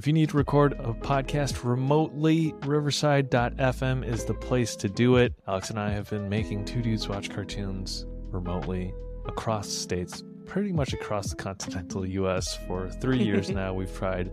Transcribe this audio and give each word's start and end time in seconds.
If 0.00 0.06
you 0.06 0.14
need 0.14 0.30
to 0.30 0.38
record 0.38 0.72
a 0.80 0.94
podcast 0.94 1.62
remotely, 1.62 2.54
Riverside.fm 2.64 4.02
is 4.02 4.24
the 4.24 4.32
place 4.32 4.74
to 4.76 4.88
do 4.88 5.16
it. 5.16 5.34
Alex 5.46 5.68
and 5.68 5.78
I 5.78 5.90
have 5.90 6.08
been 6.08 6.26
making 6.26 6.64
Two 6.64 6.80
Dudes 6.80 7.06
Watch 7.06 7.28
Cartoons 7.28 8.06
remotely 8.30 8.94
across 9.26 9.68
states, 9.68 10.24
pretty 10.46 10.72
much 10.72 10.94
across 10.94 11.28
the 11.28 11.36
continental 11.36 12.06
US 12.06 12.56
for 12.66 12.88
three 12.88 13.22
years 13.22 13.50
now. 13.50 13.74
We've 13.74 13.94
tried 13.94 14.32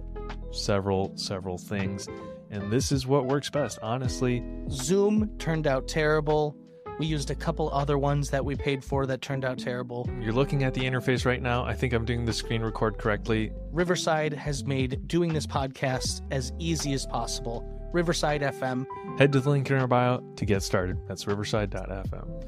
several, 0.52 1.12
several 1.18 1.58
things, 1.58 2.08
and 2.50 2.72
this 2.72 2.94
is 2.94 3.06
what 3.06 3.26
works 3.26 3.50
best, 3.50 3.78
honestly. 3.82 4.46
Zoom 4.70 5.38
turned 5.38 5.68
out 5.68 5.90
terrible. 5.90 6.56
We 7.00 7.06
used 7.06 7.30
a 7.30 7.36
couple 7.36 7.70
other 7.72 7.98
ones 7.98 8.30
that 8.32 8.44
we 8.44 8.56
paid 8.56 8.84
for 8.84 9.06
that 9.06 9.22
turned 9.22 9.46
out 9.46 9.60
terrible. 9.60 10.10
You're 10.20 10.34
looking 10.34 10.64
at 10.64 10.74
the 10.74 10.82
interface 10.82 11.26
right 11.26 11.42
now. 11.42 11.64
I 11.64 11.74
think 11.74 11.94
I'm 11.94 12.06
doing 12.06 12.26
the 12.26 12.34
screen 12.34 12.64
record 12.64 12.98
correctly. 12.98 13.52
Riverside 13.72 14.34
has 14.34 14.64
made 14.66 15.08
doing 15.08 15.34
this 15.34 15.46
podcast 15.46 16.22
as 16.32 16.52
easy 16.60 16.94
as 16.94 17.06
possible. 17.06 17.64
Riverside 17.94 18.42
FM 18.42 18.86
Head 19.18 19.32
to 19.34 19.40
the 19.40 19.50
link 19.50 19.70
in 19.72 19.78
our 19.78 19.88
bio 19.88 20.20
to 20.36 20.46
get 20.46 20.62
started. 20.62 20.98
That's 21.08 21.26
riverside.fm. 21.28 22.44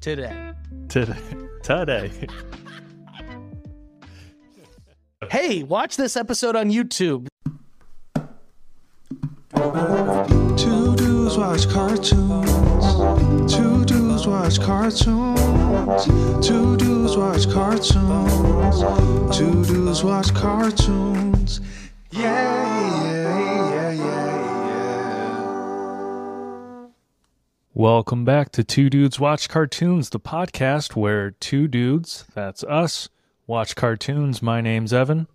today. 0.00 0.52
Today. 0.88 1.16
Today. 1.62 2.10
Hey, 5.30 5.62
watch 5.62 5.96
this 5.96 6.16
episode 6.16 6.56
on 6.56 6.70
YouTube. 6.70 7.28
Two 11.30 11.36
dudes 11.36 11.68
watch 11.68 11.70
cartoons. 11.70 13.54
Two 13.54 13.84
dudes 13.84 14.26
watch 14.26 14.60
cartoons. 14.60 16.04
Two 16.44 16.76
dudes 16.76 17.16
watch 17.16 17.48
cartoons. 17.48 19.38
Two 19.38 19.64
dudes 19.64 20.02
watch 20.02 20.34
cartoons. 20.34 21.60
Yeah, 22.10 22.24
yeah, 23.04 23.70
yeah, 23.70 23.92
yeah, 23.92 24.34
yeah. 26.02 26.86
Welcome 27.74 28.24
back 28.24 28.50
to 28.50 28.64
Two 28.64 28.90
Dudes 28.90 29.20
Watch 29.20 29.48
Cartoons, 29.48 30.10
the 30.10 30.18
podcast 30.18 30.96
where 30.96 31.30
two 31.30 31.68
dudes, 31.68 32.24
that's 32.34 32.64
us, 32.64 33.08
watch 33.46 33.76
cartoons. 33.76 34.42
My 34.42 34.60
name's 34.60 34.92
Evan. 34.92 35.28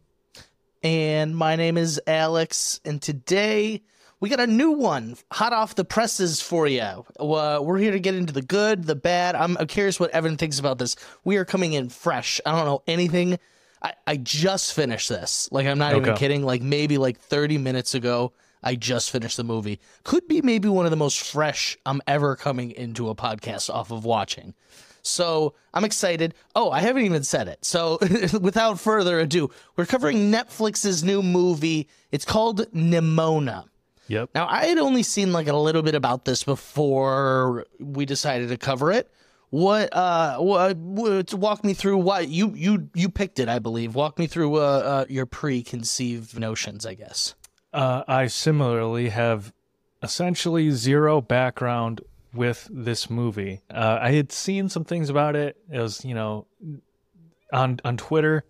And 0.83 1.38
my 1.38 1.55
name 1.55 1.77
is 1.77 2.01
Alex. 2.05 2.81
And 2.83 3.01
today 3.01 3.81
we 4.19 4.30
got 4.30 4.39
a 4.39 4.47
new 4.47 4.71
one 4.71 5.17
hot 5.31 5.53
off 5.53 5.75
the 5.75 5.85
presses 5.85 6.41
for 6.41 6.67
you. 6.67 7.05
Uh, 7.19 7.59
we're 7.61 7.77
here 7.77 7.91
to 7.91 7.99
get 7.99 8.16
into 8.16 8.33
the 8.33 8.41
good, 8.41 8.85
the 8.85 8.95
bad. 8.95 9.35
I'm, 9.35 9.57
I'm 9.57 9.67
curious 9.67 9.99
what 9.99 10.11
Evan 10.11 10.38
thinks 10.38 10.59
about 10.59 10.77
this. 10.77 10.95
We 11.23 11.38
are 11.38 11.45
coming 11.45 11.73
in 11.73 11.89
fresh. 11.89 12.39
I 12.45 12.52
don't 12.55 12.66
know 12.66 12.81
anything. 12.88 13.38
I, 13.81 13.94
I 14.07 14.17
just 14.17 14.73
finished 14.73 15.09
this. 15.09 15.49
Like, 15.52 15.67
I'm 15.67 15.77
not 15.77 15.95
even 15.95 16.16
kidding. 16.16 16.44
Like, 16.44 16.61
maybe 16.61 16.97
like 16.97 17.19
30 17.19 17.57
minutes 17.57 17.94
ago, 17.94 18.33
I 18.63 18.75
just 18.75 19.11
finished 19.11 19.38
the 19.38 19.44
movie. 19.44 19.80
Could 20.03 20.27
be 20.27 20.41
maybe 20.41 20.69
one 20.69 20.85
of 20.85 20.91
the 20.91 20.97
most 20.97 21.22
fresh 21.22 21.77
I'm 21.85 22.02
ever 22.07 22.35
coming 22.35 22.72
into 22.72 23.09
a 23.09 23.16
podcast 23.16 23.69
off 23.69 23.91
of 23.91 24.05
watching. 24.05 24.55
So 25.03 25.53
I'm 25.72 25.83
excited. 25.83 26.33
Oh, 26.55 26.72
I 26.72 26.79
haven't 26.79 27.03
even 27.03 27.23
said 27.23 27.47
it. 27.47 27.63
So 27.63 28.00
without 28.41 28.79
further 28.79 29.19
ado, 29.19 29.52
we're 29.75 29.85
covering 29.85 30.31
Netflix's 30.31 31.03
new 31.03 31.22
movie. 31.22 31.88
It's 32.11 32.25
called 32.25 32.72
Nimona. 32.73 33.66
Yep. 34.07 34.29
Now, 34.35 34.47
I 34.47 34.65
had 34.65 34.77
only 34.77 35.03
seen 35.03 35.31
like 35.31 35.47
a 35.47 35.55
little 35.55 35.81
bit 35.81 35.95
about 35.95 36.25
this 36.25 36.43
before 36.43 37.65
we 37.79 38.05
decided 38.05 38.49
to 38.49 38.57
cover 38.57 38.91
it. 38.91 39.11
What 39.51 39.89
uh 39.93 40.37
what, 40.37 41.33
walk 41.33 41.63
me 41.63 41.73
through 41.73 41.97
why 41.97 42.21
you 42.21 42.53
you 42.55 42.89
you 42.93 43.09
picked 43.09 43.39
it, 43.39 43.47
I 43.47 43.59
believe. 43.59 43.95
Walk 43.95 44.19
me 44.19 44.27
through 44.27 44.55
uh, 44.55 44.59
uh 44.59 45.05
your 45.07 45.25
preconceived 45.25 46.37
notions, 46.37 46.85
I 46.85 46.95
guess. 46.95 47.35
Uh, 47.71 48.03
I 48.07 48.27
similarly 48.27 49.09
have 49.09 49.53
essentially 50.01 50.71
zero 50.71 51.21
background 51.21 52.01
with 52.33 52.67
this 52.71 53.09
movie. 53.09 53.61
Uh, 53.69 53.99
I 54.01 54.11
had 54.11 54.31
seen 54.31 54.69
some 54.69 54.83
things 54.83 55.09
about 55.09 55.35
it. 55.35 55.57
It 55.71 55.79
was, 55.79 56.03
you 56.03 56.15
know, 56.15 56.47
on 57.51 57.79
on 57.83 57.97
Twitter. 57.97 58.44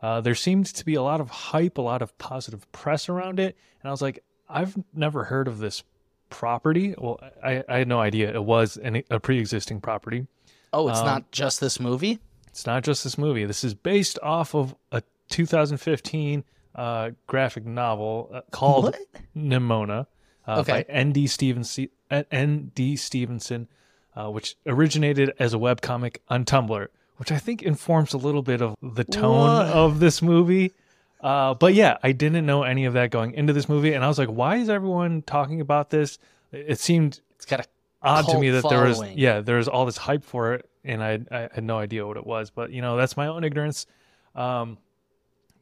Uh, 0.00 0.20
there 0.20 0.34
seemed 0.34 0.66
to 0.66 0.84
be 0.84 0.94
a 0.94 1.02
lot 1.02 1.20
of 1.20 1.30
hype, 1.30 1.78
a 1.78 1.82
lot 1.82 2.02
of 2.02 2.16
positive 2.18 2.70
press 2.72 3.08
around 3.08 3.38
it, 3.38 3.56
and 3.80 3.88
I 3.88 3.90
was 3.90 4.02
like, 4.02 4.22
I've 4.48 4.76
never 4.94 5.24
heard 5.24 5.48
of 5.48 5.58
this 5.58 5.82
property. 6.30 6.94
Well, 6.98 7.20
I, 7.42 7.62
I 7.68 7.78
had 7.78 7.88
no 7.88 8.00
idea 8.00 8.32
it 8.34 8.44
was 8.44 8.76
an, 8.76 9.02
a 9.10 9.20
pre-existing 9.20 9.80
property. 9.80 10.26
Oh, 10.72 10.86
Um, 10.88 10.92
it's 10.92 11.02
not 11.02 11.30
just 11.30 11.60
this 11.60 11.78
movie? 11.80 12.18
It's 12.48 12.66
not 12.66 12.82
just 12.84 13.04
this 13.04 13.16
movie. 13.18 13.44
This 13.44 13.64
is 13.64 13.74
based 13.74 14.18
off 14.22 14.54
of 14.54 14.74
a 14.90 15.02
2015 15.30 16.44
uh, 16.74 17.10
graphic 17.26 17.64
novel 17.66 18.30
uh, 18.32 18.40
called 18.50 18.84
What? 18.84 18.96
Nimona 19.36 20.06
uh, 20.46 20.60
Okay. 20.60 20.72
by 20.72 20.82
N.D. 20.88 21.26
Stevenson, 21.26 21.88
uh, 22.10 22.22
N.D. 22.30 22.96
Stevenson 22.96 23.68
uh, 24.14 24.30
which 24.30 24.56
originated 24.66 25.32
as 25.38 25.54
a 25.54 25.56
webcomic 25.56 26.18
on 26.28 26.44
Tumblr, 26.44 26.86
which 27.16 27.32
I 27.32 27.38
think 27.38 27.62
informs 27.62 28.12
a 28.12 28.18
little 28.18 28.42
bit 28.42 28.60
of 28.60 28.76
the 28.82 29.04
tone 29.04 29.38
What? 29.38 29.66
of 29.68 30.00
this 30.00 30.20
movie. 30.20 30.72
Uh, 31.22 31.54
but 31.54 31.74
yeah, 31.74 31.98
I 32.02 32.12
didn't 32.12 32.44
know 32.44 32.64
any 32.64 32.84
of 32.84 32.94
that 32.94 33.10
going 33.10 33.34
into 33.34 33.52
this 33.52 33.68
movie, 33.68 33.92
and 33.92 34.04
I 34.04 34.08
was 34.08 34.18
like, 34.18 34.28
why 34.28 34.56
is 34.56 34.68
everyone 34.68 35.22
talking 35.22 35.60
about 35.60 35.88
this? 35.90 36.18
It 36.50 36.80
seemed 36.80 37.20
It's 37.36 37.46
got 37.46 37.60
a 37.60 37.64
odd 38.02 38.28
to 38.28 38.38
me 38.38 38.50
that 38.50 38.68
there 38.68 38.84
was 38.84 39.00
yeah 39.14 39.40
there 39.40 39.56
was 39.56 39.68
all 39.68 39.86
this 39.86 39.96
hype 39.96 40.24
for 40.24 40.54
it 40.54 40.68
and 40.84 41.02
I, 41.02 41.20
I 41.30 41.48
had 41.54 41.64
no 41.64 41.78
idea 41.78 42.06
what 42.06 42.16
it 42.16 42.26
was 42.26 42.50
but 42.50 42.72
you 42.72 42.82
know 42.82 42.96
that's 42.96 43.16
my 43.16 43.28
own 43.28 43.44
ignorance 43.44 43.86
um 44.34 44.78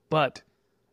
but 0.09 0.43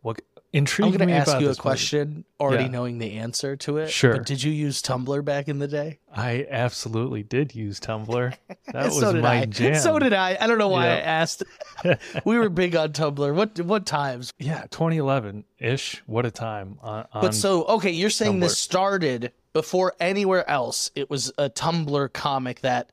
what 0.02 0.22
I'm 0.54 0.60
intrigued 0.60 0.98
going 0.98 1.08
me 1.08 1.14
to 1.14 1.20
ask 1.20 1.32
you 1.42 1.48
a 1.48 1.50
this 1.50 1.58
movie- 1.58 1.62
question 1.62 2.26
already 2.40 2.64
Yeah. 2.64 2.70
knowing 2.70 3.00
the 3.00 3.14
answer 3.18 3.56
to 3.58 3.78
it. 3.78 3.90
Sure. 3.92 4.14
But 4.18 4.26
did 4.26 4.42
you 4.42 4.52
use 4.52 4.82
Tumblr 4.82 5.24
back 5.26 5.50
in 5.50 5.60
the 5.60 5.68
day? 5.68 6.00
I 6.16 6.48
absolutely 6.50 7.22
did 7.24 7.54
use 7.54 7.80
Tumblr 7.82 8.34
that 8.72 8.86
was 8.86 9.00
so 9.00 9.12
did 9.14 9.24
my 9.24 9.42
I. 9.42 9.46
jam 9.46 9.76
So 9.76 10.00
did 10.00 10.14
I. 10.14 10.38
I 10.40 10.48
don't 10.48 10.58
know 10.58 10.70
why 10.70 10.86
I 10.88 11.00
asked. 11.00 11.44
we 12.26 12.38
were 12.40 12.48
big 12.50 12.76
on 12.78 12.94
Tumblr. 12.94 13.34
What 13.36 13.60
what 13.62 13.86
times? 13.86 14.32
yeah 14.40 14.62
2011 14.72 15.44
ish 15.60 16.02
what 16.06 16.26
a 16.26 16.32
time 16.32 16.78
on, 16.82 17.06
on 17.12 17.22
But 17.22 17.36
so 17.36 17.66
okay, 17.66 17.92
you're 17.92 18.10
saying 18.10 18.40
this 18.40 18.58
started 18.58 19.34
before 19.54 19.96
anywhere 20.00 20.50
else. 20.50 20.92
It 20.96 21.10
was 21.10 21.32
a 21.38 21.50
Tumblr 21.50 22.14
comic 22.14 22.62
that 22.62 22.92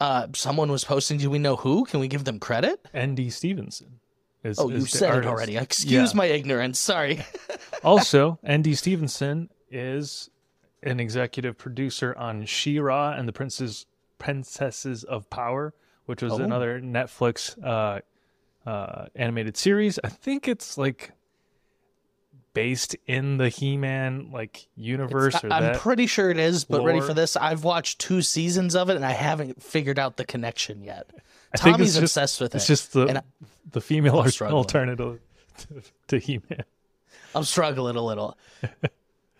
uh, 0.00 0.28
someone 0.34 0.70
was 0.70 0.84
posting. 0.84 1.18
Do 1.18 1.28
we 1.30 1.38
know 1.38 1.56
who? 1.56 1.84
Can 1.86 1.98
we 1.98 2.06
give 2.08 2.24
them 2.24 2.38
credit? 2.38 2.86
nd 2.96 3.32
stevenson 3.32 3.98
is, 4.44 4.58
Oh, 4.58 4.68
you 4.68 4.76
is 4.76 4.90
said 4.90 5.18
it 5.18 5.26
already. 5.26 5.56
Excuse 5.56 6.12
Yeah. 6.12 6.16
my 6.16 6.26
ignorance. 6.26 6.78
Sorry. 6.78 7.24
also, 7.84 8.38
N.D. 8.44 8.74
Stevenson 8.74 9.50
is 9.70 10.30
an 10.82 10.98
executive 11.00 11.56
producer 11.56 12.14
on 12.18 12.44
She-Ra 12.44 13.12
and 13.12 13.28
the 13.28 13.32
Princes 13.32 13.86
Princesses 14.18 15.04
of 15.04 15.28
Power, 15.30 15.74
which 16.06 16.22
was 16.22 16.32
Oh. 16.34 16.42
another 16.42 16.80
Netflix 16.80 17.56
uh, 17.64 18.00
uh, 18.68 19.06
animated 19.14 19.56
series. 19.56 19.98
I 20.04 20.08
think 20.08 20.48
it's 20.48 20.76
like 20.78 21.12
based 22.54 22.94
in 23.06 23.38
the 23.38 23.48
He-Man 23.48 24.30
like 24.30 24.68
universe 24.76 25.34
I'm 25.42 25.74
pretty 25.78 26.06
sure 26.06 26.30
it 26.30 26.38
is, 26.38 26.64
but 26.64 26.84
ready 26.84 27.00
for 27.00 27.14
this? 27.14 27.34
I've 27.36 27.64
watched 27.64 27.98
two 27.98 28.20
seasons 28.22 28.76
of 28.76 28.90
it 28.90 28.96
and 28.96 29.06
I 29.06 29.12
haven't 29.12 29.62
figured 29.62 29.98
out 29.98 30.16
the 30.18 30.24
connection 30.26 30.82
yet. 30.82 31.10
I 31.54 31.58
think 31.58 31.76
Tommy's 31.76 31.90
it's 31.96 32.00
just- 32.00 32.16
obsessed 32.16 32.40
with 32.40 32.54
it. 32.54 32.58
it's 32.58 32.66
just 32.66 32.92
the 32.92 33.18
I- 33.18 33.22
the 33.70 33.80
female 33.80 34.18
I'm 34.20 34.26
al- 34.26 34.30
struggling. 34.32 34.56
alternative 34.58 35.20
to, 35.58 35.82
to 36.08 36.18
He-Man. 36.18 36.64
I'm 37.34 37.44
struggling 37.44 37.96
a 37.96 38.02
little. 38.02 38.36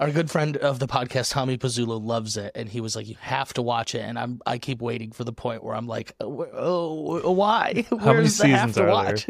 Our 0.00 0.10
good 0.10 0.30
friend 0.30 0.56
of 0.56 0.78
the 0.80 0.88
podcast, 0.88 1.30
Tommy 1.32 1.56
Pizzullo, 1.58 2.02
loves 2.04 2.36
it, 2.36 2.52
and 2.56 2.68
he 2.68 2.80
was 2.80 2.96
like, 2.96 3.06
"You 3.06 3.14
have 3.20 3.52
to 3.54 3.62
watch 3.62 3.94
it." 3.94 4.00
And 4.00 4.18
I'm, 4.18 4.40
I 4.46 4.58
keep 4.58 4.80
waiting 4.80 5.12
for 5.12 5.22
the 5.22 5.32
point 5.32 5.62
where 5.62 5.74
I'm 5.76 5.86
like, 5.86 6.12
"Oh, 6.20 7.20
oh 7.22 7.30
why? 7.30 7.84
many 7.92 8.02
Where's 8.04 8.38
the 8.38 8.48
have 8.48 8.70
seasons 8.70 8.74
to 8.76 8.84
are 8.84 8.88
watch?" 8.88 9.26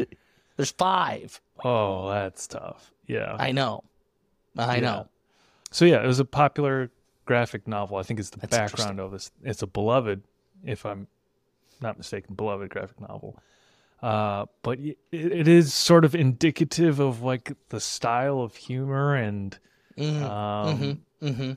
There's 0.57 0.71
five. 0.71 1.41
Oh, 1.63 2.09
that's 2.09 2.47
tough. 2.47 2.91
Yeah. 3.07 3.35
I 3.39 3.51
know. 3.51 3.83
I 4.57 4.75
Yeah. 4.75 4.81
know. 4.81 5.09
So 5.71 5.85
yeah, 5.85 6.03
it 6.03 6.07
was 6.07 6.19
a 6.19 6.25
popular 6.25 6.89
graphic 7.25 7.67
novel. 7.67 7.97
I 7.97 8.03
think 8.03 8.19
it's 8.19 8.29
the 8.31 8.39
That's 8.39 8.55
background 8.55 8.99
of 8.99 9.11
this. 9.11 9.31
It's 9.43 9.61
a 9.61 9.67
beloved, 9.67 10.23
if 10.63 10.85
I'm 10.85 11.07
not 11.83 11.97
mistaken, 11.99 12.33
beloved 12.33 12.69
graphic 12.71 12.99
novel. 12.99 13.37
Uh, 14.01 14.47
but 14.63 14.79
it, 14.79 14.97
it 15.11 15.47
is 15.47 15.73
sort 15.73 16.03
of 16.03 16.13
indicative 16.15 16.99
of 16.99 17.21
like 17.21 17.53
the 17.69 17.79
style 17.79 18.41
of 18.41 18.55
humor 18.55 19.15
and 19.15 19.57
Mhm. 19.97 20.23
um, 20.23 21.01
Mm-hmm. 21.21 21.51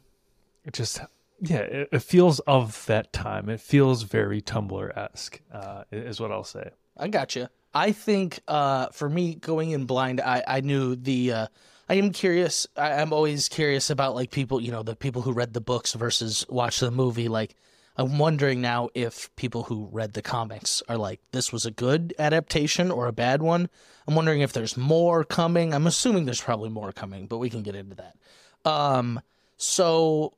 it 0.65 0.73
just 0.75 1.01
yeah, 1.41 1.59
it, 1.59 1.89
it 1.93 1.99
feels 2.03 2.39
of 2.41 2.85
that 2.87 3.13
time. 3.13 3.49
It 3.49 3.61
feels 3.61 4.03
very 4.05 4.41
Tumblr 4.41 4.97
esque, 4.97 5.41
uh, 5.53 5.85
is 5.91 6.21
what 6.21 6.31
I'll 6.33 6.45
say. 6.45 6.71
I 6.97 7.09
got 7.09 7.35
you. 7.37 7.49
I 7.75 7.93
think 7.93 8.41
uh, 8.49 8.89
for 8.89 9.09
me, 9.11 9.35
going 9.35 9.71
in 9.73 9.85
blind, 9.87 10.21
I, 10.21 10.43
I 10.47 10.61
knew 10.61 10.97
the. 10.97 11.33
Uh, 11.33 11.47
I 11.91 11.95
am 11.95 12.11
curious. 12.11 12.67
I, 12.77 12.93
I'm 12.95 13.13
always 13.13 13.49
curious 13.49 13.91
about 13.91 14.15
like 14.15 14.31
people, 14.31 14.61
you 14.63 14.73
know, 14.73 14.83
the 14.83 14.97
people 14.97 15.23
who 15.23 15.33
read 15.33 15.53
the 15.53 15.61
books 15.61 15.93
versus 15.95 16.47
watch 16.49 16.81
the 16.81 16.91
movie. 16.91 17.29
Like, 17.29 17.55
I'm 17.97 18.19
wondering 18.19 18.61
now 18.61 18.91
if 18.95 19.35
people 19.37 19.65
who 19.65 19.89
read 19.91 20.13
the 20.13 20.23
comics 20.23 20.83
are 20.89 20.99
like, 20.99 21.21
this 21.33 21.53
was 21.53 21.65
a 21.65 21.71
good 21.71 22.15
adaptation 22.19 22.91
or 22.91 23.07
a 23.07 23.13
bad 23.13 23.43
one. 23.43 23.69
I'm 24.07 24.15
wondering 24.15 24.41
if 24.43 24.53
there's 24.53 24.77
more 24.77 25.25
coming. 25.25 25.73
I'm 25.73 25.87
assuming 25.87 26.27
there's 26.27 26.41
probably 26.41 26.69
more 26.69 26.93
coming, 26.93 27.27
but 27.27 27.39
we 27.39 27.49
can 27.51 27.63
get 27.63 27.75
into 27.75 27.97
that. 27.97 28.71
Um, 28.71 29.21
so 29.57 30.35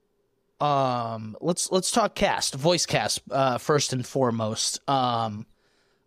um 0.61 1.37
let's 1.41 1.71
let's 1.71 1.91
talk 1.93 2.15
cast 2.17 2.55
voice 2.55 2.85
cast 2.85 3.21
uh 3.31 3.59
first 3.59 3.93
and 3.93 4.05
foremost. 4.05 4.81
Um 4.89 5.47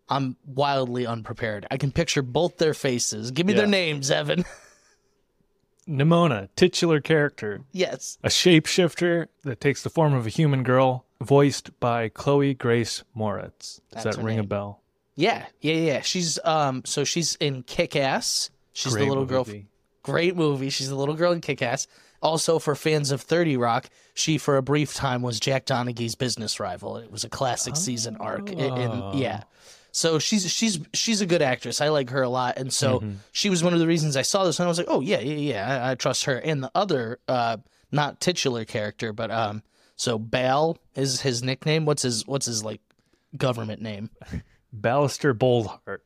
i'm 0.09 0.35
wildly 0.45 1.05
unprepared. 1.05 1.65
I 1.71 1.77
can 1.77 1.91
picture 1.91 2.21
both 2.21 2.57
their 2.57 2.73
faces. 2.73 3.31
Give 3.31 3.45
me 3.45 3.53
their 3.53 3.67
names 3.67 4.11
evan. 4.11 4.43
Nimona, 5.87 6.49
titular 6.55 7.01
character, 7.01 7.61
yes. 7.71 8.17
A 8.23 8.29
shapeshifter 8.29 9.27
that 9.43 9.59
takes 9.59 9.83
the 9.83 9.89
form 9.89 10.13
of 10.13 10.25
a 10.25 10.29
human 10.29 10.63
girl, 10.63 11.05
voiced 11.21 11.79
by 11.79 12.09
Chloe 12.09 12.53
Grace 12.53 13.03
Moretz. 13.15 13.79
Does 13.91 14.03
That's 14.03 14.17
that 14.17 14.23
ring 14.23 14.39
a 14.39 14.43
bell? 14.43 14.79
yeah 15.15 15.45
yeah 15.59 15.73
yeah 15.73 16.01
she's 16.01 16.39
um 16.45 16.81
so 16.85 17.03
she's 17.03 17.35
in 17.35 17.63
kick-ass. 17.63 18.49
She's 18.73 18.93
Great 18.93 19.03
the 19.03 19.09
little 19.09 19.25
girl 19.25 19.45
movie. 19.45 19.67
great 20.03 20.35
movie. 20.35 20.69
She's 20.69 20.89
the 20.89 20.95
little 20.95 21.15
girl 21.15 21.31
in 21.33 21.41
kick-ass. 21.41 21.87
Also 22.21 22.59
for 22.59 22.75
fans 22.75 23.11
of 23.11 23.21
30 23.21 23.57
rock 23.57 23.89
she 24.13 24.37
for 24.37 24.57
a 24.57 24.61
brief 24.61 24.93
time 24.93 25.21
was 25.21 25.39
jack 25.39 25.65
donaghy's 25.65 26.15
business 26.15 26.59
rival. 26.59 26.97
It 26.97 27.11
was 27.11 27.23
a 27.23 27.29
classic 27.29 27.75
season 27.75 28.17
arc. 28.17 28.49
In, 28.49 28.59
in 28.59 29.17
yeah. 29.17 29.43
So 29.91 30.19
she's 30.19 30.49
she's 30.51 30.79
she's 30.93 31.19
a 31.21 31.25
good 31.25 31.41
actress. 31.41 31.81
I 31.81 31.89
like 31.89 32.09
her 32.11 32.21
a 32.21 32.29
lot. 32.29 32.57
And 32.57 32.71
so 32.71 33.03
she 33.33 33.49
was 33.49 33.63
one 33.63 33.73
of 33.73 33.79
the 33.79 33.87
reasons 33.87 34.15
i 34.15 34.21
saw 34.21 34.45
this 34.45 34.59
and 34.59 34.65
i 34.65 34.69
was 34.69 34.77
like 34.77 34.87
oh 34.89 35.01
yeah 35.01 35.19
yeah 35.19 35.35
yeah. 35.35 35.83
I, 35.85 35.91
I 35.91 35.95
trust 35.95 36.23
her. 36.25 36.37
And 36.37 36.63
the 36.63 36.71
other 36.73 37.19
uh 37.27 37.57
not 37.91 38.21
titular 38.21 38.63
character 38.63 39.11
but 39.11 39.29
um 39.29 39.61
so 40.01 40.17
bal 40.17 40.77
is 40.95 41.21
his 41.21 41.43
nickname 41.43 41.85
what's 41.85 42.01
his 42.01 42.25
what's 42.25 42.47
his 42.47 42.63
like 42.63 42.81
government 43.37 43.81
name 43.81 44.09
Ballister 44.75 45.33
Boldheart. 45.37 45.99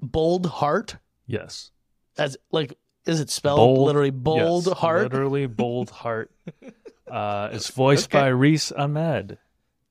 bold 0.00 0.46
heart 0.46 0.96
Yes. 1.26 1.70
as 2.16 2.36
like 2.50 2.72
is 3.04 3.20
it 3.20 3.28
spelled 3.30 3.58
Bold, 3.58 3.86
literally 3.86 4.10
bold 4.10 4.66
yes, 4.66 4.78
heart 4.78 5.02
Literally 5.02 5.46
bold 5.62 5.90
heart. 5.90 6.30
Uh, 7.06 7.50
it's 7.52 7.68
voiced 7.82 8.06
Okay. 8.08 8.18
by 8.20 8.26
Riz 8.28 8.72
Ahmed. 8.72 9.38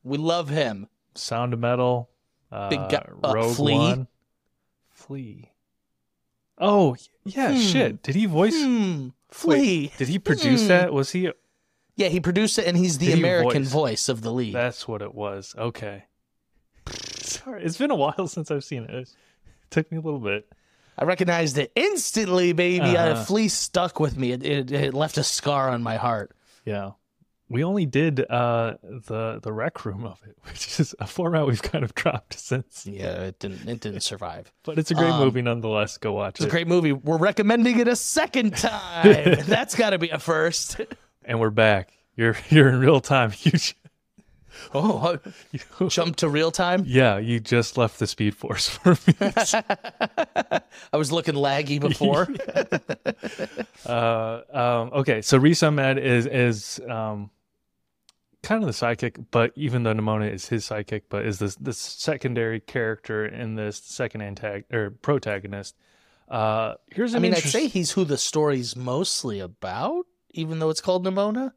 we 0.03 0.17
love 0.17 0.49
him 0.49 0.87
Sound 1.13 1.57
Metal. 1.59 2.09
Uh, 2.51 2.69
Big 2.69 2.79
guy- 2.89 3.07
uh, 3.23 3.33
Rogue 3.33 3.55
Flee? 3.55 3.73
One. 3.77 4.07
Flee. 4.89 5.51
Oh 6.57 6.95
yeah, 7.25 7.51
Hmm. 7.53 7.59
shit. 7.59 8.03
Did 8.03 8.15
he 8.15 8.25
voice? 8.25 8.55
Hmm. 8.55 9.09
Wait, 9.45 9.97
did 9.97 10.07
he 10.07 10.17
produce 10.19 10.63
Hmm. 10.63 10.67
that? 10.69 10.93
Was 10.93 11.11
he? 11.11 11.31
Yeah, 11.97 12.07
he 12.09 12.19
produced 12.19 12.59
it, 12.59 12.67
and 12.67 12.75
he's 12.75 12.97
the 12.97 13.05
Did 13.07 13.15
he 13.15 13.21
American 13.21 13.63
voice? 13.63 13.71
voice 13.71 14.09
of 14.09 14.21
the 14.21 14.31
lead. 14.31 14.53
That's 14.53 14.87
what 14.87 15.01
it 15.01 15.15
was. 15.15 15.55
Okay. 15.57 16.03
Sorry, 16.87 17.63
it's 17.63 17.77
been 17.77 17.91
a 17.91 17.95
while 17.95 18.27
since 18.27 18.51
I've 18.51 18.63
seen 18.63 18.83
it. 18.83 18.89
It 18.93 19.09
took 19.69 19.91
me 19.91 19.97
a 19.97 20.01
little 20.01 20.19
bit. 20.19 20.51
I 20.97 21.03
recognized 21.03 21.57
it 21.57 21.71
instantly, 21.75 22.53
baby. 22.53 22.95
Uh, 22.97 23.11
Uh-huh. 23.11 23.23
Flee 23.25 23.47
stuck 23.49 23.99
with 23.99 24.17
me. 24.17 24.31
It, 24.31 24.43
it, 24.45 24.71
it 24.71 24.93
left 24.93 25.17
a 25.17 25.23
scar 25.23 25.69
on 25.69 25.83
my 25.83 25.97
heart. 25.97 26.31
Yeah. 26.65 26.91
We 27.47 27.63
only 27.63 27.85
did 27.85 28.21
uh, 28.27 28.75
the 28.81 29.39
the 29.43 29.53
rec 29.53 29.85
room 29.85 30.03
of 30.03 30.19
it, 30.27 30.35
which 30.49 30.79
is 30.79 30.95
a 30.99 31.05
format 31.05 31.45
we've 31.45 31.61
kind 31.61 31.83
of 31.83 31.93
dropped 31.93 32.33
since. 32.39 32.87
Yeah, 32.87 33.21
it 33.25 33.37
didn't. 33.39 33.69
It 33.69 33.81
didn't 33.81 33.99
survive. 34.01 34.51
But 34.63 34.79
it's 34.79 34.89
a 34.89 34.95
great 34.95 35.11
Um, 35.11 35.19
movie 35.19 35.43
nonetheless. 35.43 35.97
Go 35.99 36.13
watch 36.13 36.37
It's 36.39 36.45
a 36.45 36.49
great 36.49 36.67
movie. 36.67 36.91
We're 36.91 37.17
recommending 37.19 37.79
it 37.79 37.87
a 37.87 37.95
second 37.95 38.57
time. 38.57 39.37
That's 39.45 39.75
got 39.75 39.91
to 39.91 39.99
be 39.99 40.09
a 40.09 40.17
first. 40.17 40.81
And 41.25 41.39
we're 41.39 41.49
back. 41.49 41.91
You're 42.15 42.35
you're 42.49 42.69
in 42.69 42.79
real 42.79 43.01
time. 43.01 43.33
You, 43.43 43.51
Oh, 44.73 45.19
you 45.51 45.59
jump 45.89 46.15
to 46.17 46.29
real 46.29 46.49
time. 46.49 46.85
yeah, 46.87 47.17
you 47.17 47.41
just 47.41 47.77
left 47.77 47.99
the 47.99 48.07
Speed 48.07 48.35
Force 48.37 48.69
for 48.69 48.91
me. 49.05 49.13
I 49.19 50.61
was 50.97 51.11
looking 51.11 51.33
laggy 51.35 51.77
before. 51.77 52.25
uh, 53.85 54.41
um, 54.57 54.91
okay, 54.93 55.21
so 55.21 55.37
Riz 55.37 55.61
Ahmed 55.61 55.97
is 55.97 56.25
is 56.25 56.79
um, 56.89 57.31
kind 58.43 58.63
of 58.63 58.67
the 58.67 58.73
sidekick, 58.73 59.25
but 59.29 59.51
even 59.57 59.83
though 59.83 59.93
Nimona 59.93 60.31
is 60.31 60.47
his 60.47 60.65
sidekick, 60.65 61.01
but 61.09 61.25
is 61.25 61.39
this 61.39 61.55
the 61.55 61.73
secondary 61.73 62.61
character 62.61 63.25
in 63.25 63.55
this 63.55 63.77
second 63.77 64.21
antag- 64.21 64.71
or 64.73 64.91
protagonist. 64.91 65.75
Uh, 66.29 66.75
here's 66.91 67.13
I 67.13 67.19
mean, 67.19 67.33
I'd 67.33 67.39
say 67.43 67.67
he's 67.67 67.91
who 67.91 68.05
the 68.05 68.17
story's 68.17 68.75
mostly 68.77 69.41
about, 69.41 70.05
even 70.35 70.59
though 70.59 70.69
it's 70.69 70.81
called 70.81 71.05
Nimona. 71.05 71.51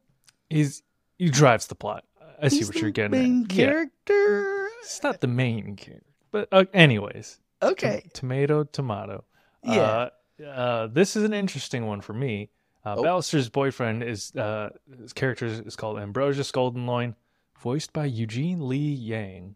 he's 0.49 0.81
he 1.17 1.29
drives 1.29 1.67
the 1.67 1.75
plot. 1.75 2.03
I 2.41 2.47
see 2.47 2.57
He's 2.57 2.67
what 2.67 2.75
the 2.75 2.81
you're 2.81 2.91
getting 2.91 3.11
main 3.11 3.43
at. 3.45 3.51
Yeah, 3.53 3.65
character. 3.65 4.67
it's 4.81 5.03
not 5.03 5.19
the 5.21 5.27
main 5.27 5.75
character, 5.75 6.05
but 6.31 6.47
uh, 6.51 6.65
anyways, 6.73 7.39
Okay. 7.61 8.09
tomato, 8.13 8.63
tomato. 8.63 9.25
Yeah. 9.63 10.09
Uh, 10.41 10.43
uh, 10.45 10.87
this 10.87 11.15
is 11.17 11.23
an 11.25 11.33
interesting 11.33 11.85
one 11.85 11.99
for 12.01 12.13
me. 12.13 12.49
Uh, 12.85 12.95
Oh. 12.97 13.03
Ballister's 13.03 13.49
boyfriend 13.49 14.03
is 14.03 14.33
uh, 14.37 14.69
his 15.01 15.11
character 15.11 15.45
is 15.47 15.75
called 15.75 15.99
Ambrosius 15.99 16.49
Goldenloin, 16.53 17.13
voiced 17.59 17.91
by 17.91 18.05
Eugene 18.05 18.65
Lee 18.69 18.77
Yang. 18.93 19.55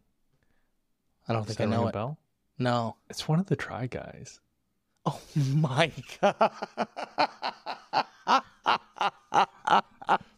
I 1.29 1.31
don't 1.33 1.47
Does 1.47 1.55
think 1.55 1.71
I 1.71 1.75
know 1.75 1.87
it. 1.87 1.93
bell? 1.93 2.19
No. 2.59 2.97
It's 3.09 3.29
one 3.29 3.39
of 3.39 3.45
the 3.45 3.55
Try 3.55 3.87
Guys. 3.87 4.41
Oh 5.05 5.21
my 5.55 5.89
god. 6.21 6.51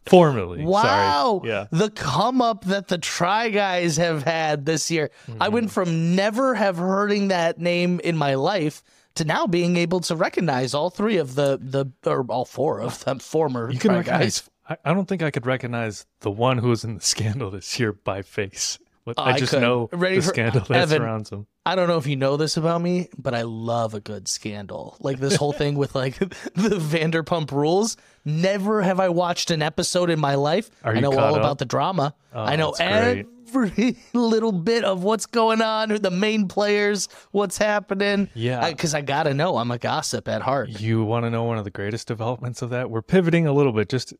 Formerly, 0.06 0.64
Wow. 0.64 1.40
sorry. 1.42 1.48
Yeah, 1.50 1.66
The 1.70 1.90
come 1.90 2.40
up 2.40 2.64
that 2.66 2.88
the 2.88 2.98
Try 2.98 3.48
Guys 3.50 3.96
have 3.96 4.22
had 4.22 4.64
this 4.66 4.90
year. 4.90 5.10
I 5.40 5.48
went 5.48 5.70
from 5.70 6.14
never 6.14 6.54
have 6.54 6.76
hearding 6.76 7.28
that 7.28 7.58
name 7.58 8.00
in 8.04 8.16
my 8.16 8.34
life 8.34 8.82
to 9.16 9.24
now 9.24 9.46
being 9.46 9.76
able 9.76 10.00
to 10.00 10.14
recognize 10.14 10.74
all 10.74 10.90
three 10.90 11.16
of 11.16 11.34
the 11.34 11.58
the 11.60 11.86
or 12.08 12.24
all 12.28 12.44
four 12.44 12.80
of 12.80 13.02
the 13.04 13.16
former 13.18 13.70
you 13.70 13.78
can 13.78 13.90
Try 13.90 13.98
recognize. 13.98 14.40
Guys. 14.42 14.50
I, 14.84 14.90
I 14.90 14.94
don't 14.94 15.06
think 15.06 15.22
I 15.22 15.30
could 15.30 15.46
recognize 15.46 16.06
the 16.20 16.30
one 16.30 16.58
who 16.58 16.68
was 16.68 16.84
in 16.84 16.94
the 16.96 17.00
scandal 17.14 17.50
this 17.50 17.78
year 17.80 17.92
by 17.92 18.22
face. 18.22 18.78
I 19.16 19.32
I 19.32 19.38
just 19.38 19.52
could. 19.52 19.60
know 19.62 19.88
Ready 19.92 20.16
the 20.16 20.22
for- 20.22 20.28
scandal 20.28 20.60
that 20.62 20.76
Evan, 20.76 20.98
surrounds 20.98 21.30
him. 21.30 21.46
I 21.64 21.74
don't 21.76 21.88
know 21.88 21.96
if 21.98 22.06
you 22.06 22.16
know 22.16 22.36
this 22.36 22.56
about 22.56 22.80
me, 22.82 23.08
but 23.18 23.34
I 23.34 23.42
love 23.42 23.94
a 23.94 24.00
good 24.00 24.28
scandal. 24.28 24.96
Like 25.00 25.18
this 25.20 25.36
whole 25.36 25.52
thing 25.52 25.76
with 25.76 25.94
like 25.94 26.18
the 26.18 26.78
Vanderpump 26.80 27.50
Rules. 27.52 27.96
Never 28.24 28.82
have 28.82 28.98
I 29.00 29.08
watched 29.08 29.50
an 29.50 29.62
episode 29.62 30.10
in 30.10 30.18
my 30.18 30.34
life. 30.34 30.70
Are 30.84 30.94
I 30.96 31.00
know 31.00 31.12
all 31.12 31.34
up? 31.34 31.40
about 31.40 31.58
the 31.58 31.64
drama. 31.64 32.14
Oh, 32.34 32.42
I 32.42 32.56
know 32.56 32.72
every 32.80 33.96
little 34.12 34.50
bit 34.52 34.82
of 34.84 35.04
what's 35.04 35.26
going 35.26 35.62
on, 35.62 35.90
who 35.90 35.98
the 35.98 36.10
main 36.10 36.48
players, 36.48 37.08
what's 37.30 37.56
happening. 37.58 38.28
Yeah. 38.34 38.68
because 38.70 38.94
I, 38.94 39.02
gotta 39.02 39.32
know. 39.34 39.56
I'm 39.58 39.70
a 39.70 39.78
gossip 39.78 40.26
at 40.26 40.42
heart. 40.42 40.68
You 40.80 41.04
want 41.04 41.24
to 41.24 41.30
know 41.30 41.44
one 41.44 41.56
of 41.58 41.64
the 41.64 41.70
greatest 41.70 42.08
developments 42.08 42.62
of 42.62 42.70
that? 42.70 42.90
We're 42.90 43.02
pivoting 43.02 43.46
a 43.46 43.52
little 43.52 43.72
bit. 43.72 43.88
Just 43.88 44.12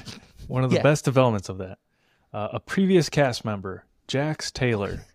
one 0.48 0.64
of 0.64 0.70
the 0.70 0.76
Yeah. 0.76 0.82
best 0.82 1.04
developments 1.04 1.48
of 1.48 1.58
that. 1.58 1.78
Uh, 2.32 2.48
a 2.54 2.60
previous 2.60 3.08
cast 3.08 3.44
member, 3.44 3.84
Jax 4.12 4.50
Taylor, 4.50 5.06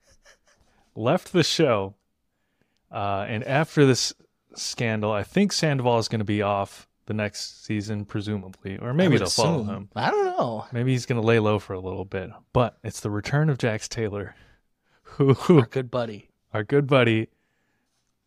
left 0.95 1.31
the 1.31 1.43
show, 1.43 1.93
uh, 2.91 3.27
and 3.29 3.43
after 3.43 3.85
this 3.85 4.11
scandal, 4.55 5.11
I 5.11 5.21
think 5.21 5.53
Sandoval 5.53 5.99
is 5.99 6.07
going 6.07 6.17
to 6.17 6.25
be 6.25 6.41
off 6.41 6.87
the 7.05 7.13
next 7.13 7.63
season, 7.63 8.05
presumably, 8.05 8.79
or 8.79 8.95
maybe 8.95 9.19
they'll 9.19 9.29
follow 9.29 9.61
assume. 9.61 9.67
him. 9.69 9.89
I 9.95 10.09
don't 10.09 10.25
know. 10.25 10.65
Maybe 10.71 10.93
he's 10.93 11.05
going 11.05 11.21
to 11.21 11.27
lay 11.27 11.37
low 11.37 11.59
for 11.59 11.73
a 11.73 11.79
little 11.79 12.05
bit. 12.05 12.31
But 12.53 12.79
it's 12.83 12.99
the 13.01 13.11
return 13.11 13.51
of 13.51 13.59
Jax 13.59 13.87
Taylor, 13.87 14.33
who, 15.03 15.35
Our 15.59 15.67
good 15.67 15.91
buddy. 15.91 16.31
our 16.51 16.63
good 16.63 16.87
buddy 16.87 17.27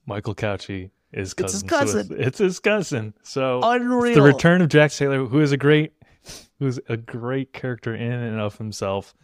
Michael 0.07 0.37
Couchy 0.37 0.91
is 1.13 1.35
cousin. 1.35 1.45
It's 1.47 1.53
his 1.55 1.63
cousins 1.65 1.95
with- 1.97 2.09
cousin. 2.19 2.25
It's 2.29 2.39
his 2.39 2.61
cousin. 2.61 3.15
So 3.25 3.61
Unreal. 3.65 4.05
it's 4.05 4.15
the 4.15 4.23
return 4.23 4.63
of 4.63 4.69
Jax 4.69 4.97
Taylor, 4.97 5.25
who 5.27 5.41
is 5.41 5.51
a 5.51 5.57
great, 5.57 5.95
who's 6.61 6.79
a 6.89 6.97
great 6.97 7.53
character 7.53 7.93
in 7.93 8.13
and 8.13 8.39
of 8.39 8.57
himself. 8.59 9.17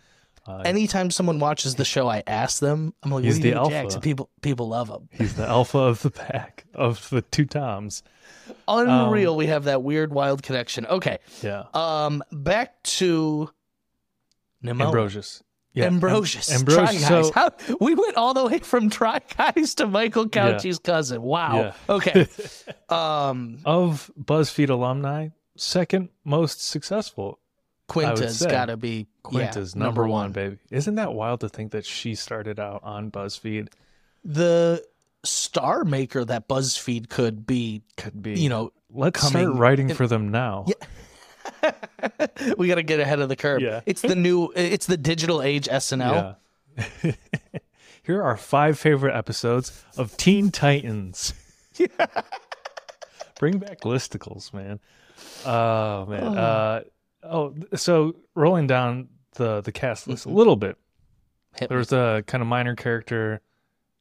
Uh, 0.48 0.58
Anytime 0.64 1.10
someone 1.10 1.38
watches 1.38 1.74
the 1.74 1.84
show, 1.84 2.08
I 2.08 2.22
ask 2.26 2.60
them. 2.60 2.94
I'm 3.02 3.10
like, 3.10 3.24
He's 3.24 3.36
"What 3.36 3.42
do 3.42 3.48
you 3.48 3.54
the 3.54 3.60
think 3.60 3.70
Jax?" 3.70 3.94
alpha. 3.94 4.00
People 4.04 4.30
people 4.42 4.68
love 4.68 4.88
him. 4.88 5.08
he's 5.12 5.34
the 5.34 5.46
alpha 5.46 5.78
of 5.78 6.02
the 6.02 6.10
pack 6.10 6.64
of 6.74 7.08
the 7.10 7.22
two 7.22 7.44
Toms. 7.46 8.02
Unreal. 8.68 9.36
we 9.36 9.46
have 9.46 9.64
that 9.64 9.82
weird, 9.82 10.12
wild 10.12 10.42
connection. 10.42 10.86
Okay. 10.86 11.18
Yeah, 11.42 11.64
Um, 11.74 12.22
back 12.32 12.82
to 12.84 13.50
Nimona. 14.64 14.86
Ambrosius. 14.86 15.42
Yeah, 15.72 15.86
Ambrosius. 15.86 16.50
Am- 16.50 16.64
Try 16.64 16.84
Ambrosius. 16.84 17.08
Guys. 17.08 17.26
So 17.26 17.32
How, 17.34 17.50
we 17.80 17.94
went 17.94 18.16
all 18.16 18.32
the 18.32 18.46
way 18.46 18.58
from 18.60 18.88
Try 18.88 19.20
Guys 19.36 19.74
to 19.76 19.86
Michael 19.86 20.28
Couchy's 20.28 20.78
cousin. 20.78 21.20
Wow. 21.22 21.56
Yeah. 21.56 21.72
Okay. 21.94 22.26
um, 22.88 23.58
of 23.64 24.10
BuzzFeed 24.18 24.70
alumni, 24.70 25.28
second 25.56 26.08
most 26.24 26.64
successful. 26.66 27.40
Quinta's 27.88 28.44
got 28.44 28.66
to 28.66 28.76
be 28.76 29.06
Quinta's 29.22 29.74
yeah, 29.74 29.82
number, 29.82 30.06
one, 30.06 30.32
baby. 30.32 30.58
Isn't 30.70 30.96
that 30.96 31.12
wild 31.12 31.40
to 31.40 31.48
think 31.48 31.72
that 31.72 31.84
she 31.84 32.14
started 32.14 32.58
out 32.58 32.82
on 32.82 33.10
BuzzFeed? 33.10 33.68
The 34.24 34.84
star 35.24 35.84
maker 35.84 36.24
that 36.24 36.48
BuzzFeed 36.48 37.08
could 37.08 37.46
be, 37.46 37.82
Could 37.96 38.22
be. 38.22 38.40
you 38.40 38.48
know, 38.48 38.72
let's 38.92 39.20
coming 39.20 39.46
start 39.46 39.58
writing 39.58 39.90
in- 39.90 39.96
for 39.96 40.06
them 40.06 40.30
now. 40.30 40.66
we 42.58 42.68
got 42.68 42.76
to 42.76 42.82
get 42.82 43.00
ahead 43.00 43.20
of 43.20 43.28
the 43.28 43.36
curve. 43.36 43.60
Yeah. 43.60 43.80
It's 43.86 44.02
the 44.02 44.16
new. 44.16 44.52
It's 44.56 44.86
the 44.86 44.96
digital 44.96 45.42
age 45.42 45.68
SNL. 45.68 46.36
Yeah. 47.04 47.12
Here 48.02 48.22
are 48.22 48.36
five 48.36 48.78
favorite 48.78 49.16
episodes 49.16 49.84
of 49.96 50.16
Teen 50.16 50.50
Titans. 50.50 51.34
Bring 53.38 53.58
back 53.58 53.80
listicles, 53.80 54.52
man. 54.52 54.80
Oh 55.44 56.06
man. 56.06 56.38
Uh, 56.38 56.82
oh, 57.22 57.54
so 57.74 58.16
rolling 58.34 58.66
down 58.66 59.08
the 59.34 59.60
the 59.60 59.72
cast 59.72 60.08
list 60.08 60.26
a 60.26 60.30
little 60.30 60.56
bit. 60.56 60.76
Hit 61.56 61.70
me. 61.70 61.74
There's 61.76 61.92
a 61.92 62.22
kind 62.26 62.42
of 62.42 62.48
minor 62.48 62.74
character. 62.74 63.40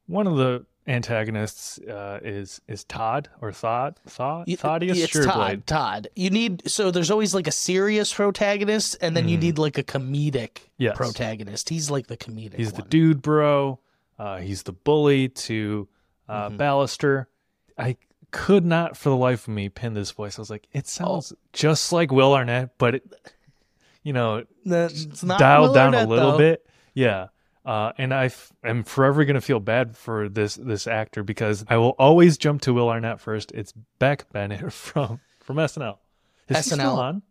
One 0.07 0.27
of 0.27 0.38
the 0.38 0.65
antagonists 0.88 1.79
uh, 1.79 2.19
is 2.24 2.62
is 2.67 2.84
Todd 2.84 3.29
or 3.41 3.51
Thought 3.51 3.98
Thought 4.05 4.48
Y- 4.48 4.55
Thaddeus 4.55 5.00
it's 5.03 5.13
Sureblade. 5.13 5.65
Todd. 5.65 5.67
Todd. 5.67 6.07
You 6.15 6.29
need 6.29 6.69
so 6.69 6.91
there's 6.91 7.12
always 7.12 7.34
like 7.34 7.48
a 7.48 7.51
serious 7.51 8.13
protagonist, 8.13 8.98
and 9.01 9.15
then 9.15 9.27
you 9.27 9.38
need 9.38 9.57
like 9.57 9.77
a 9.77 9.84
comedic 9.84 10.51
Mm-hmm. 10.75 10.84
Yes. 10.84 10.98
protagonist. 10.98 11.69
He's 11.69 11.89
like 11.89 12.07
the 12.07 12.17
comedic. 12.17 12.55
He's 12.55 12.74
the 12.74 12.81
dude 12.81 13.22
bro. 13.22 13.79
Uh, 14.19 14.38
he's 14.38 14.63
the 14.63 14.74
bully 14.74 15.29
to 15.29 15.88
uh, 16.27 16.50
Mm-hmm. 16.50 16.57
Ballister. 16.62 17.25
I 17.77 17.98
could 18.36 18.65
not 18.65 18.98
for 18.98 19.10
the 19.10 19.15
life 19.15 19.48
of 19.48 19.54
me 19.54 19.70
pin 19.70 19.94
this 19.94 20.12
voice. 20.12 20.38
I 20.38 20.42
was 20.42 20.50
like, 20.50 20.68
it 20.74 20.88
sounds 20.88 21.32
Oh. 21.34 21.38
just 21.54 21.92
like 21.94 22.12
Will 22.12 22.34
Arnett, 22.34 22.77
but 22.77 22.96
it, 22.96 23.04
you 24.04 24.13
know, 24.13 24.44
it's 24.65 25.24
not 25.24 25.39
dialed 25.39 25.68
Will 25.70 25.74
down 25.74 25.96
Arnett, 25.96 26.08
a 26.08 26.10
little 26.10 26.32
though. 26.34 26.38
bit. 26.38 26.65
Yeah. 26.94 27.27
Uh, 27.65 27.92
and 27.98 28.13
I 28.13 28.25
f- 28.25 28.51
am 28.63 28.84
forever 28.84 29.25
gonna 29.25 29.42
feel 29.42 29.60
bad 29.60 29.98
for 29.98 30.30
this 30.30 30.54
this 30.56 30.86
actor 30.86 31.24
because 31.24 31.65
I 31.68 31.77
will 31.77 31.96
always 31.98 32.38
jump 32.38 32.62
to 32.63 32.74
Will 32.74 32.89
Arnett 32.89 33.20
first. 33.20 33.51
It's 33.54 33.74
Beck 33.98 34.32
Bennett 34.32 34.72
from 34.74 35.20
from 35.42 35.56
SNL. 35.58 35.98
Is 36.48 36.58
he 36.58 36.62
still 36.63 36.77
SNL? 36.77 36.98
on? 36.98 37.22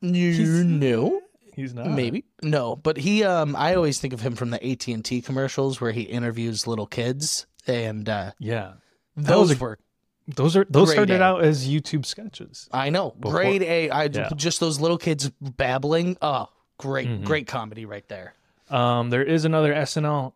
You 0.00 0.62
knew? 0.64 1.20
He's 1.54 1.72
not. 1.74 1.86
Maybe 1.88 2.24
no, 2.42 2.76
but 2.76 2.96
he. 2.98 3.24
Um, 3.24 3.56
I 3.56 3.74
always 3.74 3.98
think 3.98 4.12
of 4.12 4.20
him 4.20 4.36
from 4.36 4.50
the 4.50 4.64
AT 4.64 4.86
and 4.88 5.04
T 5.04 5.20
commercials 5.22 5.80
where 5.80 5.92
he 5.92 6.02
interviews 6.02 6.66
little 6.66 6.86
kids, 6.86 7.46
and 7.66 8.08
uh, 8.08 8.32
Yeah. 8.38 8.74
those 9.16 9.58
were 9.58 9.78
Those 10.26 10.56
are 10.56 10.64
those 10.70 10.88
Grade 10.88 10.96
started 10.96 11.20
A. 11.20 11.24
out 11.24 11.44
as 11.44 11.68
YouTube 11.68 12.06
sketches. 12.06 12.68
I 12.72 12.88
know 12.90 13.10
Before- 13.18 13.40
grade 13.40 13.62
A. 13.62 13.90
I 13.90 14.04
Yeah. 14.04 14.30
just 14.34 14.58
those 14.60 14.80
little 14.80 14.96
kids 14.98 15.30
babbling. 15.40 16.16
Oh, 16.22 16.48
great, 16.78 17.08
Mm-hmm. 17.08 17.24
great 17.24 17.46
comedy 17.46 17.84
right 17.84 18.06
there. 18.08 18.34
Um, 18.70 19.10
there 19.10 19.22
is 19.22 19.44
another 19.44 19.74
SNL 19.74 20.32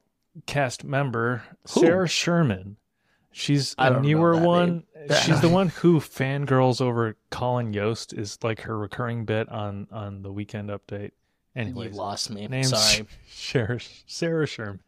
cast 0.46 0.84
member, 0.84 1.42
Who? 1.72 1.80
Sarah 1.80 2.08
Sherman. 2.08 2.76
She's 3.32 3.74
a 3.78 3.98
newer 4.00 4.36
one. 4.36 4.84
She's 5.22 5.40
the 5.40 5.48
one 5.48 5.68
who 5.68 6.00
fangirls 6.00 6.80
over 6.82 7.16
Colin 7.30 7.72
Jost 7.72 8.12
is 8.12 8.36
like 8.42 8.60
her 8.62 8.76
recurring 8.76 9.24
bit 9.24 9.48
on 9.48 9.86
on 9.90 10.22
the 10.22 10.32
weekend 10.32 10.68
update. 10.70 11.12
And 11.54 11.74
you 11.76 11.88
lost 11.90 12.30
me. 12.30 12.46
name's 12.46 12.68
Sorry, 12.70 13.06
Sarah, 13.28 13.78
Sarah 14.06 14.46
Sherman. 14.46 14.80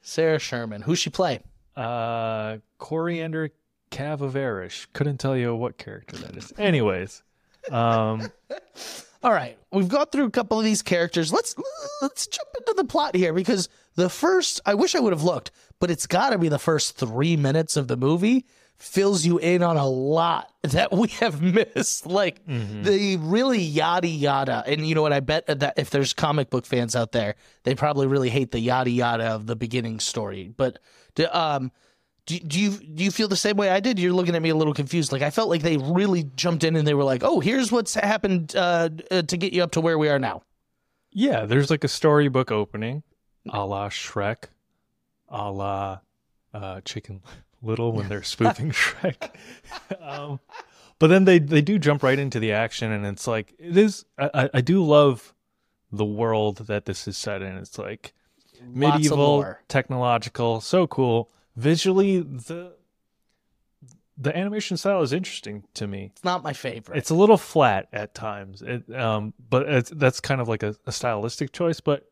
Sarah 0.00 0.38
Sherman. 0.38 0.82
Who's 0.82 0.98
she 1.00 1.10
play? 1.10 1.40
Uh, 1.76 2.58
Coriander 2.78 3.50
Cavavarish. 3.90 4.88
Couldn't 4.92 5.18
tell 5.18 5.36
you 5.36 5.54
what 5.54 5.78
character 5.78 6.16
that 6.18 6.36
is. 6.36 6.52
Anyways, 6.58 7.22
um, 7.70 8.30
All 9.22 9.32
right, 9.32 9.58
we've 9.72 9.88
got 9.88 10.12
through 10.12 10.26
a 10.26 10.30
couple 10.30 10.58
of 10.58 10.64
these 10.64 10.80
characters. 10.82 11.32
Let's 11.32 11.56
let's 12.00 12.26
jump 12.28 12.48
into 12.56 12.74
the 12.76 12.84
plot 12.84 13.16
here 13.16 13.32
because 13.32 13.68
the 13.96 14.08
first 14.08 14.60
I 14.64 14.74
wish 14.74 14.94
I 14.94 15.00
would 15.00 15.12
have 15.12 15.24
looked, 15.24 15.50
but 15.80 15.90
it's 15.90 16.06
got 16.06 16.30
to 16.30 16.38
be 16.38 16.48
the 16.48 16.58
first 16.58 16.96
3 16.96 17.36
minutes 17.36 17.76
of 17.76 17.88
the 17.88 17.96
movie 17.96 18.46
fills 18.76 19.26
you 19.26 19.38
in 19.38 19.60
on 19.60 19.76
a 19.76 19.88
lot 19.88 20.52
that 20.62 20.92
we 20.92 21.08
have 21.08 21.42
missed. 21.74 22.06
Like 22.06 22.46
the 22.46 23.16
really 23.20 23.58
yada 23.60 24.06
yada. 24.06 24.62
And 24.66 24.86
you 24.86 24.94
know 24.94 25.02
what 25.02 25.12
I 25.12 25.18
bet 25.18 25.46
that 25.46 25.74
if 25.76 25.90
there's 25.90 26.14
comic 26.14 26.48
book 26.48 26.64
fans 26.64 26.94
out 26.94 27.10
there, 27.10 27.34
they 27.64 27.74
probably 27.74 28.06
really 28.06 28.30
hate 28.30 28.52
the 28.52 28.60
yada 28.60 28.90
yada 28.90 29.24
of 29.24 29.46
the 29.48 29.56
beginning 29.56 29.98
story. 29.98 30.52
But 30.56 30.78
um 31.32 31.72
do, 32.28 32.38
do 32.40 32.60
you 32.60 32.70
do 32.72 33.02
you 33.04 33.10
feel 33.10 33.26
the 33.28 33.36
same 33.36 33.56
way 33.56 33.70
I 33.70 33.80
did? 33.80 33.98
You're 33.98 34.12
looking 34.12 34.36
at 34.36 34.42
me 34.42 34.50
a 34.50 34.54
little 34.54 34.74
confused. 34.74 35.12
Like 35.12 35.22
I 35.22 35.30
felt 35.30 35.48
like 35.48 35.62
they 35.62 35.78
really 35.78 36.24
jumped 36.36 36.62
in 36.62 36.76
and 36.76 36.86
they 36.86 36.92
were 36.94 37.04
like, 37.04 37.22
"Oh, 37.24 37.40
here's 37.40 37.72
what's 37.72 37.94
happened 37.94 38.54
uh, 38.54 38.90
uh, 39.10 39.22
to 39.22 39.36
get 39.38 39.52
you 39.54 39.62
up 39.62 39.70
to 39.72 39.80
where 39.80 39.98
we 39.98 40.08
are 40.08 40.18
now." 40.18 40.42
yeah, 41.10 41.46
there's 41.46 41.70
like 41.70 41.84
a 41.84 41.88
storybook 41.88 42.50
opening, 42.52 43.02
a 43.48 43.64
la 43.64 43.88
Shrek, 43.88 44.44
a 45.28 45.50
la 45.50 46.00
uh, 46.52 46.80
Chicken 46.82 47.22
Little 47.62 47.92
when 47.92 48.08
they're 48.08 48.22
spoofing 48.34 48.70
Shrek. 48.72 49.30
um, 50.00 50.38
but 50.98 51.06
then 51.06 51.24
they 51.24 51.38
they 51.38 51.62
do 51.62 51.78
jump 51.78 52.02
right 52.02 52.18
into 52.18 52.38
the 52.38 52.52
action, 52.52 52.92
and 52.92 53.06
it's 53.06 53.26
like 53.26 53.54
it 53.58 53.76
is. 53.76 54.04
I, 54.18 54.30
I- 54.34 54.50
I 54.54 54.60
do 54.60 54.84
love 54.84 55.34
the 55.90 56.04
world 56.04 56.58
that 56.66 56.84
this 56.84 57.08
is 57.08 57.16
set 57.16 57.40
in. 57.40 57.56
It's 57.56 57.78
like 57.78 58.12
medieval, 58.62 59.56
technological, 59.68 60.60
so 60.60 60.86
cool. 60.86 61.30
Visually, 61.58 62.20
the 62.20 62.72
the 64.16 64.36
animation 64.36 64.76
style 64.76 65.02
is 65.02 65.12
interesting 65.12 65.64
to 65.74 65.88
me. 65.88 66.10
It's 66.12 66.22
not 66.22 66.44
my 66.44 66.52
favorite. 66.52 66.96
It's 66.98 67.10
a 67.10 67.16
little 67.16 67.36
flat 67.36 67.88
at 67.92 68.14
times, 68.14 68.62
it, 68.62 68.88
um, 68.94 69.34
but 69.50 69.68
it's, 69.68 69.90
that's 69.90 70.20
kind 70.20 70.40
of 70.40 70.48
like 70.48 70.62
a, 70.62 70.76
a 70.86 70.92
stylistic 70.92 71.52
choice. 71.52 71.80
But 71.80 72.08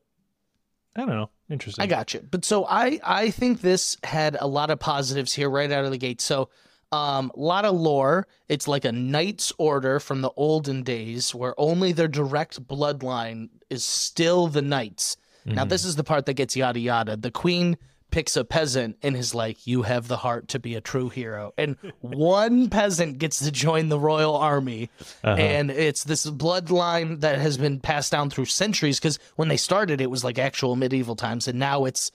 I 0.97 1.01
don't 1.01 1.11
know, 1.11 1.31
interesting. 1.49 1.83
I 1.85 1.87
got 1.87 2.13
you. 2.13 2.27
But 2.29 2.45
so 2.45 2.67
I 2.67 2.99
I 3.05 3.31
think 3.31 3.61
this 3.61 3.97
had 4.03 4.37
a 4.41 4.49
lot 4.49 4.71
of 4.71 4.81
positives 4.81 5.33
here 5.33 5.49
right 5.49 5.71
out 5.71 5.85
of 5.85 5.93
the 5.93 5.99
gate. 5.99 6.21
So 6.21 6.49
um 6.91 7.31
a 7.37 7.39
lot 7.39 7.65
of 7.65 7.77
lore. 7.77 8.27
It's 8.49 8.67
like 8.67 8.85
a 8.85 8.91
knight's 8.93 9.53
order 9.59 10.01
from 10.01 10.23
the 10.23 10.31
olden 10.37 10.83
days 10.83 11.37
where 11.37 11.55
only 11.57 11.93
their 11.93 12.09
direct 12.09 12.67
bloodline 12.67 13.51
is 13.71 13.85
still 13.85 14.49
the 14.49 14.63
knights. 14.63 15.17
Now 15.45 15.65
this 15.65 15.85
is 15.85 15.95
the 15.95 16.03
part 16.03 16.27
that 16.27 16.35
gets 16.35 16.57
yada 16.57 16.81
yada. 16.81 17.17
The 17.17 17.31
queen 17.31 17.77
picks 18.17 18.35
a 18.35 18.47
peasant 18.47 18.97
and 19.03 19.15
is 19.15 19.35
like, 19.35 19.67
"You 19.67 19.83
have 19.83 20.09
the 20.09 20.17
heart 20.17 20.49
to 20.49 20.59
be 20.59 20.75
a 20.75 20.81
true 20.81 21.11
hero." 21.11 21.53
And 21.59 21.77
one 22.01 22.71
peasant 22.71 23.19
gets 23.19 23.41
to 23.41 23.53
join 23.53 23.91
the 23.91 24.01
royal 24.01 24.35
army, 24.35 24.89
and 25.23 25.71
it's 25.71 26.05
this 26.05 26.25
bloodline 26.25 27.21
that 27.21 27.39
has 27.39 27.59
been 27.59 27.79
passed 27.79 28.13
down 28.13 28.31
through 28.31 28.47
centuries. 28.47 28.99
Because 28.99 29.19
when 29.35 29.49
they 29.49 29.59
started, 29.59 30.01
it 30.01 30.11
was 30.11 30.25
like 30.25 30.39
actual 30.39 30.77
medieval 30.77 31.15
times, 31.15 31.47
and 31.47 31.59
now 31.59 31.85
it's 31.85 32.11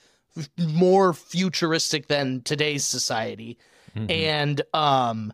more 0.58 1.14
futuristic 1.14 2.08
than 2.08 2.42
today's 2.42 2.84
society. 2.84 3.60
And 4.10 4.62
um, 4.74 5.34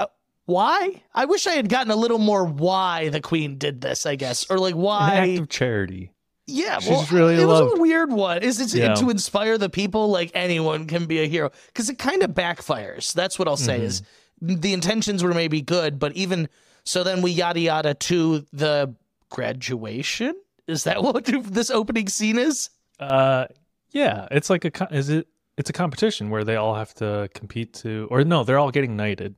uh, 0.00 0.06
why? 0.46 1.02
I 1.14 1.26
wish 1.26 1.46
I 1.46 1.52
had 1.52 1.68
gotten 1.68 1.92
a 1.92 1.96
little 1.96 2.18
more 2.18 2.44
why 2.44 3.10
the 3.10 3.20
queen 3.20 3.58
did 3.58 3.82
this. 3.82 4.04
I 4.04 4.16
guess, 4.16 4.50
or 4.50 4.58
like 4.58 4.74
An 4.74 4.80
why 4.80 5.10
act 5.14 5.38
of 5.38 5.48
charity. 5.48 6.11
Yeah, 6.46 6.78
She's 6.80 6.90
well, 6.90 7.06
really 7.12 7.34
it 7.40 7.46
was 7.46 7.72
a 7.72 7.80
weird 7.80 8.12
one. 8.12 8.42
Is 8.42 8.60
it 8.60 8.74
Yeah. 8.78 8.94
to 8.94 9.10
inspire 9.10 9.58
the 9.58 9.70
people? 9.70 10.08
Like 10.08 10.30
anyone 10.34 10.86
can 10.86 11.06
be 11.06 11.20
a 11.20 11.26
hero 11.26 11.50
because 11.66 11.88
it 11.88 11.98
kind 11.98 12.22
of 12.22 12.30
backfires. 12.32 13.12
That's 13.12 13.38
what 13.38 13.48
I'll 13.48 13.56
say. 13.56 13.76
Mm-hmm. 13.76 13.84
Is 13.84 14.02
the 14.40 14.72
intentions 14.72 15.22
were 15.22 15.34
maybe 15.34 15.60
good, 15.62 15.98
but 15.98 16.12
even 16.12 16.48
so, 16.84 17.04
then 17.04 17.22
we 17.22 17.30
yada 17.30 17.60
yada 17.60 17.94
to 17.94 18.44
the 18.52 18.94
graduation. 19.30 20.34
Is 20.66 20.84
that 20.84 21.02
what 21.02 21.24
this 21.26 21.70
opening 21.70 22.08
scene 22.08 22.38
is? 22.38 22.70
Uh, 22.98 23.46
yeah, 23.92 24.26
it's 24.30 24.50
like 24.50 24.64
a 24.64 24.88
is 24.90 25.08
it? 25.10 25.28
It's 25.58 25.68
a 25.70 25.72
competition 25.72 26.30
where 26.30 26.44
they 26.44 26.56
all 26.56 26.74
have 26.74 26.94
to 26.94 27.28
compete 27.34 27.74
to, 27.74 28.08
or 28.10 28.24
no, 28.24 28.42
they're 28.42 28.58
all 28.58 28.70
getting 28.70 28.96
knighted. 28.96 29.34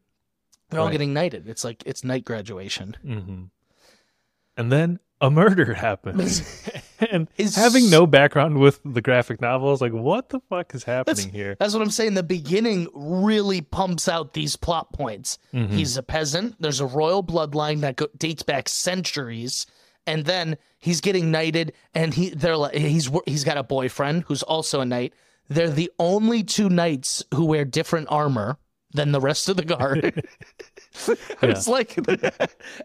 They're 0.70 0.80
all 0.80 0.88
getting 0.90 1.12
knighted. 1.12 1.48
It's 1.48 1.64
like 1.64 1.82
it's 1.86 2.02
night 2.04 2.24
graduation. 2.24 2.96
hmm 3.02 3.44
And 4.56 4.72
then 4.72 5.00
a 5.24 5.30
murder 5.30 5.72
happens, 5.72 6.42
and 7.10 7.28
Is- 7.38 7.56
having 7.56 7.88
no 7.88 8.06
background 8.06 8.58
with 8.58 8.78
the 8.84 9.00
graphic 9.00 9.40
novel 9.40 9.72
is 9.72 9.80
like, 9.80 9.92
what 9.92 10.28
the 10.28 10.40
fuck 10.50 10.74
is 10.74 10.84
happening 10.84 11.30
here? 11.30 11.56
That's 11.58 11.72
what 11.72 11.82
I'm 11.82 11.90
saying. 11.90 12.12
The 12.14 12.22
beginning 12.22 12.88
really 12.94 13.62
pumps 13.62 14.06
out 14.06 14.34
these 14.34 14.54
plot 14.56 14.92
points. 14.92 15.38
Mm-hmm. 15.54 15.74
He's 15.74 15.96
a 15.96 16.02
peasant. 16.02 16.56
There's 16.60 16.80
a 16.80 16.86
royal 16.86 17.24
bloodline 17.24 17.80
that 17.80 17.96
go- 17.96 18.08
dates 18.18 18.42
back 18.42 18.68
centuries, 18.68 19.66
and 20.06 20.26
then 20.26 20.58
he's 20.78 21.00
getting 21.00 21.30
knighted, 21.30 21.72
and 21.94 22.12
he 22.12 22.30
they're 22.30 22.56
like 22.56 22.74
he's 22.74 23.10
he's 23.24 23.44
got 23.44 23.56
a 23.56 23.62
boyfriend 23.62 24.24
who's 24.26 24.42
also 24.42 24.80
a 24.82 24.84
knight. 24.84 25.14
They're 25.48 25.70
the 25.70 25.90
only 25.98 26.42
two 26.42 26.68
knights 26.68 27.24
who 27.32 27.46
wear 27.46 27.64
different 27.64 28.08
armor 28.10 28.58
than 28.92 29.12
the 29.12 29.20
rest 29.20 29.48
of 29.48 29.56
the 29.56 29.64
guard. 29.64 30.28
it's 31.42 31.66
like, 31.66 31.98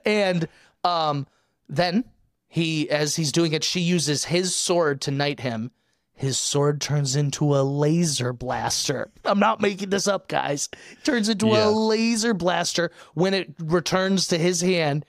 and 0.06 0.48
um, 0.84 1.28
then 1.68 2.04
he, 2.50 2.90
as 2.90 3.16
he's 3.16 3.32
doing 3.32 3.54
it, 3.54 3.64
she 3.64 3.80
uses 3.80 4.26
his 4.26 4.56
sword 4.56 5.02
to 5.02 5.12
knight 5.12 5.40
him. 5.40 5.72
His 6.12 6.38
sword 6.38 6.82
turns 6.82 7.16
into 7.16 7.56
a 7.56 7.62
laser 7.62 8.34
blaster. 8.34 9.12
I'm 9.24 9.40
not 9.40 9.62
making 9.62 9.92
this 9.92 10.08
up, 10.08 10.28
guys. 10.28 10.68
Turns 11.04 11.30
into 11.30 11.48
Yeah. 11.48 11.68
a 11.68 11.70
laser 11.70 12.34
blaster 12.34 12.92
when 13.14 13.36
it 13.36 13.54
returns 13.60 14.28
to 14.28 14.38
his 14.38 14.62
hand. 14.62 15.06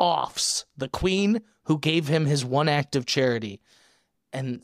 Offs 0.00 0.66
the 0.76 0.88
queen 0.88 1.40
who 1.62 1.78
gave 1.78 2.08
him 2.08 2.26
his 2.26 2.44
one 2.44 2.68
act 2.68 2.96
of 2.96 3.06
charity, 3.06 3.60
and 4.32 4.60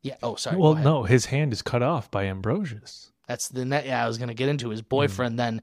yeah. 0.00 0.16
Oh, 0.22 0.36
sorry. 0.36 0.56
well, 0.56 0.76
no, 0.76 1.02
his 1.02 1.26
hand 1.26 1.52
is 1.52 1.60
cut 1.60 1.82
off 1.82 2.08
by 2.10 2.24
Ambrosius. 2.24 3.10
That's 3.26 3.48
the 3.48 3.64
net. 3.64 3.84
Yeah, 3.84 4.04
I 4.04 4.06
was 4.06 4.16
going 4.16 4.28
to 4.28 4.34
get 4.34 4.48
into 4.48 4.68
his 4.68 4.80
hmm. 4.80 4.88
boyfriend 4.88 5.38
then. 5.38 5.60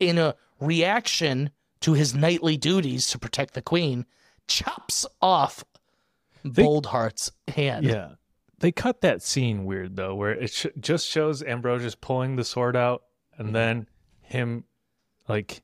In 0.00 0.16
a 0.16 0.34
reaction 0.58 1.50
to 1.80 1.92
his 1.92 2.14
nightly 2.14 2.56
duties 2.56 3.08
to 3.08 3.18
protect 3.18 3.52
the 3.52 3.62
queen, 3.62 4.06
chops 4.50 5.06
off 5.22 5.64
Boldheart's 6.44 7.32
hand. 7.48 7.86
Yeah. 7.86 8.10
They 8.58 8.72
cut 8.72 9.00
that 9.00 9.22
scene 9.22 9.64
weird 9.64 9.96
though, 9.96 10.14
where 10.14 10.32
it 10.32 10.50
sh- 10.50 10.66
just 10.78 11.06
shows 11.06 11.42
Ambrosius 11.42 11.94
pulling 11.94 12.36
the 12.36 12.44
sword 12.44 12.76
out 12.76 13.04
and 13.38 13.46
mm-hmm. 13.46 13.54
then 13.54 13.86
him 14.22 14.64
like 15.28 15.62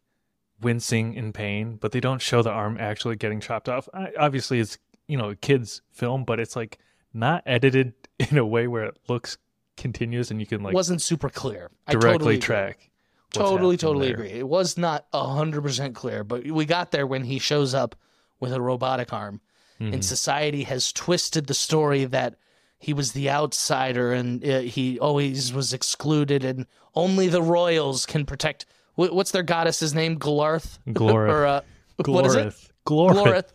wincing 0.63 1.15
in 1.15 1.33
pain, 1.33 1.77
but 1.77 1.93
they 1.93 2.01
don't 2.01 2.23
show 2.23 2.43
the 2.43 2.51
arm 2.51 2.79
actually 2.81 3.17
getting 3.17 3.41
chopped 3.41 3.69
off. 3.69 3.89
I, 3.93 4.13
obviously, 4.19 4.61
it's 4.61 4.79
you 5.09 5.19
know 5.19 5.31
a 5.31 5.37
kids 5.37 5.83
film, 5.93 6.25
but 6.25 6.41
it's 6.41 6.57
like 6.57 6.79
not 7.13 7.43
edited 7.45 7.93
in 8.19 8.39
a 8.39 8.47
way 8.47 8.67
where 8.67 8.85
it 8.85 8.99
looks 9.09 9.37
continuous 9.77 10.31
and 10.31 10.41
you 10.41 10.47
can 10.47 10.63
like 10.63 10.75
wasn't 10.75 11.03
super 11.03 11.29
clear. 11.29 11.71
I 11.87 11.93
directly 11.93 12.13
totally 12.13 12.39
track. 12.39 12.91
Totally, 13.33 13.77
totally 13.77 14.07
there. 14.07 14.17
agree. 14.17 14.31
It 14.31 14.49
was 14.49 14.79
not 14.79 15.07
hundred 15.13 15.63
percent 15.63 15.95
clear, 15.95 16.25
but 16.25 16.47
we 16.47 16.65
got 16.65 16.93
there 16.93 17.07
when 17.07 17.25
he 17.25 17.39
shows 17.39 17.75
up 17.75 17.95
with 18.41 18.53
a 18.53 18.61
robotic 18.61 19.13
arm, 19.13 19.41
Mm-hmm. 19.81 19.93
and 19.93 20.03
society 20.05 20.63
has 20.63 20.91
twisted 20.91 21.47
the 21.49 21.53
story 21.55 22.07
that 22.07 22.37
he 22.79 22.95
was 22.95 23.13
the 23.13 23.29
outsider 23.29 24.13
and 24.15 24.43
uh, 24.43 24.61
he 24.61 24.99
always 24.99 25.53
was 25.53 25.75
excluded, 25.75 26.45
and 26.45 26.65
only 26.95 27.29
the 27.29 27.43
royals 27.43 28.07
can 28.07 28.25
protect. 28.25 28.65
wh- 28.95 29.13
What's 29.13 29.33
their 29.33 29.43
goddess's 29.43 29.93
name? 29.95 30.19
Glarth. 30.19 30.79
Gloreth. 30.89 31.29
or 31.31 31.47
uh, 31.47 31.61
what 32.07 32.25
is 32.25 32.35
it? 32.37 32.47
Gloreth. 32.49 32.71
Gloreth. 32.87 33.15
Gloreth. 33.27 33.49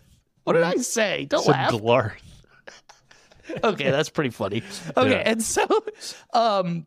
What 0.43 0.53
did 0.53 0.63
I 0.63 0.75
say? 0.75 1.25
Don't 1.25 1.43
Said 1.43 1.51
laugh. 1.53 1.71
Glarth. 1.71 2.11
okay, 3.63 3.89
that's 3.89 4.09
pretty 4.09 4.29
funny. 4.29 4.61
Okay, 4.97 5.09
Yeah. 5.11 5.23
and 5.25 5.41
so 5.41 5.65
um 6.33 6.85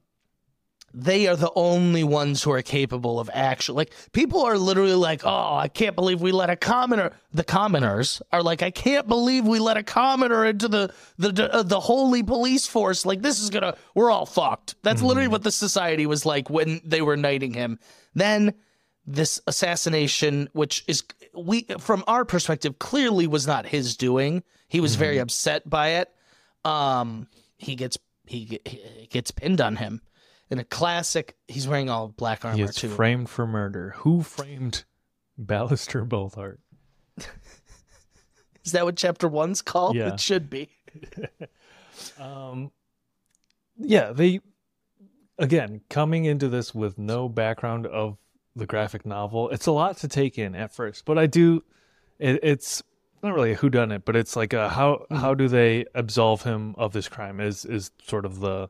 they 0.95 1.27
are 1.27 1.35
the 1.35 1.51
only 1.57 2.05
ones 2.05 2.43
who 2.43 2.53
are 2.53 2.63
capable 2.63 3.19
of 3.19 3.29
actually 3.35 3.77
like 3.77 3.95
people 4.13 4.43
are 4.43 4.57
literally 4.57 4.95
like, 4.95 5.23
"Oh, 5.25 5.57
I 5.57 5.69
can't 5.69 5.97
believe 5.97 6.21
we 6.21 6.31
let 6.31 6.51
a 6.51 6.57
commoner." 6.57 7.13
The 7.33 7.43
commoners 7.43 8.23
are 8.33 8.43
like, 8.43 8.63
"I 8.63 8.71
can't 8.71 9.09
believe 9.09 9.45
we 9.47 9.59
let 9.59 9.77
a 9.77 9.83
commoner 9.83 10.47
into 10.47 10.69
the 10.69 10.95
the 11.19 11.53
uh, 11.53 11.63
the 11.65 11.81
holy 11.81 12.23
police 12.23 12.67
force. 12.67 13.05
Like 13.05 13.23
this 13.23 13.41
is 13.41 13.51
going 13.51 13.65
to 13.65 13.77
we're 13.95 14.11
all 14.11 14.25
fucked." 14.25 14.77
That's 14.83 15.03
literally 15.03 15.29
what 15.29 15.43
the 15.43 15.51
society 15.51 16.07
was 16.07 16.25
like 16.25 16.49
when 16.49 16.81
they 16.85 17.03
were 17.03 17.17
knighting 17.17 17.55
him. 17.55 17.81
Then 18.15 18.55
this 19.07 19.41
assassination 19.47 20.49
which 20.53 20.85
is 20.87 21.03
we 21.37 21.67
from 21.79 22.05
our 22.07 22.25
perspective 22.25 22.79
clearly 22.79 23.27
was 23.27 23.47
not 23.47 23.67
his 23.67 23.97
doing. 23.97 24.45
He 24.69 24.81
was 24.81 24.95
very 24.95 25.19
upset 25.19 25.69
by 25.69 25.89
it 25.89 26.11
um 26.65 27.27
he 27.59 27.77
gets 27.77 27.99
he, 28.27 28.59
he 28.65 29.07
gets 29.11 29.31
pinned 29.31 29.61
on 29.61 29.77
him 29.77 30.01
in 30.51 30.59
a 30.59 30.65
classic 30.65 31.37
he's 31.49 31.67
wearing 31.69 31.89
all 31.91 32.09
black 32.09 32.43
He 32.43 32.49
armor 32.49 32.65
is 32.65 32.77
too 32.77 32.89
framed 32.89 33.29
for 33.31 33.47
murder. 33.47 33.95
Who 33.99 34.23
framed 34.23 34.85
Ballister 35.41 36.07
Boldheart? 36.09 36.59
is 38.65 38.73
that 38.73 38.85
what 38.85 38.97
chapter 38.97 39.29
one's 39.29 39.63
called 39.63 39.97
Yeah. 39.97 40.15
it 40.15 40.21
should 40.21 40.51
be 40.51 40.69
Um, 42.21 42.71
yeah, 43.79 44.13
they 44.13 44.41
again 45.39 45.81
coming 45.91 46.25
into 46.25 46.49
this 46.49 46.75
with 46.75 46.99
no 46.99 47.29
background 47.29 47.87
of 47.87 48.19
the 48.57 48.67
graphic 48.67 49.05
novel. 49.07 49.49
It's 49.51 49.67
a 49.67 49.73
lot 49.73 49.97
to 49.99 50.09
take 50.09 50.39
in 50.39 50.55
at 50.55 50.73
first, 50.75 51.05
but 51.05 51.19
I 51.19 51.27
do. 51.27 51.63
It, 52.19 52.41
it's 52.43 52.83
not 53.23 53.35
really 53.35 53.53
a 53.53 53.57
whodunit, 53.57 54.03
but 54.05 54.17
it's 54.17 54.37
like 54.37 54.53
a 54.53 54.69
how 54.69 54.95
Mm-hmm. 55.11 55.17
how 55.17 55.35
do 55.35 55.49
they 55.49 55.87
absolve 55.95 56.43
him 56.43 56.75
of 56.79 56.93
this 56.93 57.09
crime? 57.09 57.41
Is 57.41 57.65
is 57.65 57.91
sort 58.03 58.25
of 58.25 58.41
the 58.41 58.69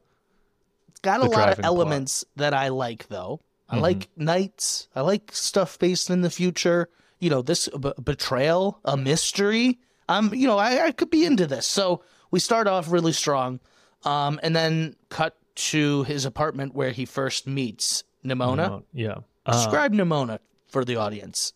got 1.04 1.20
a 1.20 1.24
lot 1.24 1.30
of 1.32 1.32
driving 1.34 1.54
plot. 1.62 1.64
elements 1.66 2.24
that 2.36 2.52
i 2.54 2.68
like 2.68 3.06
though 3.08 3.40
i 3.68 3.76
Mhm. 3.76 3.80
like 3.82 4.08
knights 4.16 4.88
i 4.96 5.00
like 5.00 5.30
stuff 5.32 5.78
based 5.78 6.10
in 6.10 6.22
the 6.22 6.30
future 6.30 6.88
you 7.20 7.30
know 7.30 7.42
this 7.42 7.68
b- 7.68 7.92
betrayal 8.02 8.80
a 8.84 8.96
mystery 8.96 9.78
um 10.08 10.32
you 10.34 10.46
know 10.48 10.58
I, 10.58 10.86
I 10.86 10.92
could 10.92 11.10
be 11.10 11.24
into 11.24 11.46
this 11.46 11.66
so 11.66 12.02
we 12.30 12.40
start 12.40 12.66
off 12.66 12.90
really 12.90 13.12
strong 13.12 13.60
um 14.04 14.40
and 14.42 14.54
then 14.56 14.96
cut 15.08 15.36
to 15.70 16.02
his 16.04 16.24
apartment 16.24 16.74
where 16.74 16.90
he 16.90 17.04
first 17.04 17.46
meets 17.46 18.02
nimona 18.24 18.82
yeah 18.92 19.18
uh, 19.46 19.52
describe 19.52 19.92
nimona 19.92 20.38
for 20.66 20.84
the 20.84 20.96
audience 20.96 21.52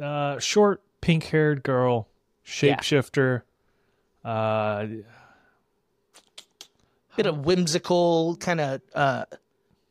uh, 0.00 0.38
short 0.38 0.82
pink 1.00 1.24
haired 1.24 1.62
girl 1.62 2.06
Yeah. 2.44 2.76
shapeshifter. 2.76 3.42
Uh, 4.24 4.86
bit 7.22 7.26
of 7.26 7.44
whimsical 7.44 8.36
kind 8.36 8.60
of 8.60 8.80
uh 8.94 9.24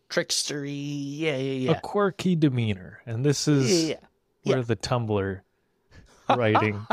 trickstery 0.09 0.73
yeah 0.75 1.37
yeah 1.37 1.51
yeah. 1.53 1.71
a 1.71 1.81
quirky 1.81 2.35
demeanor, 2.35 2.99
and 3.05 3.23
this 3.23 3.47
is 3.47 3.89
yeah, 3.89 3.95
yeah. 4.43 4.53
where 4.55 4.63
the 4.63 4.75
Tumblr 4.75 5.41
writing 6.35 6.85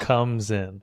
comes 0.00 0.50
in. 0.50 0.82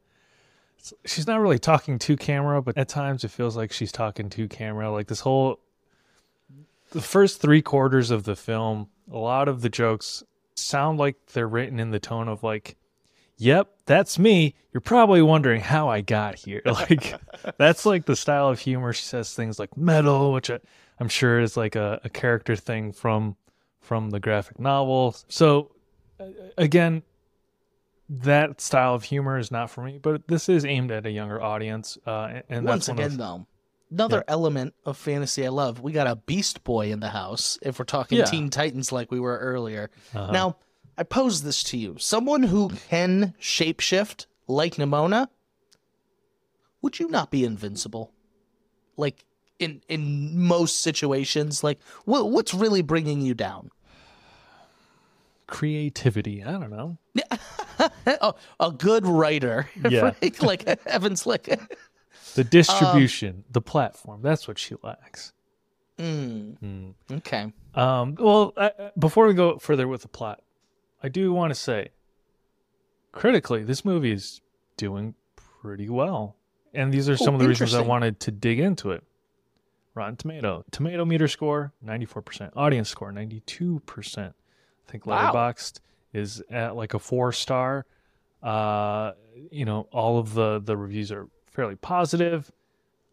She's 1.06 1.28
not 1.28 1.40
really 1.40 1.60
talking 1.60 2.00
to 2.00 2.16
camera, 2.16 2.62
but 2.62 2.78
at 2.78 2.88
times 2.88 3.24
it 3.24 3.32
feels 3.32 3.58
like 3.58 3.72
she's 3.72 3.92
talking 3.92 4.30
to 4.30 4.48
camera. 4.48 4.92
Like 4.92 5.08
this 5.08 5.20
whole, 5.20 5.60
the 6.92 7.02
first 7.02 7.42
three 7.42 7.62
quarters 7.62 8.12
of 8.12 8.24
the 8.24 8.36
film, 8.36 8.90
a 9.12 9.18
lot 9.18 9.48
of 9.48 9.62
the 9.62 9.70
jokes 9.70 10.24
sound 10.56 10.98
like 10.98 11.16
they're 11.34 11.48
written 11.48 11.80
in 11.80 11.92
the 11.92 12.00
tone 12.00 12.28
of 12.28 12.44
like, 12.44 12.76
"Yep, 13.40 13.68
that's 13.86 14.20
me. 14.20 14.54
You're 14.72 14.82
probably 14.82 15.22
wondering 15.22 15.62
how 15.62 15.90
I 15.90 16.02
got 16.02 16.36
here." 16.36 16.62
Like 16.66 17.16
that's 17.58 17.86
like 17.86 18.06
the 18.06 18.16
style 18.16 18.50
of 18.50 18.60
humor. 18.60 18.94
She 18.94 19.04
says 19.04 19.34
things 19.34 19.58
like 19.60 19.76
"metal," 19.76 20.32
which 20.32 20.50
I, 20.52 20.60
I'm 21.00 21.10
sure 21.10 21.40
is 21.40 21.58
like 21.58 21.76
a, 21.76 22.00
a 22.04 22.10
character 22.10 22.56
thing 22.56 22.92
from 22.94 23.36
from 23.82 24.12
the 24.12 24.20
graphic 24.20 24.60
novel. 24.60 25.16
So 25.28 25.72
again, 26.58 27.02
that 28.10 28.62
style 28.62 28.96
of 28.96 29.04
humor 29.04 29.38
is 29.38 29.52
not 29.52 29.70
for 29.70 29.82
me, 29.84 29.98
but 30.02 30.28
this 30.28 30.50
is 30.50 30.66
aimed 30.66 30.92
at 30.92 31.06
a 31.06 31.12
younger 31.12 31.42
audience. 31.42 31.98
Uh, 32.06 32.42
and- 32.50 32.66
once 32.66 32.90
again 32.90 33.12
of, 33.12 33.18
though 33.18 33.48
another 33.92 34.24
element 34.28 34.76
of 34.86 34.96
fantasy 34.96 35.44
i 35.44 35.50
love 35.50 35.80
we 35.82 35.92
got 35.92 36.06
a 36.06 36.16
beast 36.16 36.64
boy 36.64 36.92
in 36.92 37.00
the 37.00 37.10
house 37.10 37.58
if 37.64 37.80
we're 37.80 37.86
talking 37.86 38.20
Yeah. 38.20 38.26
teen 38.26 38.52
titans 38.52 38.92
like 38.92 39.10
we 39.10 39.20
were 39.20 39.36
earlier 39.40 39.90
uh, 40.14 40.30
now 40.32 40.58
i 41.00 41.04
pose 41.04 41.42
this 41.42 41.64
to 41.64 41.78
you 41.78 41.96
someone 41.98 42.44
who 42.44 42.70
can 42.90 43.34
shapeshift 43.42 44.28
like 44.48 44.76
nimona 44.76 45.28
would 46.84 47.00
you 47.00 47.08
not 47.10 47.32
be 47.32 47.44
invincible 47.44 48.12
like 48.98 49.26
in 49.58 49.82
in 49.90 50.38
most 50.38 50.82
situations 50.82 51.64
like 51.64 51.80
what, 52.06 52.30
what's 52.30 52.54
really 52.54 52.82
bringing 52.84 53.22
you 53.22 53.34
down 53.34 53.72
creativity. 55.48 56.44
I 56.44 56.52
don't 56.52 56.70
know. 56.70 56.98
oh, 58.22 58.36
a 58.60 58.72
good 58.72 59.08
writer, 59.08 59.68
Yeah. 59.90 60.02
right? 60.22 60.44
like 60.44 60.68
Evan 60.86 61.16
Slick. 61.16 61.50
The 62.36 62.44
distribution, 62.44 63.44
the 63.50 63.60
platform. 63.62 64.22
That's 64.22 64.48
what 64.48 64.60
she 64.60 64.76
lacks. 64.84 65.34
Mm, 65.98 66.58
Mm. 66.60 66.94
okay. 67.18 67.52
Um, 67.74 68.16
well, 68.20 68.54
I- 68.58 68.92
before 69.00 69.26
we 69.28 69.34
go 69.34 69.58
further 69.58 69.88
with 69.88 70.04
the 70.04 70.08
plot, 70.08 70.42
I 71.02 71.10
do 71.10 71.32
want 71.34 71.52
to 71.52 71.56
say, 71.56 71.90
critically, 73.12 73.64
this 73.64 73.84
movie 73.86 74.12
is 74.12 74.42
doing 74.78 75.16
pretty 75.62 75.90
well, 75.90 76.36
and 76.74 76.94
these 76.94 77.10
are 77.10 77.18
some 77.18 77.34
Oh, 77.34 77.38
of 77.38 77.42
the 77.42 77.48
reasons 77.48 77.74
I 77.74 77.82
wanted 77.82 78.20
to 78.22 78.32
dig 78.32 78.60
into 78.60 78.92
it. 78.92 79.04
Rotten 79.96 80.16
Tomato, 80.16 80.64
tomato 80.72 81.04
meter 81.04 81.28
score 81.28 81.74
ninety 81.82 82.06
four 82.06 82.22
percent, 82.22 82.54
audience 82.56 82.90
score 82.90 83.12
ninety 83.12 83.42
two 83.42 83.82
percent. 83.86 84.34
I 84.88 84.92
think 84.92 85.06
Wow. 85.06 85.32
Letterboxd 85.34 85.80
is 86.14 86.42
at 86.50 86.76
like 86.76 86.94
a 86.94 87.00
four 87.00 87.32
star. 87.34 87.86
Uh, 88.42 89.12
you 89.52 89.66
know, 89.66 89.88
all 89.92 90.18
of 90.20 90.34
the 90.36 90.60
the 90.64 90.78
reviews 90.78 91.12
are 91.12 91.28
fairly 91.48 91.76
positive. 91.76 92.52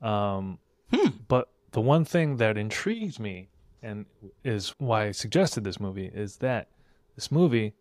Um, 0.02 0.58
Hmm. 0.94 1.08
but 1.26 1.48
the 1.72 1.80
one 1.80 2.04
thing 2.04 2.36
that 2.36 2.56
intrigues 2.56 3.18
me 3.18 3.48
and 3.82 4.06
is 4.44 4.72
why 4.78 5.06
I 5.06 5.10
suggested 5.10 5.64
this 5.64 5.80
movie 5.80 6.06
is 6.06 6.36
that 6.36 6.68
this 7.16 7.32
movie 7.32 7.74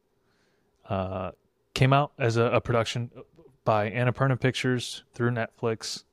uh, 0.90 1.32
came 1.74 1.94
out 1.94 2.12
as 2.18 2.38
a, 2.38 2.46
a 2.46 2.62
production 2.62 3.12
by 3.64 3.90
Annapurna 3.92 4.40
Pictures 4.40 5.04
through 5.14 5.32
Netflix, 5.32 6.04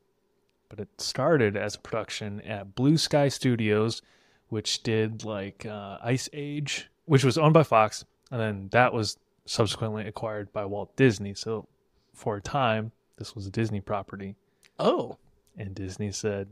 but 0.68 0.78
it 0.80 0.88
started 0.98 1.56
as 1.56 1.76
a 1.76 1.78
production 1.78 2.40
at 2.42 2.74
Blue 2.74 2.96
Sky 2.98 3.28
Studios, 3.28 4.02
which 4.48 4.82
did 4.82 5.24
like 5.24 5.64
uh, 5.66 5.98
Ice 6.02 6.28
Age, 6.32 6.90
which 7.06 7.24
was 7.24 7.38
owned 7.38 7.54
by 7.54 7.62
Fox, 7.62 8.04
and 8.30 8.40
then 8.40 8.68
that 8.72 8.92
was 8.92 9.16
subsequently 9.44 10.06
acquired 10.06 10.52
by 10.52 10.64
Walt 10.64 10.94
Disney. 10.96 11.34
So 11.34 11.68
for 12.14 12.36
a 12.36 12.40
time, 12.40 12.92
this 13.18 13.34
was 13.34 13.46
a 13.46 13.50
Disney 13.50 13.80
property, 13.80 14.34
Oh, 14.78 15.18
and 15.56 15.74
Disney 15.74 16.10
said, 16.10 16.48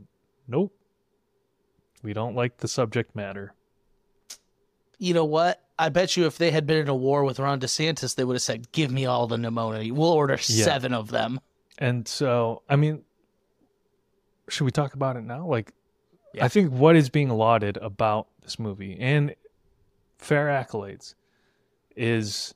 "Nope, 0.47 0.73
we 2.03 2.13
don't 2.13 2.35
like 2.35 2.57
the 2.57 2.67
subject 2.67 3.15
matter." 3.15 3.53
you 4.99 5.15
know 5.15 5.25
what? 5.25 5.59
I 5.81 5.89
bet 5.89 6.15
you 6.15 6.25
if 6.27 6.37
they 6.37 6.51
had 6.51 6.67
been 6.67 6.77
in 6.77 6.87
a 6.89 6.95
war 6.95 7.23
with 7.23 7.39
Ron 7.39 7.59
DeSantis, 7.59 8.13
they 8.15 8.23
would 8.23 8.35
have 8.35 8.41
said, 8.43 8.71
"Give 8.71 8.91
me 8.91 9.05
all 9.05 9.25
the 9.25 9.35
Nimona. 9.37 9.91
We'll 9.91 10.11
order 10.11 10.33
Yeah. 10.33 10.63
seven 10.65 10.93
of 10.93 11.09
them." 11.09 11.39
And 11.79 12.07
so, 12.07 12.61
I 12.69 12.75
mean, 12.75 13.03
should 14.47 14.65
we 14.65 14.71
talk 14.71 14.93
about 14.93 15.15
it 15.15 15.21
now? 15.23 15.47
Like, 15.47 15.73
Yeah. 16.33 16.45
I 16.45 16.47
think 16.49 16.71
what 16.71 16.95
is 16.95 17.09
being 17.09 17.29
lauded 17.29 17.77
about 17.77 18.27
this 18.41 18.59
movie 18.59 18.97
and 18.99 19.35
fair 20.17 20.47
accolades 20.47 21.15
is 21.95 22.53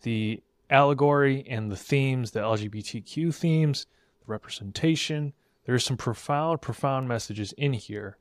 the 0.00 0.42
allegory 0.70 1.46
and 1.46 1.70
the 1.70 1.76
themes, 1.76 2.30
the 2.30 2.40
LGBTQ 2.40 3.30
themes, 3.32 3.86
the 4.20 4.26
representation. 4.32 5.34
There's 5.66 5.84
some 5.84 5.96
profound, 5.96 6.62
profound 6.62 7.06
messages 7.06 7.52
in 7.52 7.74
here. 7.74 8.16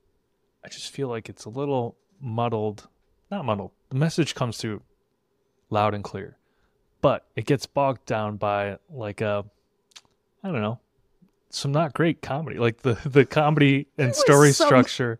I 0.64 0.68
just 0.68 0.92
feel 0.92 1.08
like 1.08 1.30
it's 1.30 1.46
a 1.46 1.50
little 1.50 1.96
muddled. 2.20 2.88
Not 3.32 3.46
muddled. 3.46 3.72
The 3.89 3.96
message 3.96 4.36
comes 4.36 4.58
through 4.58 4.82
loud 5.70 5.94
and 5.94 6.04
clear, 6.04 6.38
but 7.02 7.26
it 7.36 7.46
gets 7.46 7.65
bogged 7.65 8.06
down 8.06 8.36
by 8.36 8.78
like 8.89 9.22
a, 9.22 9.46
I 10.44 10.50
don't 10.52 10.62
know, 10.62 10.80
some 11.50 11.72
not 11.72 11.94
great 11.94 12.22
comedy. 12.22 12.60
Like 12.60 12.82
the 12.82 12.94
the 13.06 13.26
comedy 13.26 13.88
and 13.98 14.13
story 14.13 14.52
some- 14.52 14.67
structure 14.67 15.20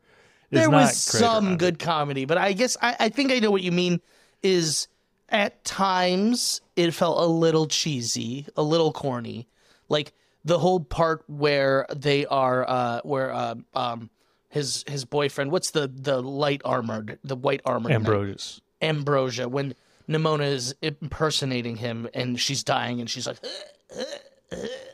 is 0.52 0.60
there 0.60 0.70
not 0.70 0.82
was 0.82 1.10
great 1.10 1.20
some 1.22 1.46
around 1.46 1.54
it. 1.54 1.60
good 1.60 1.80
comedy, 1.80 2.26
but 2.26 2.38
I 2.38 2.52
guess 2.54 2.76
I, 2.82 2.96
I 3.00 3.10
think 3.10 3.32
I 3.32 3.40
know 3.40 3.52
what 3.52 3.64
you 3.64 3.72
mean. 3.72 4.02
Is 4.44 4.88
at 5.30 5.64
times 5.64 6.62
it 6.76 6.92
felt 6.92 7.18
a 7.24 7.26
little 7.28 7.68
cheesy, 7.68 8.48
a 8.58 8.64
little 8.64 8.92
corny, 8.92 9.48
like 9.88 10.14
the 10.44 10.58
whole 10.60 10.80
part 10.80 11.24
where 11.28 11.86
they 11.96 12.26
are, 12.26 12.68
uh, 12.68 13.02
where 13.04 13.32
uh, 13.32 13.56
um, 13.76 14.10
his 14.52 14.84
his 14.88 15.06
boyfriend, 15.06 15.50
what's 15.50 15.72
the 15.72 15.88
the 15.88 16.22
light 16.22 16.62
armored, 16.66 17.18
the 17.24 17.38
white 17.38 17.62
armored 17.66 17.90
knight? 17.90 17.96
Ambrosius. 17.96 18.62
Ambrosia 18.82 19.48
when 19.48 19.74
Nimona 20.10 20.52
is 20.52 20.76
impersonating 20.82 21.78
him 21.78 22.10
and 22.14 22.40
she's 22.40 22.64
dying 22.64 23.00
and 23.00 23.10
she's 23.10 23.26
like, 23.26 23.38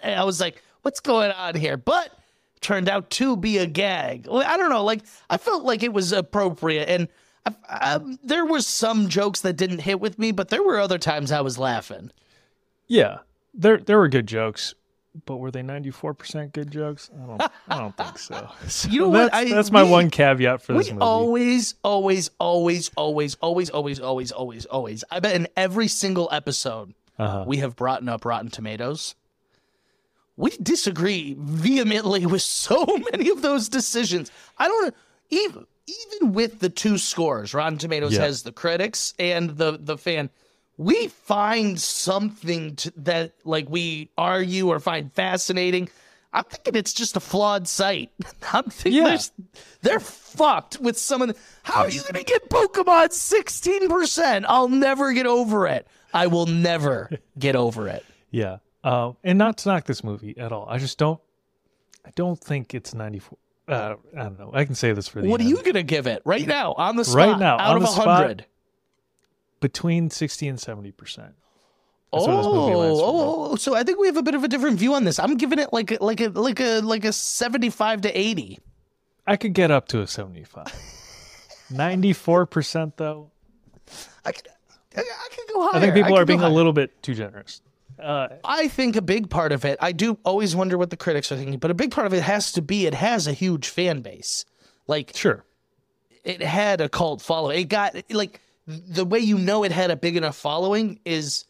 and 0.04 0.20
I 0.20 0.24
was 0.24 0.40
like, 0.40 0.62
what's 0.84 1.00
going 1.00 1.32
on 1.32 1.56
here? 1.56 1.76
But 1.76 2.12
turned 2.62 2.88
out 2.88 3.10
to 3.12 3.36
be 3.36 3.58
a 3.58 3.66
gag. 3.66 4.28
I 4.30 4.58
don't 4.58 4.70
know. 4.70 4.84
Like 4.84 5.02
I 5.30 5.38
felt 5.38 5.64
like 5.64 5.84
it 5.84 5.92
was 5.92 6.14
appropriate 6.14 6.88
and. 6.88 7.08
I, 7.70 7.94
um, 7.94 8.20
there 8.26 8.46
was 8.46 8.68
some 8.68 9.08
jokes 9.08 9.40
that 9.40 9.54
didn't 9.54 9.80
hit 9.80 10.02
with 10.02 10.20
me, 10.20 10.34
but 10.34 10.50
there 10.50 10.62
were 10.62 10.82
other 10.82 10.98
times 10.98 11.32
I 11.32 11.40
was 11.40 11.58
laughing. 11.58 12.12
Yeah, 12.88 13.20
there 13.54 13.78
there 13.78 13.98
were 13.98 14.10
good 14.10 14.28
jokes, 14.28 14.76
but 15.26 15.38
were 15.38 15.52
they 15.52 15.62
ninety 15.64 15.92
four 15.92 16.14
percent 16.14 16.54
good 16.54 16.70
jokes? 16.72 17.10
I 17.16 17.26
don't 17.26 17.42
I 17.70 17.80
don't 17.80 17.98
think 17.98 18.18
so. 18.18 18.50
So 18.68 18.90
You 18.90 19.00
know 19.02 19.10
what? 19.10 19.32
That's, 19.32 19.52
I- 19.52 19.56
that's 19.56 19.72
my 19.72 19.84
we- 19.84 19.90
one 19.92 20.10
caveat 20.10 20.62
for 20.62 20.74
this 20.74 20.88
We 20.88 20.94
movie. 20.94 21.04
always, 21.04 21.76
always, 21.84 22.30
always, 22.40 22.92
always, 22.96 23.36
always, 23.42 23.70
always, 23.70 24.00
always, 24.00 24.32
always, 24.32 24.66
always. 24.66 25.04
I 25.12 25.20
bet 25.20 25.36
in 25.36 25.48
every 25.56 25.88
single 25.88 26.30
episode 26.32 26.94
Uh-huh. 27.20 27.44
we 27.48 27.58
have 27.58 27.76
brought 27.76 28.08
up 28.08 28.26
Rotten 28.26 28.50
Tomatoes. 28.50 29.16
We 30.36 30.52
disagree 30.62 31.36
vehemently 31.40 32.26
with 32.28 32.44
so 32.44 32.86
many 33.12 33.30
of 33.30 33.42
those 33.42 33.70
decisions. 33.70 34.32
I 34.58 34.68
don't 34.68 34.94
even 35.30 35.66
even 35.88 36.34
with 36.34 36.60
the 36.60 36.70
two 36.70 36.98
scores, 36.98 37.54
Rotten 37.54 37.78
Tomatoes 37.78 38.14
Yeah. 38.14 38.22
has 38.22 38.44
the 38.44 38.52
critics 38.52 39.14
and 39.18 39.52
the 39.58 39.78
the 39.82 39.98
fan. 39.98 40.30
We 40.78 41.08
find 41.08 41.80
something 41.80 42.76
to, 42.78 42.94
that 42.98 43.34
like 43.44 43.68
we 43.70 44.10
argue 44.18 44.68
or 44.70 44.80
find 44.80 45.12
fascinating. 45.14 45.90
I'm 46.34 46.44
thinking 46.44 46.76
it's 46.76 46.94
just 46.94 47.16
a 47.16 47.20
flawed 47.20 47.68
site. 47.68 48.12
I'm 48.54 48.66
thinking 48.66 49.04
Yeah. 49.04 49.18
they're 49.82 50.00
fucked 50.00 50.80
with 50.80 50.98
some 50.98 51.22
of 51.24 51.30
the. 51.30 51.36
How 51.64 51.82
are 51.82 51.90
you 51.90 52.02
going 52.02 52.14
to 52.14 52.24
get 52.24 52.50
Pokemon 52.50 53.10
16%? 53.10 54.46
I'll 54.48 54.68
never 54.70 55.14
get 55.14 55.26
over 55.26 55.66
it. 55.68 55.88
I 56.14 56.28
will 56.28 56.46
never 56.46 57.10
get 57.40 57.56
over 57.56 57.88
it. 57.88 58.06
Yeah, 58.30 58.58
um, 58.84 59.18
and 59.24 59.38
not 59.38 59.58
to 59.60 59.70
knock 59.70 59.86
this 59.86 60.04
movie 60.04 60.38
at 60.38 60.52
all. 60.52 60.68
I 60.70 60.78
just 60.78 60.98
don't. 60.98 61.20
I 62.06 62.12
don't 62.16 62.40
think 62.40 62.74
it's 62.74 62.94
ninety 62.94 63.20
four. 63.20 63.38
Uh, 63.68 63.96
I 64.16 64.24
don't 64.24 64.40
know. 64.40 64.52
I 64.54 64.64
can 64.66 64.76
say 64.76 64.94
this 64.94 65.08
for 65.08 65.22
the 65.22 65.28
What 65.28 65.42
are 65.42 65.46
you 65.46 65.56
going 65.58 65.74
to 65.74 65.84
give 65.84 66.08
it 66.08 66.22
right 66.24 66.46
now 66.58 66.74
on 66.74 66.96
the 66.98 67.04
spot? 67.06 67.16
Right 67.18 67.40
now, 67.40 67.58
out 67.58 67.76
of 67.78 67.82
the 67.82 67.88
spot, 67.88 68.08
100. 68.08 68.46
Between 69.60 70.10
sixty 70.10 70.48
and 70.48 70.60
seventy 70.60 70.92
percent. 70.92 71.34
Oh, 72.14 72.20
That's 72.20 72.28
where 72.28 72.38
this 72.38 72.46
movie 72.46 72.76
lands 72.76 73.00
for 73.00 73.14
me. 73.14 73.20
oh, 73.20 73.52
oh, 73.52 73.56
so 73.56 73.76
I 73.76 73.84
think 73.84 74.00
we 74.00 74.08
have 74.08 74.18
a 74.18 74.24
bit 74.24 74.36
of 74.36 74.44
a 74.44 74.48
different 74.48 74.80
view 74.80 74.94
on 74.94 75.04
this. 75.04 75.20
I'm 75.20 75.36
giving 75.36 75.60
it 75.60 75.74
like 75.74 75.92
a, 75.92 75.98
like 76.02 76.22
a 76.22 76.30
like 76.30 76.60
a 76.60 76.80
like 76.80 77.06
a 77.06 77.12
75 77.12 78.02
to 78.02 78.18
80. 78.18 78.60
I 79.26 79.36
could 79.36 79.54
get 79.54 79.72
up 79.72 79.88
to 79.90 80.02
a 80.02 80.08
seventy 80.08 80.44
five. 80.44 80.74
Ninety 81.70 82.14
four 82.14 82.46
percent 82.46 82.98
though. 82.98 83.32
I 84.26 84.32
could 84.32 84.48
I, 84.96 85.02
I 85.02 85.28
could 85.36 85.54
go 85.54 85.62
higher. 85.64 85.76
I 85.76 85.80
think 85.82 85.94
people 85.94 86.12
could 86.14 86.22
are 86.22 86.26
being 86.26 86.42
a 86.42 86.50
little 86.50 86.74
bit 86.74 87.02
too 87.04 87.14
generous. 87.14 87.62
Uh, 88.00 88.28
I 88.44 88.68
think 88.68 88.96
a 88.96 89.02
big 89.02 89.30
part 89.30 89.52
of 89.52 89.66
it, 89.66 89.80
I 89.82 89.92
do 89.92 90.20
always 90.24 90.56
wonder 90.56 90.78
what 90.78 90.92
the 90.92 90.98
critics 90.98 91.32
are 91.32 91.36
thinking, 91.36 91.58
but 91.58 91.72
a 91.72 91.74
big 91.74 91.92
part 91.92 92.06
of 92.06 92.14
it 92.14 92.22
has 92.22 92.52
to 92.54 92.62
be 92.62 92.86
it 92.86 92.94
has 92.94 93.28
a 93.28 93.34
huge 93.34 93.70
fan 93.70 94.02
base. 94.02 94.46
Like 94.86 95.14
sure. 95.16 95.44
it 96.24 96.42
had 96.42 96.80
a 96.80 96.90
cult 96.90 97.22
following. 97.22 97.60
It 97.62 97.70
got 97.70 97.96
like 98.12 98.40
the 98.68 99.06
way 99.06 99.20
you 99.20 99.38
know 99.38 99.64
it 99.64 99.72
had 99.72 99.92
a 99.92 99.96
big 99.96 100.18
enough 100.18 100.36
following 100.36 101.00
is 101.06 101.46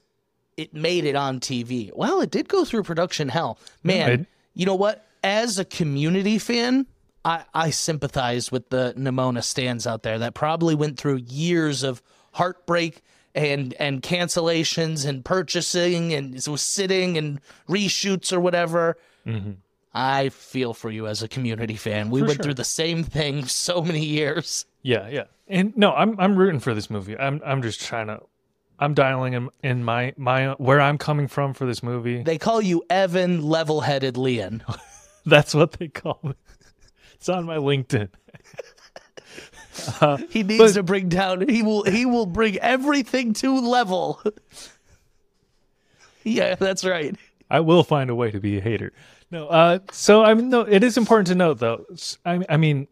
it 0.56 0.74
made 0.74 1.06
it 1.06 1.16
on 1.16 1.40
TV. 1.40 1.92
Well, 1.94 2.22
it 2.22 2.32
did 2.32 2.48
go 2.48 2.64
through 2.64 2.84
production 2.84 3.30
hell. 3.30 3.60
Man, 3.84 4.28
you 4.54 4.66
know 4.66 4.76
what? 4.76 5.06
As 5.24 5.60
a 5.60 5.66
community 5.66 6.38
fan, 6.38 6.86
I, 7.26 7.44
I 7.54 7.70
sympathize 7.72 8.52
with 8.52 8.70
the 8.70 8.94
Nimona 8.98 9.44
stands 9.44 9.86
out 9.86 10.04
there 10.04 10.20
that 10.20 10.34
probably 10.34 10.76
went 10.76 10.98
through 10.98 11.18
years 11.28 11.84
of 11.84 12.02
heartbreak 12.34 13.02
and 13.36 13.74
and 13.76 14.02
cancellations 14.02 15.06
and 15.06 15.24
purchasing 15.24 16.14
and 16.14 16.34
was 16.48 16.62
sitting 16.62 17.18
and 17.18 17.40
reshoots 17.68 18.32
or 18.34 18.40
whatever. 18.40 18.98
Mm-hmm. 19.26 19.52
I 19.94 20.30
feel 20.30 20.74
for 20.74 20.92
you 20.92 21.08
as 21.08 21.24
a 21.24 21.28
community 21.28 21.76
fan. 21.76 22.10
We 22.10 22.20
For 22.22 22.28
went 22.28 22.38
sure. 22.38 22.44
through 22.44 22.54
the 22.56 22.64
same 22.64 23.04
thing 23.04 23.46
so 23.48 23.82
many 23.82 24.06
years. 24.06 24.66
Yeah, 24.82 25.08
yeah. 25.10 25.24
And 25.48 25.76
no, 25.78 25.94
I'm 25.94 26.20
I'm 26.20 26.36
rooting 26.36 26.60
for 26.60 26.74
this 26.74 26.90
movie. 26.90 27.18
I'm 27.18 27.42
I'm 27.46 27.62
just 27.62 27.82
trying 27.82 28.08
to 28.08 28.22
I'm 28.80 28.94
dialing 28.94 29.34
in, 29.34 29.50
in 29.64 29.84
my 29.84 30.14
my 30.18 30.52
where 30.54 30.82
I'm 30.82 30.98
coming 30.98 31.28
from 31.28 31.54
for 31.54 31.66
this 31.66 31.82
movie. 31.82 32.22
They 32.24 32.38
call 32.38 32.62
you 32.62 32.84
Evan 32.90 33.42
Level-Headed 33.44 34.18
Leon. 34.18 34.64
That's 35.26 35.54
what 35.56 35.74
they 35.74 35.88
call 35.88 36.20
me. 36.24 36.34
It's 37.16 37.30
on 37.30 37.46
my 37.46 37.58
LinkedIn. 37.58 38.10
He 40.30 40.42
needs 40.42 40.58
But- 40.60 40.74
to 40.74 40.84
bring 40.84 41.08
down. 41.08 41.48
He 41.48 41.62
will. 41.62 41.84
He 41.84 42.06
will 42.06 42.26
bring 42.26 42.58
everything 42.58 43.34
to 43.34 43.60
level. 43.60 44.22
yeah, 46.24 46.56
that's 46.56 46.84
right. 46.84 47.16
I 47.50 47.60
will 47.60 47.84
find 47.84 48.10
a 48.10 48.16
way 48.16 48.32
to 48.32 48.40
be 48.40 48.58
a 48.58 48.62
hater. 48.62 48.92
No, 49.30 49.48
uh, 49.48 49.80
so 49.92 50.24
I 50.24 50.34
mean, 50.34 50.50
no, 50.50 50.62
it 50.62 50.84
is 50.84 50.98
important 50.98 51.28
to 51.28 51.36
note 51.36 51.60
though. 51.60 51.86
I. 52.26 52.44
I 52.50 52.58
mean, 52.58 52.88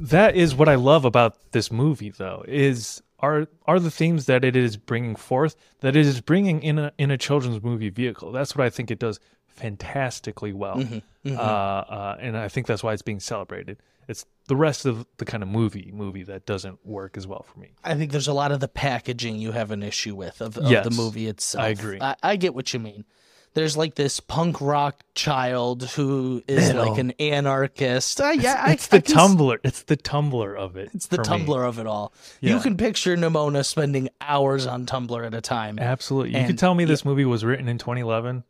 that 0.00 0.36
is 0.36 0.54
what 0.54 0.68
I 0.68 0.74
love 0.76 1.04
about 1.04 1.36
this 1.52 1.70
movie, 1.70 2.10
though, 2.10 2.44
is 2.46 3.02
are 3.20 3.48
are 3.66 3.80
the 3.80 3.90
themes 3.90 4.26
that 4.26 4.44
it 4.44 4.54
is 4.54 4.76
bringing 4.76 5.16
forth 5.16 5.56
that 5.80 5.96
it 5.96 6.06
is 6.06 6.20
bringing 6.20 6.62
in 6.62 6.78
a 6.78 6.92
in 6.98 7.10
a 7.10 7.18
children's 7.18 7.62
movie 7.62 7.90
vehicle. 7.90 8.32
That's 8.32 8.56
what 8.56 8.64
I 8.64 8.70
think 8.70 8.90
it 8.90 8.98
does 8.98 9.18
fantastically 9.48 10.52
well, 10.52 10.82
Uh, 11.26 11.30
uh, 11.32 12.16
and 12.20 12.36
I 12.36 12.48
think 12.48 12.66
that's 12.66 12.82
why 12.82 12.92
it's 12.92 13.02
being 13.02 13.20
celebrated. 13.20 13.78
It's 14.06 14.24
the 14.46 14.56
rest 14.56 14.86
of 14.86 15.04
the 15.18 15.26
kind 15.26 15.42
of 15.42 15.48
movie 15.50 15.90
movie 15.92 16.22
that 16.22 16.46
doesn't 16.46 16.86
work 16.86 17.16
as 17.18 17.26
well 17.26 17.42
for 17.42 17.58
me. 17.58 17.72
I 17.84 17.94
think 17.94 18.12
there's 18.12 18.28
a 18.28 18.32
lot 18.32 18.52
of 18.52 18.60
the 18.60 18.68
packaging 18.68 19.36
you 19.36 19.52
have 19.52 19.70
an 19.70 19.82
issue 19.82 20.14
with 20.14 20.40
of, 20.40 20.56
of 20.56 20.70
the 20.84 20.90
movie 20.90 21.26
itself. 21.26 21.64
I 21.64 21.68
agree. 21.68 21.98
I, 22.00 22.14
I 22.22 22.36
get 22.36 22.54
what 22.54 22.72
you 22.72 22.80
mean. 22.80 23.04
There's 23.54 23.76
like 23.76 23.94
this 23.96 24.20
punk 24.20 24.60
rock 24.60 25.02
child 25.14 25.82
who 25.90 26.42
is 26.46 26.72
like 26.74 26.98
an 26.98 27.12
anarchist. 27.18 28.20
Uh, 28.20 28.28
yeah, 28.30 28.62
I- 28.64 28.72
it's 28.72 28.86
the 28.88 28.98
I 28.98 29.00
can. 29.00 29.58
It's 29.64 29.82
the 29.82 29.96
Tumblr 29.96 30.56
of 30.56 30.76
it. 30.76 30.90
It's 30.94 31.06
the 31.08 31.16
for 31.16 31.22
me. 31.22 31.44
Tumblr 31.44 31.68
of 31.68 31.78
it 31.78 31.86
all. 31.86 32.12
You 32.40 32.60
can 32.60 32.76
picture 32.76 33.16
Nimona 33.16 33.64
spending 33.66 34.10
hours 34.20 34.66
on 34.66 34.86
Tumblr 34.86 35.26
at 35.26 35.34
a 35.34 35.40
time. 35.40 35.78
Absolutely. 35.78 36.32
You 36.32 36.38
And- 36.38 36.46
could 36.46 36.58
tell 36.58 36.74
me 36.74 36.84
this 36.84 37.04
movie 37.04 37.24
was 37.24 37.44
written 37.44 37.68
in 37.68 37.78
2011 37.78 38.44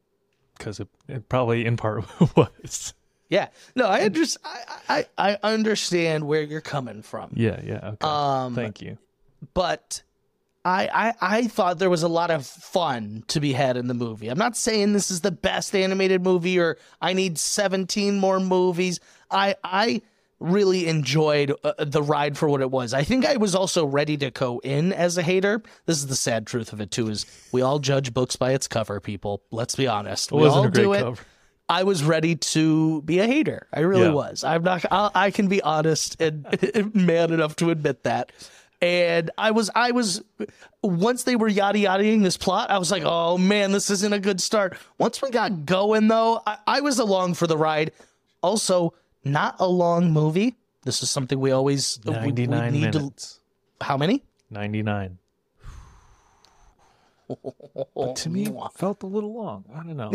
because 0.59 0.81
it, 0.81 0.89
it 1.09 1.29
probably 1.29 1.65
in 1.65 1.77
part 1.77 2.05
was. 2.37 2.93
Yeah. 3.31 3.49
No, 3.77 3.87
I 3.87 4.01
understand. 4.03 4.45
I, 4.89 5.07
I, 5.19 5.33
I 5.33 5.39
understand 5.43 6.27
where 6.27 6.43
you're 6.43 6.61
coming 6.61 7.03
from. 7.03 7.31
Yeah, 7.35 7.61
yeah. 7.65 7.91
Okay. 7.95 8.07
Um, 8.07 8.55
Thank 8.55 8.81
you. 8.83 8.99
but 9.55 10.03
I, 10.69 10.89
I 11.09 11.15
I 11.39 11.47
thought 11.49 11.79
there 11.79 11.91
was 11.91 12.03
a 12.03 12.09
lot 12.09 12.31
of 12.31 12.45
fun 12.47 13.25
to 13.29 13.41
be 13.41 13.53
had 13.53 13.77
in 13.77 13.87
the 13.87 13.95
movie. 13.95 14.29
I'm 14.29 14.39
not 14.39 14.57
saying 14.57 14.93
this 14.93 15.11
is 15.11 15.21
the 15.23 15.31
best 15.31 15.75
animated 15.75 16.23
movie 16.23 16.59
or 16.59 16.77
I 17.01 17.13
need 17.15 17.39
17 17.39 18.19
more 18.19 18.39
movies. 18.41 19.01
I 19.31 19.55
I 19.65 20.03
really 20.41 20.87
enjoyed 20.87 21.53
uh, 21.65 21.73
the 21.79 22.03
ride 22.03 22.39
for 22.39 22.49
what 22.49 22.61
it 22.61 22.71
was. 22.71 22.95
I 22.95 23.03
think 23.03 23.27
I 23.27 23.37
was 23.39 23.55
also 23.55 23.85
ready 23.85 24.17
to 24.19 24.31
go 24.31 24.61
in 24.61 24.93
as 24.93 25.19
a 25.19 25.23
hater. 25.23 25.63
This 25.87 25.97
is 25.99 26.07
the 26.07 26.15
sad 26.17 26.47
truth 26.47 26.73
of 26.73 26.81
it 26.81 26.91
too 26.91 27.09
is 27.09 27.27
we 27.51 27.63
all 27.63 27.79
judge 27.81 28.15
books 28.15 28.37
by 28.37 28.53
its 28.53 28.69
cover, 28.69 29.01
people. 29.01 29.43
Let's 29.51 29.75
be 29.75 29.87
honest. 29.89 30.31
It 30.31 30.37
we 30.37 30.43
wasn't 30.43 30.59
all 30.59 30.65
a 30.67 30.71
great 30.71 30.83
do 30.83 30.93
it. 30.93 31.01
cover. 31.01 31.23
I 31.71 31.83
was 31.83 32.03
ready 32.03 32.35
to 32.35 33.03
be 33.03 33.19
a 33.19 33.27
hater. 33.27 33.67
I 33.73 33.81
really 33.81 34.05
Yeah. 34.07 34.13
was. 34.13 34.43
I'm 34.45 34.63
not. 34.63 34.85
I, 34.91 35.11
I 35.15 35.31
can 35.31 35.49
be 35.49 35.61
honest 35.63 36.21
and 36.21 36.47
man 36.95 37.33
enough 37.33 37.57
to 37.57 37.71
admit 37.71 38.05
that. 38.05 38.33
And 38.81 39.31
I 39.37 39.51
was. 39.51 39.71
I 39.75 39.91
was. 39.91 40.23
Once 40.83 41.25
they 41.25 41.35
were 41.35 41.49
yada 41.49 41.79
yadaing 41.81 42.23
this 42.23 42.37
plot, 42.37 42.71
I 42.71 42.79
was 42.79 42.93
like, 42.93 43.03
"Oh 43.05 43.37
man, 43.37 43.73
this 43.73 43.91
isn't 43.91 44.13
a 44.13 44.21
good 44.21 44.41
start." 44.41 44.77
Once 44.99 45.21
we 45.21 45.31
got 45.31 45.67
going, 45.67 46.07
though, 46.07 46.41
I, 46.47 46.59
I 46.67 46.81
was 46.81 47.01
along 47.01 47.35
for 47.35 47.49
the 47.49 47.57
ride. 47.57 47.91
Also, 48.41 48.95
not 49.25 49.57
a 49.59 49.67
long 49.67 50.13
movie. 50.13 50.55
This 50.85 51.03
is 51.03 51.11
something 51.11 51.41
we 51.41 51.51
always 51.51 51.99
we- 52.05 52.13
we 52.13 52.19
99 52.19 52.73
need 52.73 52.81
minutes. 52.95 53.41
to. 53.81 53.85
How 53.87 53.97
many? 53.97 54.23
99. 54.51 55.19
But 57.95 58.17
to 58.17 58.31
me, 58.31 58.45
it 58.47 58.55
felt 58.75 59.03
a 59.03 59.07
little 59.07 59.35
long. 59.35 59.65
I 59.75 59.83
don't 59.83 59.97
know. 59.97 60.13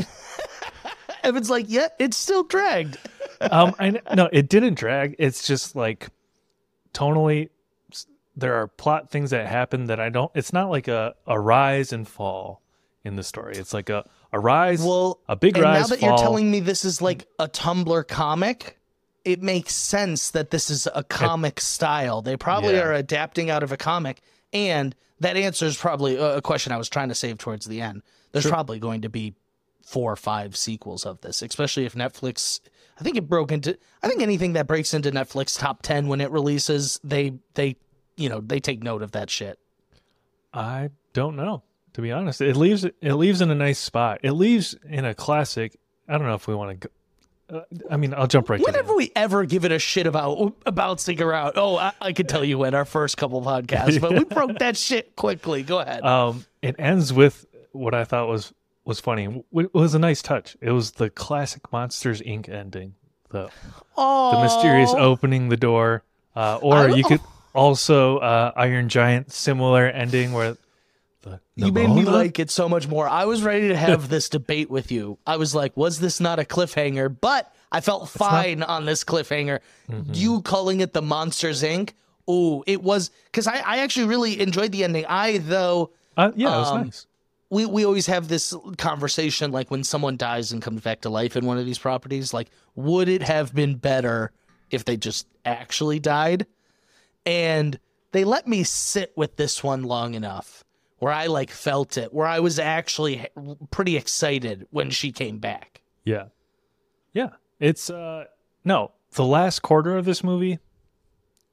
Evan's 1.23 1.49
like, 1.49 1.65
yeah, 1.69 1.89
it's 1.99 2.17
still 2.17 2.43
dragged. 2.43 2.97
um, 3.39 3.75
I 3.79 4.01
no, 4.15 4.29
it 4.31 4.49
didn't 4.49 4.75
drag. 4.75 5.15
It's 5.19 5.45
just 5.45 5.75
like 5.75 6.07
tonally, 6.93 7.49
there 8.35 8.55
are 8.55 8.67
plot 8.67 9.09
things 9.11 9.29
that 9.31 9.47
happen 9.47 9.85
that 9.85 9.99
I 9.99 10.09
don't. 10.09 10.31
It's 10.35 10.53
not 10.53 10.69
like 10.69 10.87
a 10.87 11.15
a 11.27 11.39
rise 11.39 11.93
and 11.93 12.07
fall 12.07 12.61
in 13.03 13.15
the 13.15 13.23
story. 13.23 13.55
It's 13.57 13.73
like 13.73 13.89
a 13.89 14.07
a 14.31 14.39
rise, 14.39 14.81
Well, 14.83 15.19
a 15.29 15.35
big 15.35 15.55
rise 15.57 15.63
and 15.63 15.63
rise. 15.65 15.81
now 15.81 15.87
that 15.95 15.99
fall. 15.99 16.09
you're 16.09 16.17
telling 16.17 16.49
me 16.51 16.59
this 16.59 16.83
is 16.83 17.01
like 17.01 17.27
a 17.37 17.47
Tumblr 17.47 18.07
comic, 18.07 18.79
it 19.23 19.43
makes 19.43 19.75
sense 19.75 20.31
that 20.31 20.49
this 20.49 20.71
is 20.71 20.87
a 20.95 21.03
comic 21.03 21.59
style. 21.61 22.23
They 22.23 22.35
probably 22.35 22.73
Yeah. 22.75 22.85
are 22.85 22.93
adapting 22.93 23.51
out 23.51 23.61
of 23.61 23.71
a 23.71 23.77
comic, 23.77 24.21
and 24.51 24.95
that 25.19 25.37
answers 25.37 25.77
probably 25.77 26.15
a 26.15 26.37
a 26.37 26.41
question 26.41 26.71
I 26.73 26.77
was 26.77 26.89
trying 26.89 27.09
to 27.09 27.15
save 27.15 27.37
towards 27.37 27.65
the 27.67 27.81
end. 27.81 28.01
There's 28.31 28.47
probably 28.47 28.79
going 28.79 29.01
to 29.01 29.09
be 29.09 29.35
four 29.85 30.11
or 30.11 30.15
five 30.15 30.55
sequels 30.57 31.05
of 31.05 31.21
this, 31.21 31.41
especially 31.43 31.85
if 31.85 31.93
Netflix. 31.93 32.59
I 32.99 33.03
think 33.03 33.17
it 33.17 33.27
broke 33.29 33.51
into. 33.51 33.77
I 34.01 34.07
think 34.07 34.21
anything 34.21 34.53
that 34.53 34.65
breaks 34.65 34.93
into 34.93 35.11
Netflix 35.11 35.59
top 35.59 35.83
ten 35.83 36.07
when 36.07 36.19
it 36.21 36.31
releases, 36.31 36.99
they 37.03 37.33
they 37.53 37.75
you 38.17 38.29
know 38.29 38.41
they 38.41 38.59
take 38.59 38.83
note 38.83 39.01
of 39.01 39.11
that 39.11 39.29
shit. 39.29 39.59
I 40.53 40.89
don't 41.13 41.35
know. 41.35 41.63
To 41.93 42.01
be 42.01 42.11
honest, 42.11 42.41
it 42.41 42.55
leaves 42.55 42.83
it 42.85 43.13
leaves 43.13 43.41
in 43.41 43.51
a 43.51 43.55
nice 43.55 43.79
spot. 43.79 44.19
It 44.23 44.31
leaves 44.31 44.75
in 44.89 45.05
a 45.05 45.13
classic. 45.13 45.77
I 46.07 46.17
don't 46.17 46.27
know 46.27 46.33
if 46.35 46.47
we 46.47 46.55
want 46.55 46.81
to. 46.81 46.87
go 46.87 46.93
uh, 47.49 47.61
I 47.91 47.97
mean, 47.97 48.13
I'll 48.13 48.27
jump 48.27 48.49
right 48.49 48.59
Whenever 48.59 48.95
we 48.95 49.11
ever 49.15 49.45
give 49.45 49.65
it 49.65 49.71
a 49.71 49.77
shit 49.77 50.07
about 50.07 50.55
about 50.65 50.99
Cigar 50.99 51.33
Out, 51.33 51.53
oh, 51.55 51.77
I, 51.77 51.91
I 52.01 52.13
could 52.13 52.29
tell 52.29 52.43
you 52.43 52.57
when 52.57 52.73
our 52.73 52.85
first 52.85 53.17
couple 53.17 53.41
podcasts, 53.41 53.99
but 53.99 54.13
we 54.13 54.23
broke 54.23 54.59
that 54.59 54.77
shit 54.77 55.15
quickly. 55.15 55.61
Go 55.61 55.79
ahead. 55.79 56.03
Um, 56.03 56.45
it 56.61 56.75
ends 56.79 57.11
with 57.13 57.45
what 57.73 57.93
I 57.93 58.05
thought 58.05 58.27
was 58.27 58.53
was 58.85 58.99
funny. 58.99 59.43
It 59.53 59.73
was 59.73 59.93
a 59.93 59.99
nice 59.99 60.21
touch. 60.21 60.57
It 60.61 60.71
was 60.71 60.91
the 60.91 61.09
classic 61.09 61.71
Monsters 61.71 62.21
Inc. 62.21 62.49
ending. 62.49 62.95
The 63.29 63.49
oh, 63.97 64.35
the 64.35 64.43
mysterious 64.43 64.93
opening 64.93 65.49
the 65.49 65.57
door, 65.57 66.03
uh, 66.35 66.59
or 66.61 66.75
I- 66.75 66.87
you 66.95 67.03
could 67.03 67.21
also 67.53 68.17
uh, 68.17 68.51
Iron 68.55 68.89
Giant 68.89 69.31
similar 69.31 69.87
ending 69.87 70.33
where 70.33 70.57
the 71.23 71.39
You 71.55 71.71
made 71.71 71.89
me 71.89 72.03
like 72.03 72.39
it 72.39 72.51
so 72.51 72.67
much 72.67 72.87
more. 72.87 73.07
I 73.07 73.25
was 73.25 73.43
ready 73.43 73.69
to 73.69 73.75
have 73.75 74.09
this 74.09 74.29
debate 74.29 74.69
with 74.69 74.91
you. 74.91 75.17
I 75.25 75.37
was 75.37 75.55
like, 75.55 75.75
was 75.77 75.99
this 75.99 76.19
not 76.19 76.39
a 76.39 76.43
cliffhanger? 76.43 77.15
But 77.19 77.53
I 77.71 77.81
felt 77.81 78.09
fine 78.09 78.61
on 78.63 78.85
this 78.85 79.03
cliffhanger. 79.03 79.59
Mm-hmm. 79.89 80.13
You 80.13 80.41
calling 80.41 80.81
it 80.81 80.93
the 80.93 81.01
Monsters 81.01 81.63
Inc. 81.63 81.91
Oh, 82.27 82.63
it 82.67 82.81
was 82.81 83.11
because 83.25 83.47
I, 83.47 83.57
I 83.57 83.77
actually 83.79 84.07
really 84.07 84.39
enjoyed 84.39 84.71
the 84.71 84.83
ending. 84.83 85.05
I 85.07 85.39
though 85.39 85.91
Uh, 86.15 86.31
yeah, 86.35 86.55
it 86.55 86.59
was 86.59 86.71
um, 86.71 86.83
nice. 86.83 87.07
we, 87.49 87.65
we 87.65 87.85
always 87.85 88.07
have 88.07 88.27
this 88.27 88.55
conversation 88.77 89.51
like 89.51 89.69
when 89.69 89.83
someone 89.83 90.15
dies 90.17 90.51
and 90.51 90.61
comes 90.61 90.81
back 90.81 91.01
to 91.01 91.09
life 91.09 91.35
in 91.35 91.45
one 91.45 91.57
of 91.57 91.65
these 91.65 91.79
properties 91.79 92.33
like 92.33 92.49
would 92.75 93.09
it 93.09 93.21
have 93.23 93.53
been 93.53 93.75
better 93.75 94.31
if 94.71 94.85
they 94.85 94.95
just 94.95 95.27
actually 95.43 95.99
died 95.99 96.45
and 97.25 97.79
they 98.11 98.23
let 98.23 98.47
me 98.47 98.63
sit 98.63 99.11
with 99.15 99.35
this 99.37 99.63
one 99.63 99.83
long 99.83 100.13
enough 100.13 100.63
where 100.99 101.11
i 101.13 101.27
like 101.27 101.49
felt 101.49 101.97
it 101.97 102.13
where 102.13 102.27
i 102.27 102.39
was 102.39 102.59
actually 102.59 103.25
pretty 103.71 103.97
excited 103.97 104.67
when 104.71 104.89
she 104.89 105.11
came 105.11 105.39
back 105.39 105.81
Yeah, 106.05 106.25
yeah. 107.13 107.29
It's 107.59 107.89
uh 107.89 108.25
no. 108.65 108.91
The 109.11 109.23
last 109.25 109.61
quarter 109.61 109.95
of 109.97 110.05
this 110.05 110.23
movie 110.23 110.59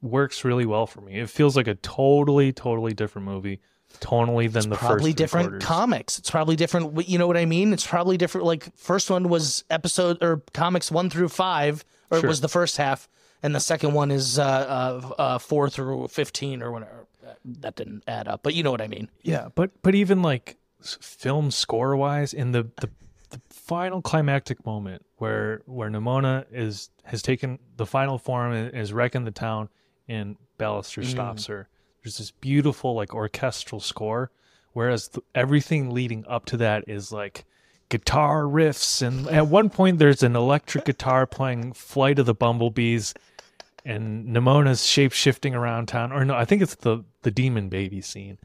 works 0.03 0.45
really 0.45 0.65
well 0.67 0.87
for 0.87 1.01
me. 1.03 1.21
It 1.21 1.29
feels 1.29 1.57
like 1.57 1.67
a 1.69 1.75
totally, 1.75 2.53
totally 2.53 2.95
different 2.95 3.27
movie, 3.29 3.61
tonally 4.01 4.51
than 4.51 4.71
the 4.71 4.77
first. 4.77 4.87
probably 4.87 5.13
different 5.13 5.49
quarters. 5.51 5.65
comics 5.65 6.19
it's 6.19 6.31
probably 6.31 6.57
different 6.57 7.09
you 7.09 7.19
know 7.19 7.27
what 7.27 7.37
i 7.37 7.45
mean 7.45 7.73
it's 7.73 7.87
probably 7.87 8.17
different 8.17 8.47
like 8.47 8.75
first 8.77 9.11
one 9.11 9.29
was 9.29 9.65
episode 9.69 10.17
or 10.23 10.43
comics 10.55 10.91
one 10.91 11.11
through 11.11 11.29
five 11.29 11.85
or 12.11 12.19
it 12.19 12.25
was 12.25 12.41
the 12.41 12.49
first 12.49 12.77
half 12.77 13.09
and 13.43 13.55
the 13.55 13.61
second 13.61 13.93
one 13.95 14.11
is 14.11 14.39
uh, 14.39 14.43
uh, 14.43 15.15
uh, 15.19 15.39
four 15.39 15.69
through 15.71 16.09
15 16.09 16.63
or 16.63 16.71
whatever 16.73 17.07
that 17.45 17.77
didn't 17.77 18.03
add 18.09 18.27
up 18.29 18.43
but 18.43 18.55
you 18.55 18.63
know 18.63 18.71
what 18.71 18.83
i 18.83 18.89
mean 18.89 19.09
Yeah, 19.23 19.49
but 19.55 19.71
but 19.83 19.95
even 19.95 20.23
like 20.23 20.57
film 20.83 21.51
score 21.51 21.97
wise, 21.97 22.33
in 22.33 22.53
the, 22.53 22.65
the 22.81 22.91
the 23.31 23.41
final 23.51 24.03
climactic 24.03 24.65
moment 24.67 25.05
where 25.17 25.63
where 25.67 25.89
Nimona 25.89 26.45
is 26.51 26.91
has 27.05 27.23
taken 27.23 27.59
the 27.77 27.87
final 27.87 28.19
form 28.19 28.53
and 28.53 28.75
is 28.75 28.93
wrecking 28.93 29.25
the 29.25 29.31
town, 29.31 29.69
and 30.09 30.37
Ballister 30.59 31.05
stops 31.05 31.47
her. 31.47 31.69
There's 32.03 32.19
this 32.19 32.31
beautiful 32.33 32.95
like 32.95 33.15
orchestral 33.15 33.81
score, 33.81 34.31
whereas 34.73 35.09
th- 35.09 35.25
everything 35.35 35.91
leading 35.91 36.25
up 36.27 36.47
to 36.47 36.57
that 36.57 36.89
is 36.89 37.13
like 37.13 37.45
guitar 37.89 38.43
riffs, 38.45 39.03
and 39.03 39.29
at 39.29 39.47
one 39.47 39.71
point 39.71 39.99
there's 39.99 40.23
an 40.23 40.35
electric 40.35 40.85
guitar 40.85 41.27
playing 41.27 41.73
"Flight 41.75 42.19
of 42.19 42.27
the 42.27 42.35
Bumblebees." 42.35 43.15
And 43.85 44.27
Nimona's 44.37 44.85
shape 44.85 45.13
shifting 45.13 45.55
around 45.55 45.87
town, 45.87 46.13
or 46.13 46.25
no, 46.25 46.35
I 46.35 46.45
think 46.45 46.61
it's 46.63 46.75
the 46.77 47.05
the 47.23 47.31
demon 47.31 47.69
baby 47.69 48.01
scene. 48.01 48.39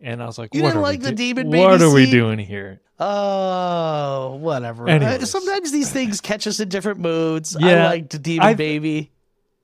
And 0.00 0.22
I 0.22 0.26
was 0.26 0.38
like, 0.38 0.54
You 0.54 0.62
what 0.62 0.68
didn't 0.70 0.78
are 0.78 0.82
like 0.82 1.00
we 1.00 1.06
the 1.06 1.12
demon 1.12 1.48
What 1.48 1.78
baby 1.78 1.84
are 1.84 1.92
we 1.94 2.10
doing 2.10 2.38
here? 2.38 2.80
oh 3.00 4.36
whatever 4.40 4.88
Anyways. 4.88 5.22
Uh, 5.22 5.26
sometimes 5.26 5.70
these 5.72 5.90
things 5.92 6.20
catch 6.20 6.46
us 6.48 6.58
in 6.60 6.68
different 6.68 6.98
moods 7.00 7.54
i 7.56 7.60
Yeah, 7.70 7.86
liked 7.86 8.20
demon 8.22 8.46
I've- 8.46 8.56
baby 8.56 9.12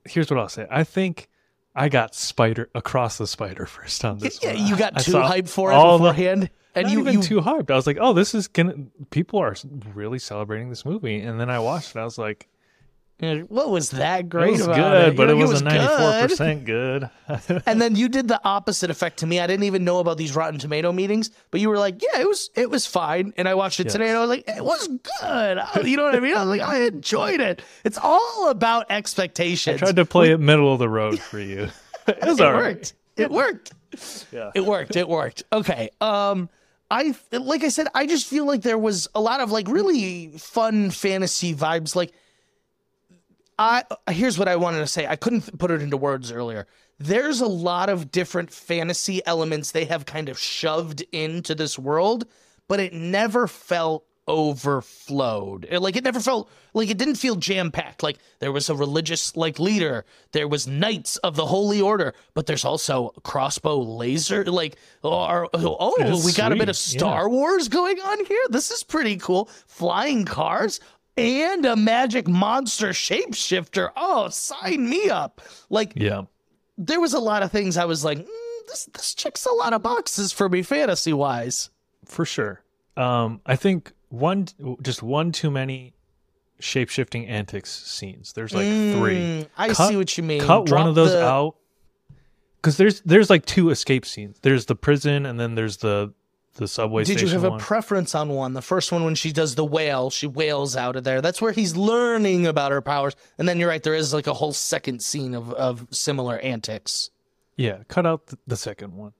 Here's 0.07 0.29
what 0.29 0.39
I'll 0.39 0.49
say. 0.49 0.67
I 0.69 0.83
think 0.83 1.29
I 1.75 1.89
got 1.89 2.13
Spider 2.13 2.69
across 2.75 3.17
the 3.17 3.25
Spider-Verse 3.25 4.03
on 4.03 4.19
this. 4.19 4.39
yeah, 4.43 4.53
one. 4.53 4.67
you 4.67 4.77
got 4.77 4.95
I 4.97 5.01
too 5.01 5.13
hyped 5.13 5.49
for 5.49 5.71
it 5.71 5.73
all 5.75 5.97
the- 5.97 6.11
beforehand 6.11 6.49
and 6.75 6.89
you, 6.91 6.99
even 6.99 7.13
you 7.15 7.21
too 7.23 7.41
hyped. 7.41 7.71
I 7.71 7.75
was 7.75 7.87
like, 7.87 7.97
oh, 7.99 8.13
this 8.13 8.35
is 8.35 8.47
gonna. 8.47 8.75
People 9.09 9.39
are 9.39 9.55
really 9.95 10.19
celebrating 10.19 10.69
this 10.69 10.85
movie, 10.85 11.21
and 11.21 11.39
then 11.39 11.49
I 11.49 11.57
watched 11.59 11.95
it. 11.95 11.99
I 11.99 12.03
was 12.03 12.17
like, 12.19 12.47
what 13.19 13.69
was 13.69 13.91
that 13.91 14.27
great? 14.27 14.49
it 14.49 14.51
was 14.51 14.61
about 14.61 14.75
good, 14.75 15.07
it 15.09 15.15
but 15.15 15.29
it 15.29 15.35
was 15.35 15.61
a 15.61 15.63
ninety-four 15.63 16.27
percent 16.27 16.65
good. 16.65 17.09
And 17.65 17.81
then 17.81 17.95
you 17.95 18.09
did 18.09 18.27
the 18.27 18.39
opposite 18.43 18.91
effect 18.91 19.19
to 19.19 19.27
me. 19.27 19.39
I 19.39 19.47
didn't 19.47 19.63
even 19.63 19.83
know 19.83 19.99
about 19.99 20.17
these 20.17 20.35
Rotten 20.35 20.59
Tomato 20.59 20.91
meetings, 20.91 21.31
but 21.49 21.61
you 21.61 21.69
were 21.69 21.77
like, 21.77 22.01
"Yeah, 22.01 22.21
it 22.21 22.27
was 22.27 22.49
it 22.55 22.69
was 22.69 22.85
fine." 22.85 23.33
And 23.37 23.47
I 23.47 23.55
watched 23.55 23.79
it 23.79 23.89
today, 23.89 24.09
and 24.09 24.17
I 24.17 24.19
was 24.19 24.29
like, 24.29 24.43
"It 24.47 24.63
was 24.63 24.87
good." 24.87 25.59
You 25.85 25.97
know 25.97 26.03
what 26.03 26.15
I 26.15 26.19
mean? 26.19 26.35
I 26.35 26.43
was 26.43 26.49
like, 26.49 26.61
"I 26.61 26.83
enjoyed 26.83 27.39
it." 27.39 27.61
It's 27.83 27.97
all 28.01 28.49
about 28.49 28.87
expectations. 28.91 29.81
I 29.81 29.85
tried 29.85 29.95
to 29.95 30.05
play 30.05 30.31
it 30.31 30.39
middle 30.39 30.71
of 30.71 30.79
the 30.79 30.89
road 30.89 31.19
for 31.19 31.39
you. 31.39 31.69
it 32.07 32.21
was 32.21 32.39
it 32.39 32.45
all 32.45 32.53
right. 32.53 32.75
worked. 32.75 32.93
It 33.17 33.31
worked. 33.31 33.73
Yeah. 34.31 34.51
It 34.53 34.65
worked. 34.65 34.95
It 34.95 35.07
worked. 35.07 35.43
Okay. 35.51 35.89
Um, 36.01 36.49
I 36.91 37.15
like 37.31 37.63
I 37.63 37.69
said, 37.69 37.87
I 37.95 38.05
just 38.05 38.27
feel 38.27 38.45
like 38.45 38.61
there 38.61 38.77
was 38.77 39.07
a 39.15 39.21
lot 39.21 39.39
of 39.39 39.51
like 39.51 39.67
really 39.67 40.33
fun 40.37 40.91
fantasy 40.91 41.55
vibes. 41.55 41.95
Like, 41.95 42.13
I 43.57 43.83
here's 44.09 44.37
what 44.37 44.47
I 44.47 44.55
wanted 44.55 44.79
to 44.79 44.87
say. 44.87 45.07
I 45.07 45.15
couldn't 45.15 45.57
put 45.57 45.71
it 45.71 45.81
into 45.81 45.97
words 45.97 46.31
earlier. 46.31 46.67
There's 46.99 47.41
a 47.41 47.47
lot 47.47 47.89
of 47.89 48.11
different 48.11 48.51
fantasy 48.51 49.25
elements 49.25 49.71
they 49.71 49.85
have 49.85 50.05
kind 50.05 50.29
of 50.29 50.39
shoved 50.39 51.03
into 51.11 51.55
this 51.55 51.77
world, 51.77 52.25
but 52.67 52.79
it 52.79 52.93
never 52.93 53.47
felt 53.47 54.05
overflowed. 54.27 55.67
Like 55.71 55.95
it 55.95 56.03
never 56.03 56.19
felt 56.19 56.49
like 56.73 56.89
it 56.89 56.97
didn't 56.97 57.15
feel 57.15 57.35
jam 57.35 57.71
packed. 57.71 58.01
Like 58.01 58.17
there 58.39 58.51
was 58.51 58.69
a 58.69 58.75
religious 58.75 59.35
like 59.35 59.59
leader, 59.59 60.05
there 60.31 60.47
was 60.47 60.67
knights 60.67 61.17
of 61.17 61.35
the 61.35 61.45
holy 61.45 61.81
order, 61.81 62.13
but 62.33 62.45
there's 62.45 62.65
also 62.65 63.09
crossbow 63.23 63.79
laser. 63.79 64.43
Like 64.45 64.77
or, 65.03 65.47
oh, 65.53 66.23
we 66.25 66.33
got 66.33 66.51
a 66.51 66.55
bit 66.55 66.69
of 66.69 66.77
sweet, 66.77 66.99
Star 66.99 67.29
Wars 67.29 67.67
going 67.67 67.99
on 67.99 68.25
here. 68.25 68.41
This 68.49 68.71
is 68.71 68.83
pretty 68.83 69.17
cool. 69.17 69.49
Flying 69.67 70.25
cars 70.25 70.79
and 71.17 71.65
a 71.65 71.75
magic 71.75 72.27
monster 72.27 72.89
shapeshifter. 72.89 73.91
Oh, 73.95 74.29
sign 74.29 74.89
me 74.89 75.09
up! 75.09 75.41
Like 75.69 75.93
Yeah. 75.95 76.23
there 76.77 76.99
was 76.99 77.13
a 77.13 77.19
lot 77.19 77.43
of 77.43 77.51
things 77.51 77.77
I 77.77 77.85
was 77.85 78.03
like, 78.03 78.17
mm, 78.19 78.27
this 78.67 78.89
this 78.93 79.13
checks 79.13 79.45
a 79.45 79.51
lot 79.51 79.73
of 79.73 79.81
boxes 79.83 80.31
for 80.31 80.49
me 80.49 80.61
fantasy 80.61 81.13
wise. 81.13 81.69
for 82.05 82.25
sure. 82.25 82.61
Um, 82.97 83.41
I 83.45 83.55
think 83.55 83.91
one, 84.09 84.47
just 84.81 85.01
one 85.03 85.31
too 85.31 85.49
many 85.51 85.93
shapeshifting 86.61 87.27
antics 87.27 87.69
scenes. 87.71 88.31
There's 88.33 88.53
like 88.53 88.65
three. 88.67 89.15
Mm, 89.17 89.47
I 89.57 89.67
Cut- 89.69 89.87
see 89.89 89.97
what 89.97 90.17
you 90.17 90.23
mean. 90.23 90.41
Cut 90.41 90.65
Drop 90.65 90.79
one 90.81 90.89
of 90.89 90.95
those 90.95 91.11
the- 91.11 91.25
out 91.25 91.55
because 92.57 92.77
there's 92.77 93.01
there's 93.01 93.29
like 93.29 93.45
two 93.45 93.69
escape 93.71 94.05
scenes. 94.05 94.37
There's 94.41 94.65
the 94.65 94.75
prison 94.75 95.25
and 95.25 95.39
then 95.39 95.55
there's 95.55 95.77
the 95.77 96.13
the 96.55 96.67
subway 96.67 97.03
Did 97.03 97.21
you 97.21 97.27
have 97.29 97.43
a 97.43 97.57
preference 97.57 98.15
on 98.15 98.29
one? 98.29 98.53
The 98.53 98.61
first 98.61 98.91
one 98.91 99.03
when 99.05 99.15
she 99.15 99.31
does 99.31 99.55
the 99.55 99.63
whale, 99.65 100.09
she 100.09 100.27
wails 100.27 100.75
out 100.75 100.95
of 100.95 101.03
there. 101.03 101.21
That's 101.21 101.41
where 101.41 101.51
he's 101.51 101.75
learning 101.75 102.47
about 102.47 102.71
her 102.71 102.81
powers. 102.81 103.15
And 103.37 103.47
then 103.47 103.59
you're 103.59 103.69
right, 103.69 103.83
there 103.83 103.93
is 103.95 104.13
like 104.13 104.27
a 104.27 104.33
whole 104.33 104.53
second 104.53 105.01
scene 105.01 105.33
of, 105.35 105.51
of 105.53 105.87
similar 105.91 106.37
antics. 106.39 107.09
yeah, 107.57 107.79
cut 107.87 108.05
out 108.05 108.27
the, 108.27 108.37
the 108.47 108.57
second 108.57 108.93
one. 108.95 109.13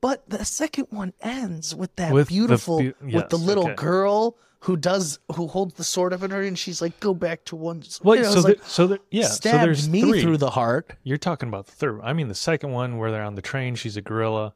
But 0.00 0.28
the 0.28 0.44
second 0.44 0.88
one 0.90 1.14
ends 1.22 1.74
with 1.74 1.96
that 1.96 2.12
With 2.12 2.28
the 2.28 2.34
beautiful 2.34 2.80
beau- 2.82 2.92
with 3.00 3.28
the 3.30 3.38
little 3.38 3.64
okay. 3.64 3.74
girl 3.74 4.36
who 4.60 4.76
does 4.76 5.18
who 5.34 5.46
holds 5.46 5.74
the 5.74 5.84
sword 5.84 6.12
up 6.12 6.22
in 6.22 6.30
her 6.32 6.42
and 6.42 6.58
she's 6.58 6.82
like, 6.82 6.98
go 7.00 7.14
back 7.14 7.44
to 7.46 7.56
one. 7.56 7.82
Well, 8.02 8.16
You 8.16 8.22
know, 8.24 8.30
so 8.34 8.42
there, 8.42 8.54
like, 8.56 8.64
so 8.64 8.86
there, 8.88 8.98
yeah, 9.10 9.26
so 9.28 9.48
there's 9.50 9.88
me 9.88 10.02
three. 10.02 10.20
through 10.22 10.36
the 10.38 10.50
heart. 10.50 10.92
You're 11.04 11.16
talking 11.18 11.48
about 11.48 11.66
the 11.66 11.72
third. 11.72 12.00
I 12.02 12.12
mean, 12.12 12.28
the 12.28 12.34
second 12.34 12.72
one 12.72 12.98
where 12.98 13.10
they're 13.10 13.22
on 13.22 13.36
the 13.36 13.42
train. 13.42 13.74
She's 13.74 13.96
a 13.96 14.02
gorilla, 14.02 14.54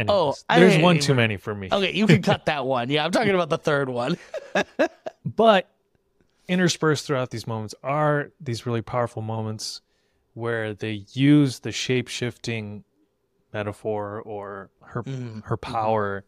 Anyways, 0.00 0.44
Oh, 0.48 0.54
there's 0.56 0.78
one 0.78 0.98
too 0.98 1.14
many 1.14 1.36
for 1.36 1.54
me. 1.54 1.68
Okay, 1.70 1.92
you 1.92 2.06
can 2.06 2.22
cut 2.22 2.46
that 2.46 2.64
one. 2.64 2.88
Yeah, 2.88 3.04
I'm 3.04 3.10
talking 3.10 3.34
about 3.34 3.50
the 3.50 3.58
third 3.58 3.88
one. 3.88 4.16
But 5.24 5.68
interspersed 6.48 7.06
throughout 7.06 7.30
these 7.30 7.46
moments 7.46 7.74
are 7.82 8.30
these 8.40 8.64
really 8.66 8.80
powerful 8.82 9.20
moments 9.22 9.82
where 10.34 10.72
they 10.74 11.04
use 11.12 11.58
the 11.60 11.70
shape 11.72 12.08
shifting 12.08 12.84
metaphor 13.52 14.20
or 14.24 14.70
her 14.82 15.02
Mm, 15.02 15.44
her 15.44 15.56
power 15.58 16.24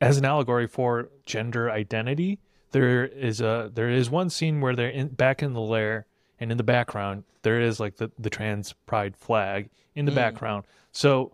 as 0.00 0.16
an 0.18 0.24
allegory 0.24 0.66
for 0.68 1.08
gender 1.26 1.68
identity. 1.70 2.38
There 2.70 3.04
is 3.04 3.40
a 3.40 3.70
there 3.74 3.90
is 3.90 4.08
one 4.10 4.30
scene 4.30 4.60
where 4.60 4.76
they're 4.76 4.88
in, 4.90 5.08
back 5.08 5.42
in 5.42 5.52
the 5.52 5.60
lair 5.60 6.06
and 6.38 6.52
in 6.52 6.56
the 6.58 6.64
background 6.64 7.24
there 7.42 7.60
is 7.60 7.80
like 7.80 7.96
the, 7.96 8.10
the 8.18 8.30
trans 8.30 8.74
pride 8.86 9.16
flag 9.16 9.70
in 9.96 10.04
the 10.04 10.12
Mm. 10.12 10.16
background. 10.16 10.64
So 10.92 11.32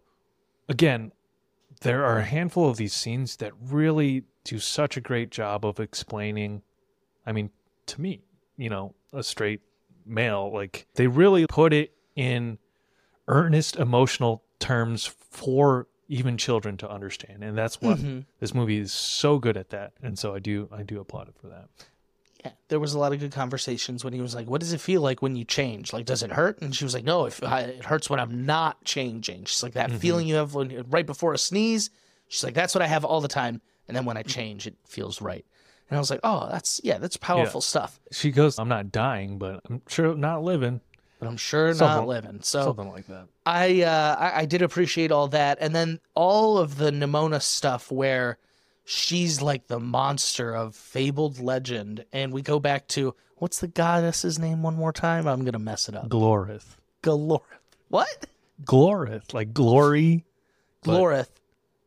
again, 0.69 1.13
there 1.83 2.05
are 2.05 2.19
a 2.19 2.25
handful 2.25 2.69
of 2.69 2.77
these 2.77 2.93
scenes 2.95 3.37
that 3.37 3.53
really 3.61 4.25
do 4.45 4.59
such 4.59 4.97
a 4.97 5.01
great 5.01 5.31
job 5.31 5.65
of 5.65 5.79
explaining 5.81 6.63
I 7.25 7.31
mean, 7.33 7.51
to 7.87 8.01
me, 8.01 8.23
you 8.57 8.69
know, 8.69 8.95
a 9.13 9.23
straight 9.23 9.61
male, 10.05 10.51
like 10.53 10.87
they 10.95 11.07
really 11.07 11.47
put 11.47 11.73
it 11.73 11.93
in 12.17 12.59
earnest 13.29 13.77
emotional 13.77 14.43
terms 14.59 15.07
for 15.07 15.87
even 16.09 16.37
children 16.37 16.77
to 16.79 16.91
understand. 16.91 17.45
And 17.45 17.57
that's 17.57 17.81
what 17.81 17.99
Mhm. 17.99 18.27
this 18.41 18.53
movie 18.53 18.79
is 18.79 18.93
so 18.93 19.39
good 19.39 19.57
at 19.57 19.71
that. 19.71 19.93
And 20.03 20.19
so 20.19 20.35
I 20.35 20.41
do 20.41 20.69
I 20.73 20.83
do 20.83 21.01
applaud 21.01 21.29
it 21.29 21.35
for 21.41 21.47
that. 21.49 21.69
Yeah, 22.45 22.53
there 22.69 22.81
was 22.81 22.95
a 22.95 22.99
lot 22.99 23.13
of 23.13 23.21
good 23.21 23.33
conversations 23.33 24.03
when 24.05 24.13
he 24.13 24.21
was 24.21 24.35
like, 24.35 24.49
"What 24.49 24.61
does 24.61 24.73
it 24.73 24.81
feel 24.81 25.01
like 25.01 25.23
when 25.23 25.37
you 25.37 25.45
change? 25.45 25.93
Like, 25.93 26.07
does 26.07 26.23
it 26.23 26.33
hurt?" 26.33 26.61
And 26.61 26.75
she 26.75 26.85
was 26.85 26.93
like, 26.95 27.05
"No, 27.05 27.27
it, 27.27 27.39
it 27.41 27.85
hurts 27.85 28.11
when 28.11 28.19
I'm 28.19 28.45
not 28.47 28.85
changing." 28.85 29.45
She's 29.45 29.63
like, 29.63 29.75
"That 29.75 29.91
Mm-hmm. 29.91 29.99
feeling 29.99 30.27
you 30.27 30.35
have 30.37 30.55
when, 30.55 30.85
right 30.91 31.07
before 31.07 31.33
a 31.35 31.39
sneeze." 31.39 31.91
She's 32.29 32.43
like, 32.43 32.55
"That's 32.55 32.75
what 32.75 32.83
I 32.83 32.87
have 32.89 33.05
all 33.05 33.21
the 33.21 33.29
time." 33.29 33.61
And 33.89 33.97
then 33.97 34.05
when. 34.05 34.17
I 34.17 34.23
change, 34.23 34.67
it 34.67 34.77
feels 34.87 35.21
right. 35.21 35.45
And 35.91 35.97
I 35.97 36.01
was 36.01 36.11
like, 36.11 36.21
"Oh, 36.25 36.49
that's 36.51 36.81
yeah, 36.83 36.99
that's 36.99 37.17
powerful 37.17 37.61
stuff." 37.61 38.01
She 38.11 38.31
goes, 38.31 38.59
I'm 38.59 38.69
not 38.69 38.91
dying, 38.91 39.39
but 39.39 39.61
I'm 39.69 39.83
sure 39.89 40.15
not 40.17 40.43
living. 40.43 40.81
But 41.19 41.29
I'm 41.29 41.37
sure 41.37 41.73
not 41.75 42.07
living. 42.09 42.41
So 42.43 42.65
Something 42.65 42.91
like 42.91 43.07
that. 43.07 43.29
I, 43.47 43.83
uh, 43.83 44.17
I 44.19 44.41
I 44.41 44.45
did 44.47 44.63
appreciate 44.63 45.13
all 45.13 45.29
that, 45.29 45.59
and 45.61 45.75
then 45.75 46.01
all 46.15 46.59
of 46.59 46.79
the 46.79 46.91
Nimona 46.91 47.41
stuff 47.43 47.93
where 47.93 48.39
she's 48.85 49.41
like 49.43 49.67
the 49.67 49.81
monster 49.81 50.55
of 50.55 50.75
fabled 50.75 51.41
legend, 51.41 52.05
and 52.13 52.33
we 52.33 52.43
go 52.43 52.59
back 52.59 52.89
to 52.89 53.15
what's 53.37 53.61
the 53.61 53.69
goddess's 53.69 54.39
name 54.39 54.63
one 54.63 54.75
more 54.77 54.93
time? 54.93 55.27
I'm 55.27 55.45
gonna 55.45 55.59
mess 55.59 55.89
it 55.89 55.97
up. 55.97 56.09
Gloreth. 56.09 56.77
Gloreth. 57.03 57.41
What? 57.89 58.27
Gloreth. 58.65 59.35
Like 59.35 59.53
glory. 59.53 60.25
But- 60.83 60.99
Gloreth. 60.99 61.29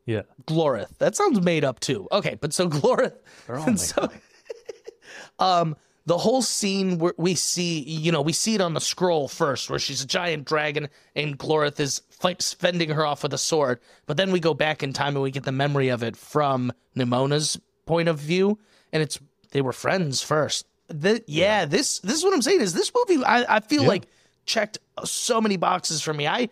Yeah. 0.06 0.22
Gloreth. 0.46 0.98
That 1.00 1.16
sounds 1.16 1.42
made 1.42 1.64
up 1.64 1.80
too. 1.80 2.08
Okay, 2.12 2.38
but 2.40 2.54
so 2.54 2.70
Gloreth. 2.70 3.16
They're 3.48 3.58
all 3.58 3.68
and 3.68 3.80
so, 3.80 4.10
um, 5.40 5.76
the 6.08 6.18
whole 6.20 6.42
scene 6.42 7.00
where 7.00 7.14
we 7.18 7.34
see, 7.36 7.80
you 7.82 8.12
know, 8.12 8.22
we 8.22 8.32
see 8.34 8.54
it 8.56 8.62
on 8.62 8.74
the 8.74 8.80
scroll 8.82 9.28
first, 9.28 9.70
where 9.70 9.80
she's 9.80 10.04
a 10.04 10.08
giant 10.08 10.46
dragon 10.46 10.88
and 11.16 11.38
Gloreth 11.40 11.80
is 11.80 12.02
fending 12.60 12.90
her 12.92 13.06
off 13.06 13.24
with 13.24 13.34
a 13.34 13.38
sword. 13.40 13.80
But 14.06 14.18
then 14.18 14.32
we 14.32 14.40
go 14.40 14.54
back 14.54 14.84
in 14.84 14.94
time 14.94 15.16
and 15.16 15.24
we 15.24 15.32
get 15.32 15.44
the 15.44 15.52
memory 15.52 15.90
of 15.90 16.04
it 16.04 16.16
from 16.16 16.72
Nimona's 16.96 17.60
point 17.86 18.08
of 18.08 18.20
view, 18.20 18.60
and 18.94 19.02
it's 19.02 19.20
they 19.52 19.62
were 19.62 19.74
friends 19.74 20.22
first. 20.22 20.66
The, 20.90 21.24
yeah, 21.28 21.66
this 21.66 22.00
this 22.00 22.14
is 22.16 22.24
what 22.24 22.34
I'm 22.34 22.42
saying 22.44 22.62
is 22.62 22.74
this 22.74 22.92
movie. 22.96 23.24
I, 23.24 23.56
I 23.56 23.60
feel 23.60 23.82
Yeah. 23.84 23.88
like 23.90 24.08
checked 24.46 24.78
so 25.04 25.42
many 25.42 25.58
boxes 25.58 26.02
for 26.02 26.14
me. 26.14 26.28
I 26.28 26.50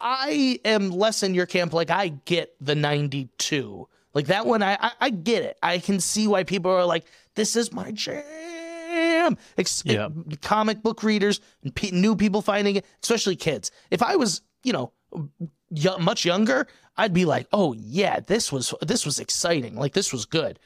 I 0.00 0.58
am 0.64 0.90
less 0.90 1.22
in 1.22 1.34
your 1.34 1.46
camp. 1.46 1.72
Like 1.72 1.90
I 1.90 2.08
get 2.08 2.54
the 2.60 2.74
92. 2.74 3.88
Like 4.12 4.26
that 4.26 4.46
one, 4.46 4.62
I, 4.62 4.76
I 4.80 4.92
I 5.00 5.10
get 5.10 5.42
it. 5.44 5.56
I 5.62 5.78
can 5.78 6.00
see 6.00 6.26
why 6.28 6.44
people 6.44 6.70
are 6.70 6.84
like, 6.84 7.04
this 7.34 7.56
is 7.56 7.72
my 7.72 7.90
jam. 7.92 9.36
Ex- 9.58 9.82
Yeah. 9.84 10.08
Comic 10.42 10.82
book 10.82 11.02
readers 11.02 11.40
and 11.62 11.74
pe- 11.74 11.90
new 11.90 12.14
people 12.16 12.42
finding 12.42 12.76
it, 12.76 12.86
especially 13.02 13.36
kids. 13.36 13.70
If 13.90 14.02
I 14.02 14.16
was, 14.16 14.42
you 14.62 14.72
know, 14.72 14.92
y- 15.70 15.96
much 16.00 16.24
younger, 16.24 16.66
I'd 16.96 17.12
be 17.12 17.24
like, 17.24 17.48
oh 17.52 17.72
yeah, 17.74 18.20
this 18.20 18.52
was 18.52 18.72
this 18.82 19.04
was 19.04 19.18
exciting. 19.18 19.76
Like 19.76 19.92
this 19.94 20.12
was 20.12 20.24
good. 20.26 20.58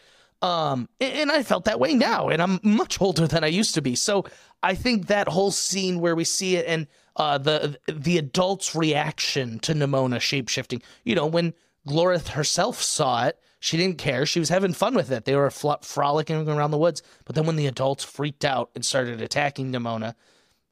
Um, 0.43 0.89
a- 1.01 1.05
and 1.23 1.33
I 1.33 1.43
felt 1.43 1.65
that 1.65 1.81
way 1.81 1.95
now, 1.95 2.29
and 2.29 2.41
I'm 2.43 2.61
much 2.63 3.01
older 3.01 3.27
than 3.27 3.43
I 3.45 3.49
used 3.49 3.75
to 3.75 3.83
be. 3.83 3.95
So 3.95 4.25
I 4.63 4.75
think 4.75 5.07
that 5.07 5.29
whole 5.29 5.51
scene 5.51 6.01
where 6.01 6.15
we 6.15 6.25
see 6.25 6.57
it 6.57 6.67
and 6.67 6.87
uh, 7.17 7.39
the 7.39 7.79
the 7.89 8.19
adult's 8.19 8.75
reaction 8.75 9.59
to 9.61 9.73
Nimona 9.75 10.19
shapeshifting, 10.19 10.83
you 11.05 11.15
know, 11.15 11.27
when 11.27 11.55
Gloreth 11.89 12.29
herself 12.29 12.81
saw 12.83 13.25
it, 13.27 13.39
she 13.61 13.77
didn't 13.77 13.99
care. 13.99 14.25
She 14.27 14.39
was 14.41 14.49
having 14.49 14.73
fun 14.73 14.95
with 14.95 15.11
it. 15.11 15.25
They 15.25 15.35
were 15.37 15.51
fl- 15.51 15.73
frolicking 15.83 16.49
around 16.49 16.71
the 16.71 16.79
woods. 16.79 17.03
But 17.25 17.35
then 17.35 17.47
when 17.47 17.57
the 17.57 17.67
adults 17.67 18.05
freaked 18.05 18.45
out 18.45 18.71
and 18.75 18.85
started 18.85 19.21
attacking 19.21 19.73
Nimona, 19.73 20.15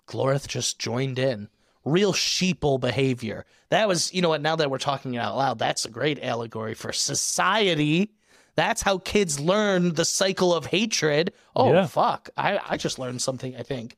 Gloreth 0.06 0.46
just 0.46 0.78
joined 0.78 1.18
in. 1.18 1.48
Real 1.84 2.12
sheeple 2.12 2.80
behavior. 2.80 3.44
That 3.70 3.88
was, 3.88 4.12
you 4.12 4.22
know 4.22 4.28
what, 4.28 4.40
now 4.42 4.56
that 4.56 4.70
we're 4.70 4.78
talking 4.78 5.14
it 5.14 5.18
out 5.18 5.36
loud, 5.36 5.58
that's 5.58 5.84
a 5.84 5.90
great 5.90 6.22
allegory 6.22 6.74
for 6.74 6.92
society. 6.92 8.10
That's 8.56 8.82
how 8.82 8.98
kids 8.98 9.38
learn 9.38 9.94
the 9.94 10.04
cycle 10.04 10.54
of 10.54 10.66
hatred. 10.66 11.32
Oh, 11.54 11.72
Yeah. 11.72 11.86
fuck. 11.86 12.30
I, 12.36 12.58
I 12.64 12.76
just 12.76 12.98
learned 12.98 13.20
something, 13.22 13.54
I 13.56 13.62
think. 13.62 13.96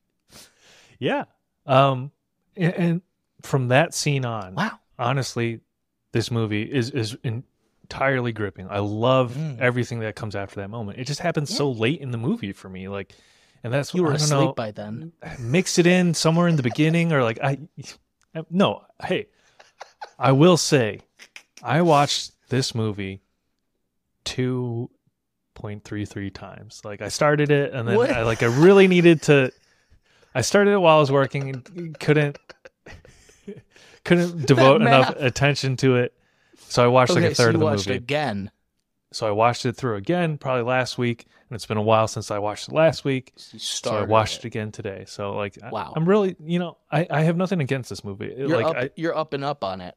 Yeah. 0.99 1.25
Um 1.67 2.11
and, 2.57 2.75
and 2.75 3.03
from 3.43 3.69
that 3.69 3.95
scene 3.95 4.25
on, 4.25 4.55
Wow. 4.55 4.81
honestly, 4.99 5.61
this 6.13 6.31
movie 6.31 6.63
is 6.63 6.91
is 6.91 7.17
entirely 7.91 8.33
gripping. 8.33 8.69
I 8.69 8.81
love 8.81 9.35
Mm. 9.35 9.59
everything 9.61 10.01
that 10.01 10.15
comes 10.15 10.37
after 10.37 10.57
that 10.61 10.69
moment. 10.69 10.99
It 10.99 11.07
just 11.07 11.21
happens 11.21 11.55
so 11.55 11.71
late 11.71 12.01
in 12.01 12.11
the 12.11 12.19
movie 12.19 12.53
for 12.53 12.69
me, 12.69 12.89
like, 12.89 13.15
and 13.65 13.73
that's 13.73 13.95
You 13.95 14.03
were 14.03 14.13
asleep 14.13 14.49
know, 14.49 14.53
by 14.53 14.71
then. 14.73 15.13
mix 15.39 15.79
it 15.79 15.87
in 15.87 16.15
somewhere 16.15 16.49
in 16.49 16.57
the 16.57 16.63
beginning 16.63 17.13
or 17.13 17.23
like 17.23 17.39
I 17.43 17.59
no, 18.51 18.85
hey. 19.05 19.27
I 20.19 20.33
will 20.33 20.57
say 20.57 21.01
I 21.63 21.83
watched 21.83 22.33
this 22.51 22.75
movie 22.75 23.21
2.33 24.27 26.33
times. 26.33 26.83
Like 26.85 27.01
I 27.03 27.09
started 27.09 27.51
it 27.51 27.73
and 27.73 27.89
then 27.89 27.97
What? 27.97 28.11
I 28.11 28.23
like 28.23 28.43
I 28.43 28.47
really 28.47 28.87
needed 28.87 29.23
to 29.23 29.51
I 30.35 30.43
started 30.43 30.73
it 30.73 30.79
while 30.79 30.99
I 30.99 31.01
was 31.01 31.11
working 31.11 31.49
and 31.51 31.99
couldn't 31.99 32.39
couldn't 34.05 34.47
devote 34.47 34.83
enough 34.83 35.15
attention 35.17 35.77
to 35.79 35.97
it. 35.97 36.13
So 36.69 36.85
I 36.85 36.89
watched 36.89 37.11
like 37.11 37.19
Okay, 37.25 37.33
a 37.33 37.35
so 37.35 37.43
third 37.45 37.51
you 37.53 37.57
of 37.57 37.61
the 37.61 37.65
watched 37.67 37.87
movie. 37.89 37.97
again. 37.97 38.51
So 39.13 39.27
I 39.27 39.31
watched 39.31 39.65
it 39.65 39.73
through 39.75 39.97
again 39.97 40.37
probably 40.37 40.65
last 40.65 40.99
week 40.99 41.27
and 41.49 41.55
it's 41.57 41.65
been 41.65 41.79
a 41.79 41.83
while 41.83 42.07
since 42.09 42.31
I 42.31 42.39
watched 42.39 42.69
it 42.69 42.75
last 42.75 43.05
week. 43.07 43.33
You 43.53 43.59
So 43.59 43.97
I 43.97 44.03
watched 44.03 44.41
it 44.41 44.45
again 44.45 44.71
today. 44.71 45.05
So 45.07 45.33
like, 45.35 45.57
Wow. 45.73 45.95
I'm 45.97 46.07
really, 46.07 46.37
you 46.45 46.59
know, 46.59 46.77
I, 46.93 47.07
I 47.11 47.23
have 47.23 47.37
nothing 47.37 47.61
against 47.61 47.89
this 47.89 48.05
movie. 48.05 48.35
You're 48.37 48.49
like, 48.49 48.67
up, 48.67 48.77
I, 48.77 48.91
you're 48.97 49.17
up 49.17 49.33
and 49.33 49.43
up 49.45 49.65
on 49.65 49.81
it. 49.81 49.95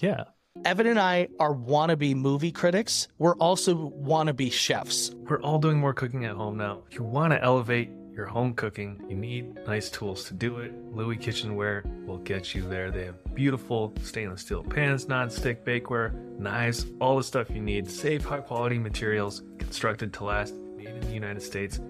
yeah, 0.00 0.24
Evan 0.64 0.86
and 0.86 0.98
I 0.98 1.28
are 1.38 1.52
wannabe 1.54 2.14
movie 2.14 2.52
critics. 2.52 3.08
We're 3.18 3.36
also 3.36 3.90
wannabe 3.90 4.50
chefs. 4.52 5.10
we're 5.14 5.42
all 5.42 5.58
doing 5.58 5.78
more 5.78 5.92
cooking 5.92 6.24
at 6.24 6.34
home 6.36 6.56
now. 6.56 6.84
If 6.90 6.94
you 6.96 7.04
want 7.04 7.32
to 7.32 7.42
elevate 7.42 7.90
your 8.16 8.26
home 8.26 8.54
cooking, 8.54 9.02
you 9.08 9.16
need 9.16 9.54
nice 9.66 9.90
tools 9.90 10.24
to 10.24 10.34
do 10.34 10.58
it. 10.58 10.72
Louis 10.92 11.16
Kitchenware 11.16 11.84
will 12.06 12.18
get 12.18 12.54
you 12.54 12.62
there. 12.62 12.90
They 12.90 13.06
have 13.06 13.34
beautiful 13.34 13.92
stainless 14.02 14.42
steel 14.42 14.62
pans, 14.62 15.08
non-stick 15.08 15.64
bakeware, 15.64 16.12
knives, 16.38 16.86
all 17.00 17.16
the 17.16 17.24
stuff 17.24 17.50
you 17.50 17.60
need. 17.60 17.90
Safe, 17.90 18.24
high 18.24 18.40
quality 18.40 18.78
materials, 18.78 19.42
constructed 19.58 20.12
to 20.14 20.24
last, 20.24 20.54
made 20.76 20.88
in 20.88 21.00
the 21.00 21.12
United 21.12 21.42
States, 21.42 21.80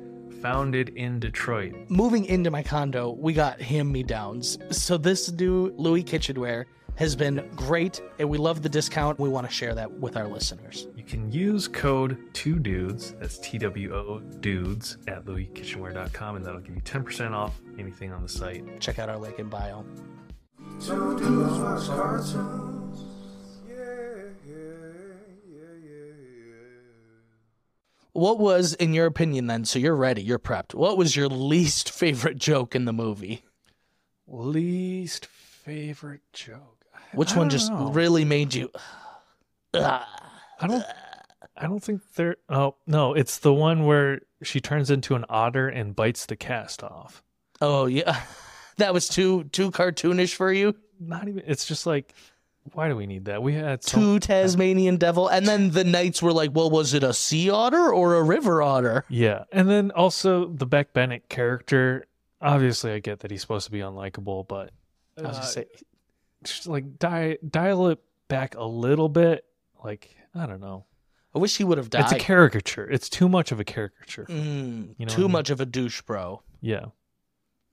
founded 0.40 0.90
in 0.90 1.20
Detroit. 1.20 1.74
Moving 1.88 2.24
into 2.26 2.50
my 2.50 2.62
condo, 2.62 3.10
we 3.10 3.32
got 3.32 3.60
hand 3.60 3.92
me 3.92 4.02
downs. 4.02 4.58
So 4.70 4.96
this 4.96 5.30
new 5.30 5.74
Louis 5.76 6.02
Kitchenware 6.02 6.66
has 6.96 7.16
been 7.16 7.50
great, 7.57 8.00
and 8.18 8.28
we 8.28 8.38
love 8.38 8.62
the 8.62 8.68
discount. 8.68 9.18
We 9.18 9.28
want 9.28 9.46
to 9.46 9.52
share 9.52 9.74
that 9.74 9.90
with 9.90 10.16
our 10.16 10.28
listeners. 10.28 10.87
You 10.96 11.04
can 11.04 11.30
use 11.33 11.66
code 11.66 12.18
2dudes, 12.35 13.18
that's 13.18 13.38
T 13.38 13.59
W 13.59 13.94
O 13.94 14.20
dudes, 14.40 14.98
at 15.09 15.24
louiskitchenware.com, 15.24 16.37
and 16.37 16.44
that'll 16.44 16.61
give 16.61 16.75
you 16.75 16.83
10% 16.83 17.33
off 17.33 17.60
anything 17.79 18.12
on 18.12 18.23
the 18.23 18.29
site. 18.29 18.81
Check 18.81 18.98
out 18.98 19.08
our 19.08 19.19
link 19.19 19.38
in 19.38 19.48
bio. 19.48 19.85
Two 20.81 21.19
dudes 21.19 21.58
watch 21.58 21.87
cartoons. 21.87 23.04
Yeah, 23.69 23.75
yeah, 24.46 24.54
yeah, 25.46 25.75
yeah, 25.85 26.14
yeah. 26.46 26.56
What 28.12 28.38
was, 28.38 28.75
in 28.75 28.94
your 28.94 29.06
opinion, 29.06 29.46
then? 29.46 29.64
So 29.64 29.79
you're 29.79 29.96
ready, 29.96 30.23
you're 30.23 30.38
prepped. 30.38 30.75
What 30.75 30.96
was 30.96 31.16
your 31.16 31.29
least 31.29 31.90
favorite 31.90 32.38
joke 32.38 32.75
in 32.75 32.85
the 32.85 32.92
movie? 32.92 33.44
Least 34.27 35.27
favorite 35.27 36.23
joke. 36.33 36.73
Which 37.15 37.35
one 37.35 37.50
just 37.50 37.73
know. 37.73 37.90
really 37.90 38.25
made 38.25 38.54
you? 38.54 38.71
I 39.75 40.04
don't. 40.67 40.85
I 41.56 41.67
don't 41.67 41.83
think 41.83 42.02
there. 42.15 42.37
Oh 42.48 42.77
no, 42.87 43.15
it's 43.15 43.38
the 43.38 43.52
one 43.52 43.87
where 43.87 44.21
she 44.42 44.60
turns 44.60 44.90
into 44.90 45.15
an 45.15 45.25
otter 45.29 45.69
and 45.69 45.94
bites 45.94 46.27
the 46.27 46.37
cast 46.37 46.83
off. 46.83 47.23
Oh 47.60 47.87
yeah, 47.87 48.21
that 48.79 48.92
was 48.92 49.08
too 49.08 49.44
too 49.44 49.71
cartoonish 49.71 50.35
for 50.35 50.52
you. 50.52 50.75
Not 50.98 51.29
even. 51.29 51.42
It's 51.46 51.67
just 51.67 51.87
like 51.87 52.12
why 52.73 52.88
do 52.88 52.96
we 52.96 53.06
need 53.06 53.27
that? 53.27 53.42
We 53.42 53.54
had 53.54 53.85
so, 53.85 53.98
two 53.98 54.19
Tasmanian 54.19 54.96
devil, 54.96 55.29
and 55.29 55.46
then 55.46 55.71
the 55.71 55.85
knights 55.85 56.23
were 56.23 56.33
like, 56.33 56.50
"Well, 56.54 56.71
was 56.71 56.94
it 56.94 57.02
a 57.02 57.12
sea 57.12 57.50
otter 57.50 57.92
or 57.92 58.15
a 58.15 58.23
river 58.23 58.62
otter?" 58.62 59.04
yeah, 59.08 59.44
and 59.52 59.69
then 59.69 59.90
also 59.90 60.46
the 60.46 60.67
Beck 60.67 60.92
Bennett 60.92 61.29
character. 61.29 62.06
Obviously, 62.40 62.92
I 62.92 62.98
get 63.00 63.21
that 63.21 63.31
he's 63.31 63.42
supposed 63.42 63.67
to 63.67 63.73
be 63.73 63.81
unlikable, 63.81 64.48
but 64.48 64.71
I 65.19 65.23
was 65.23 65.31
uh, 65.31 65.33
gonna 65.40 65.46
say, 65.46 65.67
just 66.45 66.67
like 66.67 66.99
di- 66.99 67.38
dial 67.49 67.88
it 67.88 67.99
back 68.29 68.55
a 68.57 68.65
little 68.65 69.09
bit. 69.09 69.45
Like 69.83 70.17
I 70.35 70.47
don't 70.47 70.61
know, 70.61 70.87
I 71.35 71.38
wish 71.38 71.57
he 71.57 71.65
would 71.65 71.79
have 71.79 71.90
died. 71.90 72.05
it's 72.05 72.13
a 72.13 72.19
caricature. 72.19 72.88
It's 72.88 73.09
too 73.09 73.29
much 73.29 73.53
of 73.53 73.61
a 73.61 73.65
caricature. 73.65 74.25
Mm, 74.29 74.35
You 74.37 74.37
know 74.47 74.95
what 74.99 75.13
I 75.13 75.15
too 75.15 75.23
mean? 75.23 75.33
much 75.33 75.51
of 75.51 75.61
a 75.61 75.67
douche, 75.67 76.03
bro. 76.03 76.42
Yeah, 76.61 76.87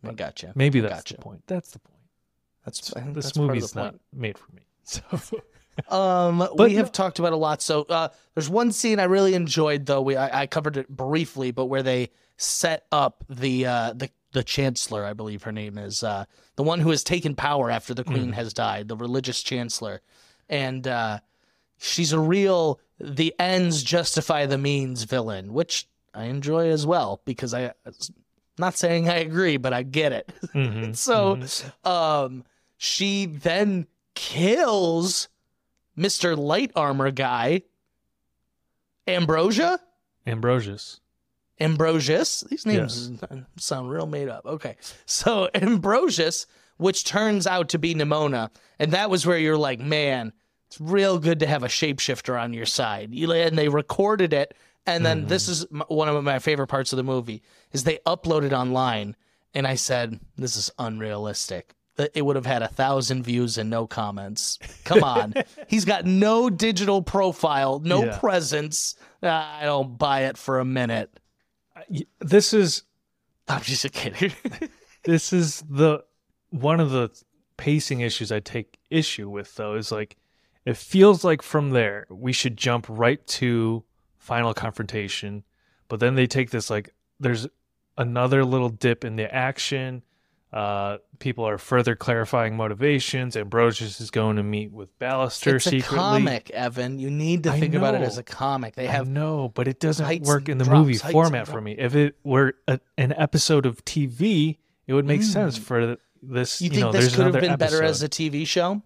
I 0.03 0.11
gotcha. 0.13 0.51
maybe 0.55 0.79
that's 0.81 0.93
gotcha. 0.95 1.15
the 1.15 1.21
point. 1.21 1.43
That's 1.47 1.71
the 1.71 1.79
point. 1.79 1.97
That's, 2.65 2.93
I 2.95 3.01
think 3.01 3.15
This 3.15 3.25
that's 3.25 3.37
part 3.37 3.49
of 3.49 3.55
movie's 3.55 3.71
the 3.71 3.83
not 3.83 3.91
point. 3.93 4.01
made 4.13 4.37
for 4.37 4.51
me. 4.53 4.61
So 4.83 5.01
Um, 5.89 6.39
But 6.39 6.57
we 6.59 6.73
no- 6.73 6.77
have 6.79 6.91
talked 6.91 7.17
about 7.19 7.33
a 7.33 7.37
lot. 7.37 7.61
So 7.61 7.83
uh, 7.83 8.09
there's 8.35 8.49
one 8.49 8.71
scene 8.71 8.99
I 8.99 9.05
really 9.05 9.33
enjoyed, 9.35 9.85
though. 9.85 10.01
We 10.01 10.15
I, 10.17 10.41
I 10.41 10.47
covered 10.47 10.75
it 10.77 10.87
briefly, 10.89 11.51
but 11.51 11.65
where 11.67 11.81
they 11.81 12.09
set 12.37 12.85
up 12.91 13.23
the 13.29 13.65
uh, 13.65 13.93
the 13.93 14.09
the 14.33 14.43
chancellor, 14.43 15.05
I 15.05 15.13
believe 15.13 15.43
her 15.43 15.51
name 15.51 15.77
is 15.77 16.03
uh, 16.03 16.25
the 16.55 16.63
one 16.63 16.79
who 16.79 16.89
has 16.89 17.03
taken 17.03 17.35
power 17.35 17.69
after 17.69 17.93
the 17.93 18.03
queen 18.03 18.31
has 18.33 18.53
died, 18.53 18.87
the 18.87 18.95
religious 18.95 19.41
chancellor, 19.43 20.01
and 20.49 20.87
uh, 20.87 21.19
she's 21.77 22.13
a 22.13 22.19
real 22.19 22.79
the 22.99 23.33
ends 23.39 23.83
justify 23.83 24.45
the 24.45 24.57
means 24.57 25.03
villain, 25.03 25.53
which 25.53 25.87
I 26.13 26.25
enjoy 26.25 26.69
as 26.69 26.85
well 26.85 27.21
because 27.25 27.53
I. 27.53 27.73
Not 28.57 28.77
saying 28.77 29.09
I 29.09 29.15
agree, 29.15 29.57
but 29.57 29.73
I 29.73 29.81
get 29.83 30.11
it. 30.11 30.31
mhm, 30.53 30.95
So, 30.95 31.37
mhm. 31.37 31.87
um, 31.89 32.43
she 32.77 33.25
then 33.25 33.87
kills 34.13 35.29
Mr. 35.97 36.37
Light 36.37 36.71
Armor 36.75 37.11
guy, 37.11 37.63
Ambrosia? 39.07 39.79
Ambrosius. 40.27 41.00
Ambrosius. 41.61 42.41
These 42.49 42.65
names 42.65 43.11
sound 43.57 43.89
real 43.89 44.07
made 44.07 44.27
up. 44.29 44.45
Okay. 44.45 44.75
So, 45.05 45.49
Ambrosius, 45.55 46.47
which 46.77 47.03
turns 47.05 47.47
out 47.47 47.69
to 47.69 47.79
be 47.79 47.93
Nimona. 47.95 48.49
And 48.79 48.91
that 48.93 49.09
was 49.09 49.25
where 49.25 49.37
you're 49.37 49.57
like, 49.57 49.79
man, 49.79 50.33
it's 50.67 50.81
real 50.81 51.19
good 51.19 51.39
to 51.39 51.47
have 51.47 51.63
a 51.63 51.67
shapeshifter 51.67 52.39
on 52.41 52.53
your 52.53 52.65
side. 52.65 53.09
And 53.11 53.57
they 53.57 53.69
recorded 53.69 54.33
it. 54.33 54.53
And 54.87 55.05
then 55.05 55.27
this 55.27 55.47
is 55.47 55.65
one 55.87 56.09
of 56.09 56.23
my 56.23 56.39
favorite 56.39 56.67
parts 56.67 56.91
of 56.91 56.97
the 56.97 57.03
movie 57.03 57.43
is 57.71 57.83
they 57.83 57.99
uploaded 58.07 58.51
online. 58.51 59.15
And 59.53 59.67
I 59.67 59.75
said, 59.75 60.19
this 60.37 60.55
is 60.55 60.71
unrealistic. 60.79 61.73
It 62.15 62.25
would 62.25 62.37
have 62.37 62.45
had 62.47 62.63
a 62.63 62.67
thousand 62.67 63.23
views 63.23 63.57
and 63.59 63.69
no 63.69 63.85
comments. 63.85 64.57
Come 64.85 65.03
on. 65.03 65.33
He's 65.67 65.85
got 65.85 66.05
no 66.05 66.49
digital 66.49 67.03
profile, 67.03 67.79
no 67.79 68.05
Yeah. 68.05 68.17
presence. 68.17 68.95
Uh, 69.21 69.27
I 69.27 69.65
don't 69.65 69.97
buy 69.99 70.21
it 70.21 70.37
for 70.37 70.59
a 70.59 70.65
minute. 70.65 71.11
This 72.19 72.53
is 72.53 72.83
I'm 73.47 73.61
just 73.61 73.91
kidding. 73.91 74.31
this 75.03 75.33
is 75.33 75.63
the 75.69 76.03
one 76.49 76.79
of 76.79 76.91
the 76.91 77.09
pacing 77.57 78.01
issues 78.01 78.31
I 78.31 78.39
take 78.39 78.79
issue 78.89 79.29
with 79.29 79.55
though 79.55 79.75
is 79.75 79.91
like 79.91 80.17
it 80.65 80.77
feels 80.77 81.23
like 81.23 81.41
from 81.41 81.71
there 81.71 82.07
we 82.09 82.33
should 82.33 82.57
jump 82.57 82.85
right 82.89 83.25
to 83.27 83.83
final 84.17 84.53
confrontation, 84.53 85.43
but 85.87 85.99
then 85.99 86.15
they 86.15 86.27
take 86.27 86.51
this 86.51 86.69
like 86.69 86.93
there's 87.19 87.47
another 87.97 88.45
little 88.45 88.69
dip 88.69 89.03
in 89.03 89.15
the 89.15 89.33
action. 89.33 90.03
Uh, 90.51 90.97
people 91.19 91.47
are 91.47 91.57
further 91.57 91.95
clarifying 91.95 92.57
motivations. 92.57 93.37
Ambrosius 93.37 94.01
is 94.01 94.11
going 94.11 94.35
to 94.35 94.43
meet 94.43 94.71
with 94.71 94.97
Ballister 94.99 95.61
secretly. 95.61 95.77
it's 95.79 95.87
a 95.87 95.89
comic, 95.95 96.49
Evan. 96.49 96.99
You 96.99 97.09
need 97.09 97.43
to 97.43 97.51
I 97.53 97.59
think 97.59 97.73
about 97.73 97.95
it 97.95 98.01
as 98.01 98.17
a 98.17 98.23
comic. 98.23 98.75
They 98.75 98.87
have 98.87 99.07
no, 99.07 99.47
but 99.49 99.67
it 99.69 99.79
doesn't 99.79 100.23
work 100.23 100.49
in 100.49 100.57
the 100.57 100.65
drops, 100.65 100.77
movie 100.77 100.97
format 100.97 101.47
for 101.47 101.61
me. 101.61 101.73
If 101.77 101.95
it 101.95 102.17
were 102.23 102.55
a, 102.67 102.79
an 102.97 103.13
episode 103.15 103.65
of 103.65 103.83
TV, 103.85 104.57
it 104.87 104.93
would 104.93 105.05
make 105.05 105.23
sense 105.23 105.57
Mm. 105.57 105.61
for 105.63 105.97
this. 106.21 106.61
you 106.61 106.65
You, 106.65 106.71
think 106.71 106.81
know, 106.81 106.91
this 106.91 107.15
could 107.15 107.33
have 107.33 107.41
been 107.41 107.55
better 107.57 107.81
as 107.81 108.03
a 108.03 108.09
TV 108.09 108.45
show? 108.45 108.81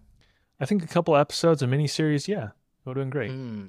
I 0.60 0.66
think 0.66 0.84
a 0.84 0.86
couple 0.86 1.16
episodes, 1.16 1.62
a 1.62 1.66
miniseries, 1.66 2.28
yeah, 2.28 2.44
it 2.44 2.50
would 2.84 2.96
have 2.96 3.02
been 3.04 3.10
great. 3.10 3.30
Hmm. 3.32 3.64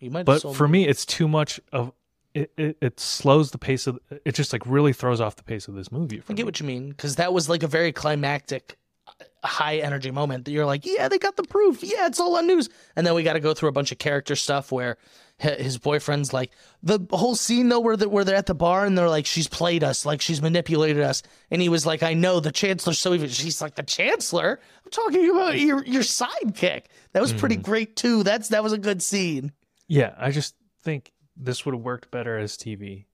You 0.00 0.10
might 0.10 0.24
But 0.26 0.54
for 0.56 0.66
me, 0.66 0.88
it's 0.88 1.06
too 1.06 1.28
much 1.28 1.60
of 1.70 1.92
it, 2.34 2.52
it. 2.56 2.76
It 2.80 3.00
slows 3.00 3.50
the 3.50 3.58
pace 3.58 3.86
of. 3.86 3.98
It 4.24 4.34
just 4.34 4.52
like 4.52 4.62
really 4.66 4.92
throws 4.92 5.20
off 5.20 5.36
the 5.36 5.42
pace 5.42 5.68
of 5.68 5.74
this 5.74 5.90
movie. 5.92 6.22
I 6.28 6.32
get 6.32 6.38
me. 6.38 6.44
what 6.44 6.60
you 6.60 6.66
mean 6.66 6.90
because 6.90 7.16
that 7.16 7.32
was 7.32 7.48
like 7.48 7.62
a 7.62 7.66
very 7.68 7.92
climactic, 7.92 8.78
uh, 9.06 9.12
high 9.46 9.76
energy 9.78 10.10
moment 10.10 10.44
that 10.46 10.52
you're 10.52 10.66
like, 10.66 10.84
yeah, 10.86 11.08
they 11.08 11.18
got 11.18 11.36
the 11.36 11.42
proof. 11.44 11.82
Yeah, 11.82 12.06
it's 12.06 12.20
all 12.20 12.36
on 12.36 12.46
news. 12.46 12.68
And 12.96 13.06
then 13.06 13.14
we 13.14 13.22
got 13.22 13.34
to 13.34 13.40
go 13.40 13.54
through 13.54 13.68
a 13.68 13.72
bunch 13.72 13.92
of 13.92 13.98
character 13.98 14.34
stuff 14.36 14.72
where 14.72 14.96
his 15.38 15.76
boyfriend's 15.78 16.32
like 16.32 16.52
the 16.84 17.00
whole 17.10 17.34
scene 17.34 17.68
though 17.68 17.80
where 17.80 17.96
they, 17.96 18.06
where 18.06 18.22
they're 18.22 18.36
at 18.36 18.46
the 18.46 18.54
bar 18.54 18.84
and 18.86 18.96
they're 18.96 19.08
like, 19.08 19.26
she's 19.26 19.48
played 19.48 19.82
us, 19.82 20.06
like 20.06 20.20
she's 20.20 20.40
manipulated 20.40 21.02
us. 21.02 21.22
And 21.50 21.60
he 21.60 21.68
was 21.68 21.84
like, 21.84 22.02
I 22.04 22.14
know 22.14 22.38
the 22.38 22.52
chancellor's 22.52 23.00
so 23.00 23.12
evil. 23.12 23.26
She's 23.28 23.60
like, 23.60 23.74
the 23.74 23.82
chancellor? 23.82 24.60
I'm 24.84 24.90
talking 24.90 25.28
about 25.30 25.58
your 25.58 25.84
your 25.84 26.02
sidekick. 26.02 26.84
That 27.12 27.22
was 27.22 27.32
pretty 27.32 27.56
Mm. 27.56 27.62
great 27.62 27.96
too. 27.96 28.22
That's 28.22 28.48
that 28.50 28.62
was 28.62 28.72
a 28.72 28.78
good 28.78 29.02
scene. 29.02 29.52
Yeah, 29.88 30.14
I 30.16 30.30
just 30.30 30.54
think 30.82 31.11
this 31.36 31.64
would 31.64 31.74
have 31.74 31.82
worked 31.82 32.10
better 32.10 32.38
as 32.38 32.56
TV. 32.56 33.04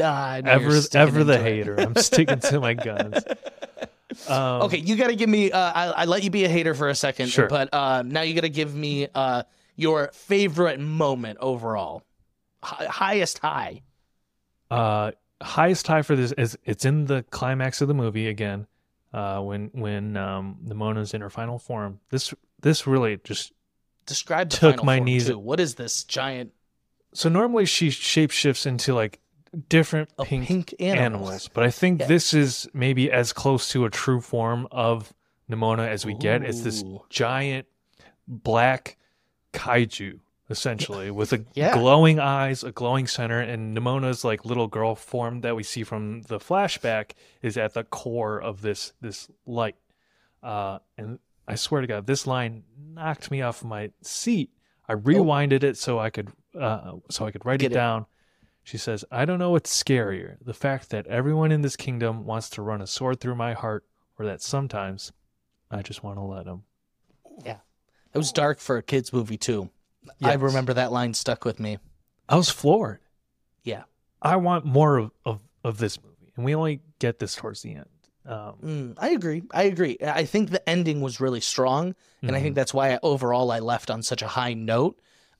Ah, 0.00 0.36
Ever, 0.44 0.80
ever 0.94 1.22
the 1.24 1.34
it. 1.34 1.42
hater. 1.42 1.76
I'm 1.80 1.94
sticking 1.96 2.40
to 2.40 2.60
my 2.60 2.74
guns. 2.74 3.22
Um, 4.28 4.62
Okay, 4.62 4.76
you 4.76 4.96
got 4.96 5.06
to 5.06 5.16
give 5.16 5.30
me. 5.30 5.50
Uh, 5.50 5.58
I, 5.74 5.86
I 5.86 6.04
let 6.04 6.22
you 6.22 6.28
be 6.28 6.44
a 6.44 6.48
hater 6.48 6.74
for 6.74 6.90
a 6.90 6.94
second, 6.94 7.28
Sure. 7.28 7.48
but 7.48 7.72
uh, 7.72 8.02
now 8.02 8.20
you 8.20 8.34
got 8.34 8.42
to 8.42 8.50
give 8.50 8.74
me 8.74 9.08
uh, 9.14 9.44
your 9.74 10.10
favorite 10.12 10.78
moment 10.78 11.38
overall, 11.40 12.02
Hi- 12.62 12.84
highest 12.84 13.38
high. 13.38 13.80
Uh, 14.70 15.12
highest 15.42 15.86
high 15.86 16.02
for 16.02 16.14
this 16.14 16.32
is 16.32 16.58
it's 16.66 16.84
in 16.84 17.06
the 17.06 17.22
climax 17.30 17.80
of 17.80 17.88
the 17.88 17.94
movie 17.94 18.28
again. 18.28 18.66
Uh, 19.14 19.40
when 19.40 19.70
when 19.72 20.18
um 20.18 20.58
Nimona's 20.62 21.14
in 21.14 21.22
her 21.22 21.30
final 21.30 21.58
form. 21.58 21.98
This 22.10 22.34
this 22.60 22.86
really 22.86 23.18
just 23.24 23.52
Describe 24.04 24.50
the 24.50 24.56
Took 24.58 24.84
my 24.84 24.98
knees- 24.98 25.28
too. 25.28 25.38
What 25.38 25.58
is 25.58 25.76
this 25.76 26.04
giant 26.04 26.52
so 27.14 27.28
normally 27.28 27.64
she 27.66 27.88
shapeshifts 27.88 28.66
into 28.66 28.94
like 28.94 29.18
different 29.68 30.08
a 30.18 30.24
pink, 30.24 30.46
pink, 30.46 30.74
animal? 30.80 31.04
animals, 31.28 31.48
but 31.52 31.62
I 31.64 31.70
think 31.70 32.00
Yeah. 32.00 32.06
this 32.06 32.32
is 32.34 32.68
maybe 32.72 33.10
as 33.10 33.32
close 33.32 33.68
to 33.70 33.84
a 33.84 33.90
true 33.90 34.20
form 34.20 34.66
of 34.70 35.12
Nimona 35.50 35.86
as 35.88 36.06
we 36.06 36.14
get. 36.14 36.42
It's 36.42 36.62
this 36.62 36.82
giant 37.10 37.66
black 38.26 38.96
kaiju 39.52 40.20
essentially 40.50 41.10
with 41.10 41.32
a 41.32 41.44
Yeah. 41.54 41.74
glowing 41.74 42.18
eyes, 42.18 42.62
a 42.62 42.72
glowing 42.72 43.06
center, 43.06 43.40
and 43.40 43.76
Nimona's 43.76 44.24
like 44.24 44.44
little 44.44 44.66
girl 44.66 44.94
form 44.94 45.40
that 45.40 45.56
we 45.56 45.62
see 45.62 45.82
from 45.82 46.22
the 46.22 46.38
flashback 46.38 47.12
is 47.42 47.56
at 47.56 47.74
the 47.74 47.84
core 47.84 48.40
of 48.40 48.60
this 48.62 48.92
this 49.00 49.28
light. 49.46 49.76
Uh, 50.42 50.78
and 50.98 51.18
I 51.48 51.54
swear 51.54 51.80
to 51.80 51.86
God, 51.86 52.06
this 52.06 52.26
line 52.26 52.64
knocked 52.78 53.30
me 53.30 53.42
off 53.42 53.64
my 53.64 53.90
seat. 54.02 54.50
I 54.92 54.94
rewinded 54.94 55.62
it 55.62 55.78
so 55.78 55.98
I 55.98 56.10
could 56.10 56.30
uh, 56.58 56.96
so 57.08 57.24
I 57.24 57.30
could 57.30 57.46
write 57.46 57.60
Get 57.60 57.72
it 57.72 57.74
it. 57.74 57.78
down. 57.78 58.06
She 58.62 58.76
says, 58.76 59.06
"I 59.10 59.24
don't 59.24 59.38
know 59.38 59.50
what's 59.52 59.82
scarier: 59.82 60.36
the 60.44 60.52
fact 60.52 60.90
that 60.90 61.06
everyone 61.06 61.50
in 61.50 61.62
this 61.62 61.76
kingdom 61.76 62.26
wants 62.26 62.50
to 62.50 62.62
run 62.62 62.82
a 62.82 62.86
sword 62.86 63.18
through 63.18 63.36
my 63.36 63.54
heart, 63.54 63.86
or 64.18 64.26
that 64.26 64.42
sometimes 64.42 65.10
I 65.70 65.80
just 65.80 66.04
want 66.04 66.18
to 66.18 66.22
let 66.22 66.44
them." 66.44 66.64
Yeah, 67.42 67.58
it 68.12 68.18
was 68.18 68.32
dark 68.32 68.60
for 68.60 68.76
a 68.76 68.82
kids 68.82 69.14
movie 69.14 69.38
too. 69.38 69.70
I 70.22 70.34
remember 70.34 70.74
that 70.74 70.92
line 70.92 71.14
stuck 71.14 71.46
with 71.46 71.58
me. 71.58 71.78
I 72.28 72.36
was 72.36 72.50
floored. 72.50 73.00
Yeah. 73.62 73.84
I 74.20 74.36
want 74.36 74.64
more 74.64 74.98
of, 74.98 75.10
of, 75.24 75.40
of 75.64 75.78
this 75.78 76.02
movie, 76.02 76.32
and 76.36 76.44
we 76.44 76.54
only 76.54 76.80
get 76.98 77.18
this 77.18 77.34
towards 77.34 77.62
the 77.62 77.74
end. 77.74 77.88
Um, 78.24 78.54
Mm, 78.62 78.94
I 78.98 79.10
agree. 79.10 79.42
I 79.52 79.64
agree. 79.64 79.98
I 80.02 80.24
think 80.24 80.50
the 80.50 80.66
ending 80.68 81.00
was 81.00 81.20
really 81.20 81.40
strong, 81.40 81.94
and 82.22 82.36
I 82.36 82.40
think 82.40 82.54
that's 82.54 82.72
why 82.72 82.94
I, 82.94 82.98
overall 83.02 83.50
I 83.50 83.58
left 83.58 83.90
on 83.90 84.02
such 84.02 84.22
a 84.22 84.28
high 84.28 84.54
note. 84.54 84.98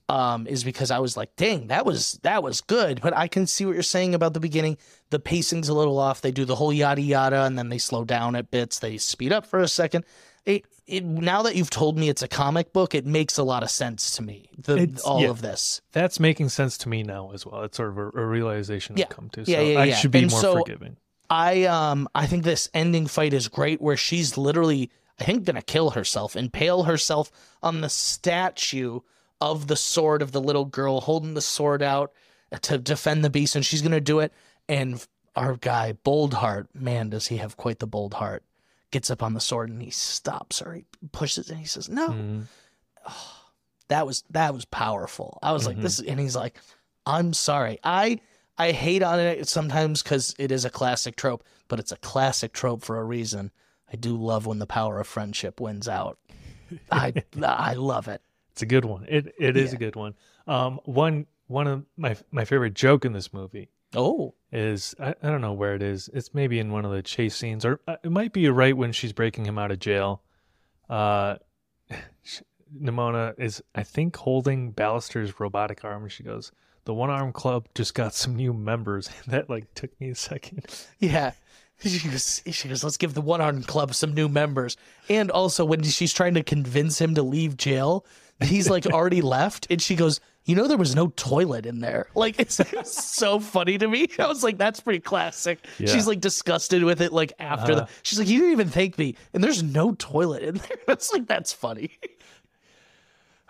Um, 0.09 0.47
is 0.49 0.63
because 0.65 0.91
I 0.91 0.99
was 0.99 1.17
like, 1.17 1.37
dang, 1.37 1.69
that 1.69 1.87
was 1.87 2.19
that 2.23 2.43
was 2.43 2.61
good. 2.61 3.01
But 3.01 3.17
I 3.17 3.29
can 3.29 3.47
see 3.47 3.65
what 3.65 3.75
you're 3.75 3.83
saying 3.85 4.15
about 4.15 4.35
the 4.35 4.41
beginning. 4.41 4.77
The 5.11 5.21
pacing's 5.21 5.69
a 5.69 5.75
little 5.75 5.99
off. 5.99 6.21
They 6.21 6.33
do 6.33 6.45
the 6.45 6.57
whole 6.57 6.73
yada 6.73 7.01
yada, 7.01 7.45
and 7.45 7.57
then 7.57 7.69
they 7.69 7.79
slow 7.79 8.05
down 8.05 8.35
at 8.37 8.51
bits. 8.51 8.81
They 8.81 8.99
speed 8.99 9.33
up 9.33 9.47
for 9.47 9.61
a 9.61 9.69
second. 9.69 10.05
It, 10.45 10.67
it 10.89 11.05
now 11.05 11.43
that 11.43 11.55
you've 11.55 11.71
told 11.71 11.97
me 11.97 12.09
it's 12.09 12.21
a 12.21 12.29
comic 12.29 12.73
book, 12.73 12.97
it 12.97 13.07
makes 13.07 13.39
a 13.39 13.45
lot 13.45 13.63
of 13.63 13.71
sense 13.71 14.17
to 14.17 14.23
me. 14.23 14.51
The 14.59 15.01
all 15.05 15.23
yeah. 15.23 15.29
of 15.31 15.41
this. 15.41 15.81
that's 15.93 16.19
making 16.19 16.49
sense 16.49 16.77
to 16.79 16.89
me 16.89 17.05
now 17.05 17.31
as 17.33 17.47
well. 17.47 17.63
It's 17.63 17.77
sort 17.77 17.91
of 17.91 17.97
a, 17.99 18.09
a 18.09 18.27
realization 18.27 18.97
Yeah. 18.97 19.05
I've 19.05 19.11
come 19.11 19.31
to. 19.31 19.43
Yeah, 19.43 19.59
so 19.59 19.63
yeah, 19.63 19.79
I 19.81 19.85
yeah. 19.85 19.95
should 19.95 20.11
be 20.11 20.23
And 20.23 20.31
more 20.33 20.41
so- 20.41 20.59
forgiving. 20.59 20.97
I 21.33 21.65
um 21.65 22.09
I 22.15 22.27
think 22.27 22.45
this 22.45 22.69
ending 22.75 23.07
fight 23.07 23.33
is 23.33 23.49
great 23.49 23.81
where 23.81 23.97
she's 23.97 24.37
literally 24.37 24.91
I 25.19 25.25
think 25.25 25.45
gonna 25.45 25.63
kill 25.63 25.91
herself, 25.91 26.37
impale 26.37 26.83
herself 26.85 27.31
on 27.63 27.81
the 27.81 27.89
statue 27.89 29.01
of 29.41 29.67
the 29.67 29.77
sword 29.77 30.21
of 30.23 30.33
the 30.33 30.41
little 30.41 30.65
girl 30.67 31.01
holding 31.01 31.35
the 31.35 31.41
sword 31.41 31.83
out 31.83 32.13
to 32.63 32.77
defend 32.77 33.25
the 33.25 33.31
beast, 33.31 33.57
and 33.57 33.65
she's 33.65 33.81
gonna 33.83 34.01
do 34.01 34.21
it. 34.21 34.33
And 34.69 35.05
our 35.35 35.57
guy, 35.57 35.95
Boldheart, 36.05 36.67
man, 36.75 37.09
does 37.09 37.29
he 37.29 37.39
have 37.39 37.57
quite 37.57 37.79
the 37.79 37.87
bold 37.87 38.15
heart. 38.15 38.45
Gets 38.91 39.11
up 39.11 39.23
on 39.23 39.33
the 39.33 39.41
sword 39.41 39.71
and 39.71 39.81
he 39.81 39.91
stops 39.91 40.59
her. 40.59 40.75
He 40.75 40.85
pushes 41.13 41.49
and 41.49 41.59
he 41.59 41.65
says, 41.65 41.89
No, 41.89 42.11
Mhm. 42.11 42.47
oh, 43.09 43.37
that 43.89 44.07
was 44.07 44.23
that 44.31 44.53
was 44.53 44.67
powerful. 44.67 45.39
I 45.43 45.53
was 45.53 45.67
like, 45.67 45.81
this, 45.81 45.99
and 46.01 46.21
he's 46.21 46.37
like, 46.37 46.59
I'm 47.07 47.33
sorry. 47.33 47.79
I 47.83 48.21
I 48.59 48.73
hate 48.73 49.03
on 49.03 49.19
it 49.19 49.49
sometimes 49.49 50.03
because 50.03 50.35
it 50.39 50.53
is 50.53 50.65
a 50.65 50.71
classic 50.71 51.17
trope, 51.17 51.43
but 51.69 51.79
it's 51.81 51.93
a 51.93 51.97
classic 51.97 52.53
trope 52.53 52.83
for 52.83 52.99
a 52.99 53.05
reason. 53.05 53.51
I 53.93 53.97
do 53.97 54.17
love 54.17 54.47
when 54.47 54.59
the 54.59 54.67
power 54.67 55.01
of 55.01 55.07
friendship 55.07 55.61
wins 55.61 55.89
out. 55.89 56.19
I 56.93 57.13
I 57.43 57.75
love 57.75 58.09
it. 58.09 58.23
It's 58.53 58.63
a 58.63 58.67
good 58.67 58.85
one. 58.85 59.07
It 59.09 59.35
it 59.39 59.57
is 59.57 59.71
Yeah. 59.71 59.77
a 59.77 59.79
good 59.79 59.97
one. 59.97 60.15
Um, 60.47 60.81
one 60.85 61.27
one 61.47 61.67
of 61.67 61.85
my 61.97 62.17
my 62.31 62.45
favorite 62.45 62.75
joke 62.75 63.05
in 63.05 63.13
this 63.13 63.33
movie 63.33 63.69
Oh, 63.95 64.35
is 64.51 64.95
I, 64.99 65.15
I 65.23 65.29
don't 65.31 65.41
know 65.43 65.53
where 65.53 65.75
it 65.75 65.83
is. 65.83 66.09
It's 66.15 66.33
maybe 66.33 66.59
in 66.59 66.73
one 66.73 66.85
of 66.87 66.91
the 66.93 67.03
chase 67.03 67.37
scenes, 67.37 67.65
or 67.65 67.81
uh, 67.87 67.97
it 68.03 68.11
might 68.11 68.33
be 68.33 68.49
right 68.49 68.77
when 68.77 68.93
she's 68.93 69.13
breaking 69.13 69.45
him 69.47 69.59
out 69.59 69.71
of 69.71 69.79
jail. 69.81 70.23
Uh, 70.89 71.37
Nimona 72.75 73.35
is 73.39 73.63
I 73.75 73.83
think 73.83 74.17
holding 74.17 74.73
Ballister's 74.73 75.39
robotic 75.39 75.85
arm, 75.85 76.05
and 76.05 76.13
she 76.13 76.23
goes, 76.23 76.53
"The 76.85 76.95
one 76.95 77.11
arm 77.11 77.33
club 77.33 77.69
just 77.75 77.95
got 77.95 78.15
some 78.15 78.37
new 78.37 78.53
members." 78.53 79.09
that 79.27 79.49
like 79.51 79.73
took 79.75 79.99
me 80.01 80.11
a 80.11 80.15
second. 80.15 80.65
Yeah. 80.99 81.33
She 81.85 82.09
goes, 82.09 82.43
she 82.49 82.69
goes, 82.69 82.85
let's 82.85 82.97
give 82.97 83.13
the 83.13 83.21
one 83.21 83.41
armed 83.41 83.67
club 83.67 83.93
some 83.93 84.15
new 84.15 84.29
members. 84.29 84.77
And 85.09 85.33
also, 85.33 85.65
when 85.65 85.83
she's 85.83 86.13
trying 86.13 86.35
to 86.35 86.45
convince 86.45 87.01
him 87.01 87.17
to 87.17 87.25
leave 87.25 87.57
jail, 87.57 88.07
he's 88.41 88.71
like 88.71 88.87
already 88.93 89.21
left. 89.21 89.67
And 89.69 89.83
she 89.83 89.97
goes, 89.97 90.21
You 90.45 90.55
know, 90.55 90.69
there 90.69 90.77
was 90.79 90.95
no 90.95 91.09
toilet 91.17 91.67
in 91.67 91.81
there. 91.81 92.07
Like, 92.15 92.39
it's, 92.39 92.61
so 92.89 93.41
funny 93.41 93.79
to 93.79 93.89
me. 93.89 94.07
I 94.17 94.29
was 94.29 94.45
like, 94.45 94.59
That's 94.59 94.79
pretty 94.79 95.01
classic. 95.01 95.67
Yeah. 95.81 95.89
She's 95.93 96.07
like 96.07 96.21
disgusted 96.21 96.85
with 96.85 97.01
it. 97.01 97.13
Like, 97.13 97.33
after 97.41 97.75
the, 97.75 97.83
Uh-huh. 97.83 97.93
she's 98.05 98.21
like, 98.21 98.29
You 98.29 98.39
didn't 98.39 98.53
even 98.53 98.69
thank 98.69 98.97
me. 98.97 99.17
And 99.35 99.43
there's 99.43 99.65
no 99.65 99.93
toilet 99.95 100.45
in 100.45 100.55
there. 100.59 100.79
It's 100.87 101.13
like, 101.13 101.27
That's 101.27 101.53
funny. 101.53 101.99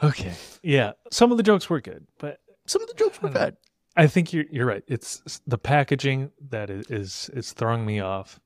Okay, 0.02 0.32
yeah, 0.64 0.92
some 1.12 1.30
of 1.30 1.36
the 1.36 1.44
jokes 1.44 1.70
were 1.70 1.80
good, 1.80 2.04
but 2.18 2.40
Some 2.66 2.82
of 2.82 2.88
the 2.88 2.94
jokes 2.94 3.20
were 3.20 3.30
bad. 3.30 3.56
I 3.96 4.06
think 4.06 4.32
you're 4.32 4.44
you're 4.50 4.66
right. 4.66 4.84
It's 4.86 5.40
the 5.46 5.58
packaging 5.58 6.30
that 6.50 6.70
is 6.70 6.86
is, 6.90 7.30
is 7.34 7.52
throwing 7.52 7.84
me 7.84 8.00
off. 8.00 8.40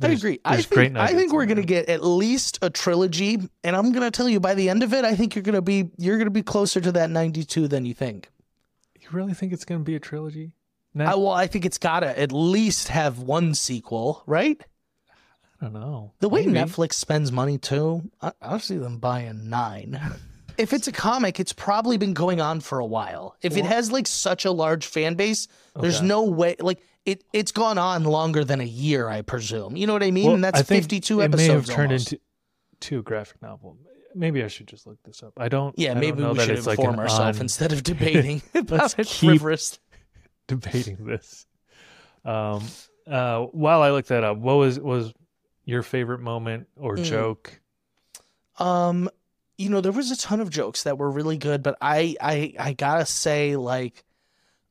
I 0.00 0.08
agree. 0.08 0.38
I 0.44 0.56
think, 0.56 0.70
great 0.70 0.96
I 0.96 1.08
think 1.08 1.32
we're 1.32 1.46
gonna 1.46 1.62
get 1.62 1.88
at 1.88 2.04
least 2.04 2.58
a 2.62 2.70
trilogy, 2.70 3.38
and 3.64 3.74
I'm 3.74 3.90
gonna 3.90 4.10
tell 4.10 4.28
you 4.28 4.38
by 4.38 4.54
the 4.54 4.68
end 4.68 4.82
of 4.82 4.92
it, 4.92 5.04
I 5.04 5.16
think 5.16 5.34
you're 5.34 5.42
gonna 5.42 5.62
be 5.62 5.90
you're 5.96 6.18
gonna 6.18 6.30
be 6.30 6.42
closer 6.42 6.80
to 6.80 6.92
that 6.92 7.10
92 7.10 7.66
than 7.68 7.84
you 7.84 7.94
think. 7.94 8.30
You 9.00 9.08
really 9.16 9.34
think 9.34 9.52
it's 9.52 9.64
going 9.64 9.80
to 9.80 9.84
be 9.84 9.94
a 9.94 10.00
trilogy? 10.00 10.52
No, 10.94 11.04
I, 11.04 11.14
well, 11.14 11.30
I 11.30 11.46
think 11.46 11.64
it's 11.64 11.78
gotta 11.78 12.18
at 12.18 12.32
least 12.32 12.88
have 12.88 13.18
one 13.18 13.54
sequel, 13.54 14.22
right? 14.26 14.62
I 15.60 15.64
don't 15.64 15.74
know. 15.74 16.12
The 16.20 16.28
way 16.28 16.46
Maybe. 16.46 16.58
Netflix 16.58 16.94
spends 16.94 17.32
money 17.32 17.58
too, 17.58 18.10
I, 18.22 18.32
I 18.40 18.58
see 18.58 18.76
them 18.76 18.98
buying 18.98 19.48
nine. 19.48 20.00
if 20.58 20.72
it's 20.72 20.88
a 20.88 20.92
comic, 20.92 21.38
it's 21.40 21.52
probably 21.52 21.96
been 21.96 22.14
going 22.14 22.40
on 22.40 22.60
for 22.60 22.78
a 22.78 22.84
while. 22.86 23.36
If 23.42 23.56
it 23.56 23.64
has 23.64 23.90
like 23.92 24.06
such 24.06 24.44
a 24.44 24.50
large 24.50 24.86
fan 24.86 25.14
base, 25.14 25.48
there's 25.80 25.98
Okay. 25.98 26.06
no 26.06 26.24
way 26.24 26.56
like 26.58 26.80
it 27.06 27.24
it's 27.32 27.52
gone 27.52 27.78
on 27.78 28.04
longer 28.04 28.44
than 28.44 28.60
a 28.60 28.64
year, 28.64 29.08
I 29.08 29.22
presume. 29.22 29.76
You 29.76 29.86
know 29.86 29.92
what 29.92 30.02
I 30.02 30.10
mean? 30.10 30.26
Well, 30.26 30.34
and 30.34 30.44
that's 30.44 30.60
I 30.60 30.62
think 30.62 30.82
52 30.84 31.20
it 31.20 31.24
episodes. 31.24 31.48
may 31.48 31.54
have 31.54 31.66
turned 31.66 31.92
almost. 31.92 32.12
into 32.12 32.24
to 32.80 32.98
a 32.98 33.02
graphic 33.02 33.40
novel. 33.40 33.76
Maybe 34.14 34.42
I 34.42 34.48
should 34.48 34.66
just 34.66 34.86
look 34.86 34.98
this 35.04 35.22
up. 35.22 35.32
I 35.36 35.48
don't. 35.48 35.78
Yeah, 35.78 35.90
I 35.90 35.94
don't 35.94 36.00
maybe 36.00 36.22
know 36.22 36.32
we 36.32 36.38
that 36.38 36.46
should 36.46 36.58
it's 36.58 36.66
like 36.66 36.78
inform 36.78 36.94
an 36.94 37.00
ourselves 37.00 37.38
on- 37.38 37.42
instead 37.44 37.72
of 37.72 37.82
debating 37.92 38.42
about 38.54 38.80
Let's 38.80 38.94
it 38.98 39.06
keep- 39.06 39.30
frivolous. 39.40 39.78
debating 40.48 40.96
this. 41.06 41.46
Um, 42.24 42.62
uh, 43.06 43.42
while 43.52 43.82
I 43.82 43.90
look 43.90 44.06
that 44.06 44.24
up, 44.24 44.38
what 44.38 44.54
was 44.54 44.78
was 44.80 45.12
your 45.64 45.82
favorite 45.82 46.20
moment 46.20 46.66
or 46.76 46.96
Mm. 46.96 47.04
joke? 47.04 47.60
Um, 48.58 49.08
you 49.58 49.68
know, 49.68 49.80
there 49.80 49.92
was 49.92 50.10
a 50.12 50.16
ton 50.16 50.40
of 50.40 50.50
jokes 50.50 50.84
that 50.84 50.98
were 50.98 51.10
really 51.10 51.36
good, 51.36 51.62
but 51.62 51.76
I 51.80 52.16
I 52.20 52.54
I 52.58 52.72
gotta 52.72 53.04
say, 53.04 53.56
like, 53.56 54.04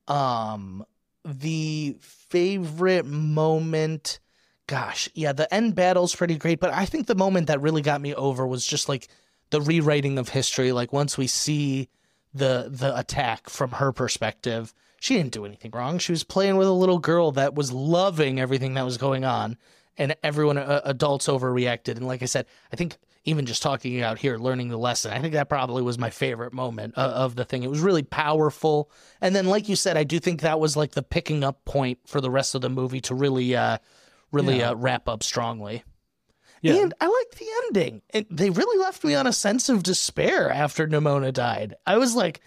um, 0.07 0.85
the 1.23 1.97
favorite 1.99 3.05
moment. 3.05 4.19
Gosh, 4.65 5.07
yeah, 5.13 5.31
the 5.33 5.53
end 5.53 5.75
battle's 5.75 6.15
pretty 6.15 6.37
great, 6.37 6.59
but 6.59 6.73
I 6.73 6.85
think 6.85 7.07
the 7.07 7.15
moment 7.15 7.47
that 7.47 7.61
really 7.61 7.81
got 7.81 8.01
me 8.01 8.13
over 8.13 8.45
was 8.45 8.65
just 8.65 8.89
like 8.89 9.07
the 9.49 9.61
rewriting 9.61 10.17
of 10.17 10.29
history. 10.29 10.71
Like 10.71 10.91
once 10.91 11.17
we 11.17 11.27
see 11.27 11.89
the 12.33 12.67
the 12.69 12.97
attack 12.97 13.49
from 13.49 13.71
her 13.71 13.91
perspective, 13.91 14.73
she 14.99 15.15
didn't 15.15 15.33
do 15.33 15.45
anything 15.45 15.71
wrong. 15.71 15.99
She 15.99 16.11
was 16.11 16.23
playing 16.23 16.57
with 16.57 16.67
a 16.67 16.73
little 16.73 16.99
girl 16.99 17.31
that 17.33 17.55
was 17.55 17.71
loving 17.71 18.39
everything 18.39 18.73
that 18.75 18.85
was 18.85 18.97
going 18.97 19.25
on, 19.25 19.57
and 19.97 20.15
everyone 20.23 20.57
uh, 20.57 20.81
adults 20.85 21.27
overreacted. 21.27 21.97
And 21.97 22.07
like 22.07 22.21
I 22.21 22.25
said, 22.25 22.45
I 22.71 22.75
think 22.75 22.97
even 23.27 23.45
just 23.45 23.61
talking 23.61 23.93
it 23.95 24.01
out 24.01 24.17
here, 24.17 24.37
learning 24.37 24.69
the 24.69 24.77
lesson, 24.77 25.11
I 25.11 25.19
think 25.19 25.33
that 25.33 25.49
probably 25.49 25.83
was 25.83 25.99
my 25.99 26.09
favorite 26.09 26.53
moment 26.53 26.93
uh, 26.97 27.01
of 27.01 27.35
the 27.35 27.45
thing. 27.45 27.61
It 27.63 27.69
was 27.69 27.81
really 27.81 28.03
powerful, 28.03 28.89
and 29.21 29.35
then 29.35 29.45
like 29.47 29.69
you 29.69 29.75
said, 29.75 29.97
I 29.97 30.03
do 30.03 30.17
think 30.19 30.41
that 30.41 30.59
was 30.59 30.75
like 30.77 30.91
the 30.91 31.03
picking 31.03 31.43
up 31.43 31.63
point 31.65 31.99
for 32.07 32.21
the 32.21 32.31
rest 32.31 32.55
of 32.55 32.61
the 32.61 32.69
movie 32.69 33.01
to 33.01 33.13
really, 33.15 33.55
uh, 33.55 33.77
really 34.31 34.59
Yeah. 34.59 34.71
uh, 34.71 34.75
wrap 34.75 35.07
up 35.07 35.23
strongly. 35.23 35.83
Yeah. 36.61 36.75
And 36.81 36.93
I 36.99 37.05
liked 37.05 37.37
the 37.37 37.45
ending. 37.65 38.01
And 38.11 38.25
they 38.31 38.49
really 38.49 38.79
left 38.79 39.03
me 39.03 39.13
on 39.13 39.27
a 39.27 39.33
sense 39.33 39.69
of 39.69 39.83
despair 39.83 40.49
after 40.49 40.87
Nimona 40.87 41.31
died. 41.31 41.75
I 41.85 41.97
was 41.97 42.15
like, 42.15 42.41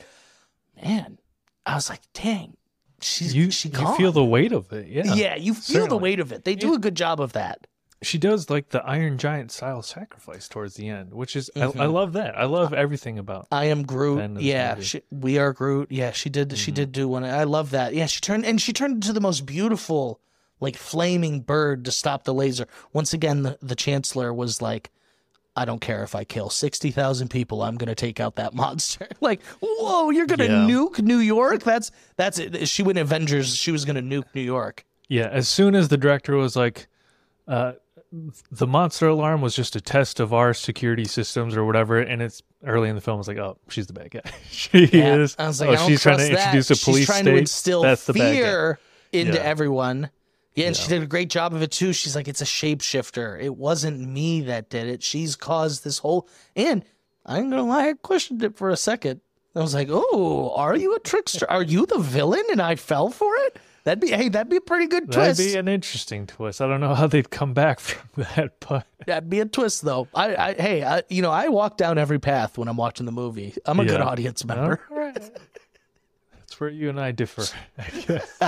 man, 0.82 1.18
I 1.64 1.76
was 1.76 1.88
like, 1.88 2.00
dang, 2.12 2.56
she's 3.00 3.34
you 3.34 3.50
she 3.52 3.68
you 3.68 3.96
feel 3.96 4.10
the 4.12 4.24
weight 4.24 4.52
of 4.52 4.72
it. 4.72 4.88
Yeah, 4.88 5.14
yeah, 5.14 5.36
you 5.36 5.54
feel 5.54 5.86
the 5.86 5.96
weight 5.96 6.18
of 6.20 6.32
it. 6.32 6.44
They 6.44 6.54
do 6.56 6.74
a 6.74 6.78
good 6.78 6.96
job 6.96 7.20
of 7.20 7.34
that. 7.34 7.66
She 8.03 8.16
does 8.18 8.48
like 8.48 8.70
the 8.70 8.82
Iron 8.84 9.18
Giant 9.18 9.53
style 9.53 9.82
sacrifice 9.82 10.48
towards 10.48 10.74
the 10.74 10.88
end, 10.88 11.12
which 11.12 11.36
is 11.36 11.51
I, 11.55 11.61
I 11.61 11.66
Mhm. 11.66 11.92
love 11.92 12.12
that. 12.14 12.36
I 12.38 12.44
love 12.44 12.72
everything 12.72 13.18
about. 13.18 13.46
I 13.53 13.66
am 13.66 13.82
Groot. 13.82 14.40
Yeah, 14.40 14.80
she, 14.80 15.03
we 15.11 15.38
are 15.38 15.53
Groot. 15.53 15.92
Yeah, 15.92 16.12
she 16.12 16.30
did. 16.30 16.57
She 16.57 16.70
Mhm. 16.72 16.74
did 16.74 16.92
do 16.92 17.09
one. 17.09 17.24
I 17.24 17.44
love 17.44 17.70
that. 17.72 17.94
Yeah, 17.94 18.07
she 18.07 18.20
turned 18.20 18.46
and 18.46 18.61
she 18.61 18.72
turned 18.72 18.94
into 18.94 19.12
the 19.12 19.20
most 19.20 19.44
beautiful, 19.44 20.20
like 20.61 20.76
flaming 20.76 21.40
bird 21.40 21.84
to 21.84 21.90
stop 21.92 22.24
the 22.24 22.32
laser. 22.34 22.66
Once 22.92 23.12
again, 23.12 23.42
the, 23.42 23.59
the 23.61 23.74
Chancellor 23.76 24.32
was 24.32 24.62
like, 24.62 24.90
"I 25.55 25.64
don't 25.66 25.80
care 25.80 26.03
if 26.03 26.14
I 26.14 26.24
kill 26.24 26.48
sixty 26.48 26.90
thousand 26.90 27.28
people. 27.28 27.62
I'm 27.62 27.76
gonna 27.76 27.94
take 27.94 28.18
out 28.18 28.36
that 28.36 28.55
monster." 28.62 29.09
like, 29.20 29.42
whoa, 29.61 30.09
you're 30.09 30.26
gonna 30.26 30.44
Yeah. 30.44 30.66
nuke 30.66 31.03
New 31.03 31.18
York? 31.18 31.64
That's 31.64 31.90
that's 32.16 32.38
it. 32.38 32.66
She 32.66 32.82
went 32.82 32.96
Avengers. 32.98 33.55
She 33.55 33.72
was 33.72 33.84
gonna 33.84 34.01
nuke 34.03 34.34
New 34.34 34.40
York. 34.40 34.86
Yeah, 35.09 35.28
as 35.28 35.48
soon 35.48 35.74
as 35.74 35.88
the 35.88 35.96
director 35.98 36.36
was 36.36 36.57
like, 36.57 36.86
uh, 37.48 37.72
the 38.50 38.66
monster 38.66 39.06
alarm 39.08 39.40
was 39.40 39.54
just 39.54 39.76
a 39.76 39.80
test 39.80 40.18
of 40.20 40.32
our 40.34 40.52
security 40.52 41.04
systems 41.04 41.56
or 41.56 41.64
whatever, 41.64 41.98
and 41.98 42.20
it's 42.20 42.42
early 42.64 42.88
in 42.88 42.94
the 42.96 43.00
film. 43.00 43.16
I 43.16 43.18
was 43.18 43.28
like, 43.28 43.38
oh, 43.38 43.56
she's 43.68 43.86
the 43.86 43.92
bad 43.92 44.11
guy. 44.11 44.20
she 44.50 44.86
Yeah. 44.86 45.16
is. 45.16 45.36
I 45.38 45.46
was 45.46 45.61
like, 45.61 45.70
oh, 45.70 45.84
I 45.84 45.86
she's 45.88 46.02
trying 46.02 46.18
to 46.18 46.24
that. 46.24 46.32
introduce 46.54 46.70
a 46.70 46.84
police 46.84 46.98
She's 47.00 47.06
trying 47.06 47.22
state. 47.24 47.30
to 47.32 47.38
instill 47.38 47.82
That's 47.82 48.06
the 48.06 48.14
fear 48.14 48.78
into 49.12 49.34
Yeah. 49.34 49.40
everyone. 49.40 50.11
Yeah, 50.56 50.66
and 50.66 50.76
she 50.76 50.88
did 50.88 51.02
a 51.02 51.06
great 51.06 51.30
job 51.30 51.54
of 51.54 51.62
it 51.62 51.70
too. 51.70 51.92
She's 51.92 52.16
like, 52.16 52.26
it's 52.26 52.42
a 52.42 52.44
shapeshifter. 52.46 53.40
It 53.40 53.56
wasn't 53.56 54.00
me 54.00 54.40
that 54.42 54.68
did 54.68 54.88
it. 54.88 55.02
She's 55.02 55.36
caused 55.36 55.84
this 55.84 55.98
whole. 55.98 56.28
And 56.56 56.84
I'm 57.24 57.48
gonna 57.50 57.62
lie, 57.64 57.90
I 57.90 57.92
questioned 57.94 58.42
it 58.42 58.56
for 58.56 58.70
a 58.70 58.76
second. 58.76 59.20
I 59.54 59.61
was 59.61 59.74
like, 59.74 59.88
oh, 59.90 60.52
are 60.56 60.76
you 60.76 60.94
a 60.96 61.00
trickster? 61.00 61.48
Are 61.50 61.62
you 61.62 61.86
the 61.86 61.98
villain? 61.98 62.42
And 62.50 62.61
I 62.61 62.74
fell 62.74 63.11
for 63.11 63.32
it. 63.36 63.58
That'd 63.91 64.01
be 64.03 64.11
hey, 64.11 64.28
that'd 64.28 64.49
be 64.49 64.55
a 64.55 64.61
pretty 64.61 64.86
good 64.86 65.11
twist. 65.11 65.38
That'd 65.38 65.53
be 65.53 65.59
an 65.59 65.66
interesting 65.66 66.24
twist. 66.24 66.61
I 66.61 66.68
don't 66.68 66.78
know 66.78 66.95
how 66.95 67.09
they'd 67.09 67.28
come 67.28 67.55
back 67.55 67.80
from 67.80 68.22
that, 68.22 68.53
but 68.61 68.86
That'd 69.05 69.28
be 69.28 69.41
a 69.41 69.47
twist, 69.47 69.82
though. 69.82 70.07
I, 70.14 70.36
I 70.36 70.55
hey, 70.55 70.84
I, 70.84 71.03
you 71.09 71.22
know, 71.22 71.32
I 71.32 71.49
walk 71.49 71.76
down 71.76 71.99
every 71.99 72.20
path 72.20 72.57
when 72.57 72.68
I'm 72.68 72.76
watching 72.76 73.05
the 73.05 73.11
movie. 73.11 73.53
I'm 73.66 73.80
a 73.80 73.84
good 73.84 74.01
audience 74.01 74.45
member. 74.45 74.80
Right. 74.91 75.14
That's 75.14 76.61
where 76.61 76.70
you 76.70 76.88
and 76.88 77.01
I 77.01 77.11
differ. 77.11 77.43
I 77.78 77.91
guess. 78.01 78.41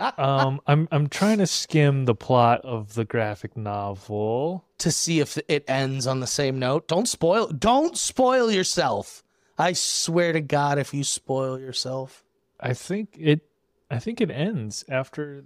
um, 0.18 0.60
I'm 0.68 0.86
I'm 0.92 1.08
trying 1.08 1.38
to 1.38 1.46
skim 1.48 2.04
the 2.04 2.14
plot 2.14 2.60
of 2.60 2.94
the 2.94 3.04
graphic 3.04 3.56
novel. 3.56 4.64
to 4.78 4.92
see 4.92 5.18
if 5.18 5.36
it 5.48 5.64
ends 5.66 6.06
on 6.06 6.20
the 6.20 6.28
same 6.28 6.60
note. 6.60 6.86
Don't 6.86 7.08
spoil 7.08 7.48
don't 7.48 7.98
spoil 7.98 8.52
yourself. 8.52 9.24
I 9.58 9.72
swear 9.72 10.32
to 10.32 10.40
God 10.40 10.78
if 10.78 10.94
you 10.94 11.02
spoil 11.02 11.58
yourself. 11.58 12.24
I 12.60 12.74
think 12.74 13.16
it. 13.18 13.47
I 13.90 13.98
think 13.98 14.20
it 14.20 14.30
ends 14.30 14.84
after. 14.88 15.44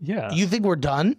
Yeah. 0.00 0.32
You 0.32 0.46
think 0.46 0.64
we're 0.64 0.76
done? 0.76 1.16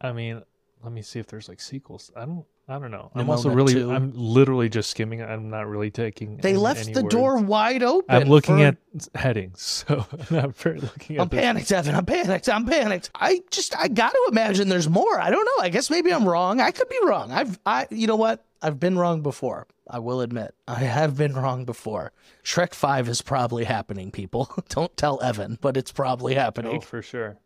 I 0.00 0.12
mean, 0.12 0.42
let 0.82 0.92
me 0.92 1.02
see 1.02 1.18
if 1.18 1.26
there's 1.26 1.48
like 1.48 1.60
sequels. 1.60 2.12
I 2.16 2.24
don't. 2.26 2.44
I 2.68 2.80
don't 2.80 2.90
know. 2.90 3.12
I'm 3.14 3.30
also 3.30 3.48
really. 3.50 3.74
2. 3.74 3.92
I'm 3.92 4.12
literally 4.12 4.68
just 4.68 4.90
skimming. 4.90 5.22
I'm 5.22 5.50
not 5.50 5.68
really 5.68 5.92
taking. 5.92 6.38
They 6.38 6.50
any- 6.50 6.58
left 6.58 6.80
any 6.86 6.94
the 6.94 7.02
words. 7.04 7.14
door 7.14 7.38
wide 7.38 7.84
open. 7.84 8.04
I'm 8.08 8.28
looking 8.28 8.56
for- 8.58 8.64
at 8.64 8.76
headings, 9.14 9.62
so 9.88 10.04
I'm 10.12 10.36
not 10.36 10.56
very 10.56 10.80
looking 10.80 11.16
at. 11.16 11.22
I'm 11.22 11.28
panicked, 11.28 11.70
Evan. 11.70 11.94
I'm 11.94 12.04
panicked. 12.06 12.48
I'm 12.48 12.66
panicked. 12.66 13.10
I 13.14 13.42
just 13.52 13.76
I 13.78 13.86
got 13.86 14.10
to 14.10 14.26
imagine 14.30 14.68
there's 14.68 14.88
more. 14.88 15.20
I 15.20 15.30
don't 15.30 15.44
know. 15.44 15.64
I 15.64 15.68
guess 15.68 15.90
maybe 15.90 16.12
I'm 16.12 16.28
wrong. 16.28 16.60
I 16.60 16.72
could 16.72 16.88
be 16.88 16.98
wrong. 17.04 17.30
I've 17.30 17.58
I 17.66 17.86
you 17.90 18.08
know 18.08 18.16
what? 18.16 18.44
I've 18.62 18.80
been 18.80 18.98
wrong 18.98 19.22
before. 19.22 19.66
I 19.88 19.98
will 19.98 20.20
admit. 20.20 20.54
I 20.66 20.80
have 20.80 21.16
been 21.16 21.34
wrong 21.34 21.64
before. 21.64 22.12
Shrek 22.42 22.74
5 22.74 23.08
is 23.08 23.22
probably 23.22 23.64
happening, 23.64 24.10
people. 24.10 24.50
don't 24.68 24.96
tell 24.96 25.22
Evan, 25.22 25.58
but 25.60 25.76
it's 25.76 25.92
probably 25.92 26.34
happening. 26.34 26.78
Oh, 26.78 26.80
for 26.80 27.02
sure. 27.02 27.36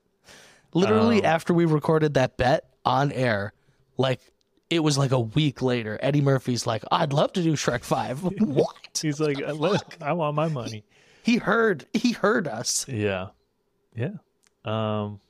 Literally 0.73 1.19
Um, 1.19 1.27
after 1.27 1.53
we 1.53 1.65
recorded 1.65 2.15
that 2.15 2.37
bet 2.37 2.65
on 2.85 3.13
air, 3.13 3.53
like 3.97 4.21
it 4.71 4.85
was 4.85 4.97
like 4.97 5.11
a 5.11 5.21
week 5.21 5.61
later. 5.61 5.99
Eddie 6.01 6.21
Murphy's 6.21 6.67
like, 6.67 6.85
I'd 6.93 7.13
love 7.13 7.33
to 7.35 7.43
do 7.43 7.55
Shrek 7.55 7.83
5. 7.85 8.23
what? 8.39 8.99
He's 9.01 9.21
like, 9.21 9.39
look, 9.39 9.97
I 10.01 10.13
want 10.13 10.37
my 10.37 10.49
money. 10.49 10.85
He 11.23 11.37
heard 11.37 11.87
he 11.93 12.13
heard 12.13 12.49
us. 12.49 12.87
Yeah, 12.89 13.29
yeah. 13.95 14.15
Um, 14.65 15.21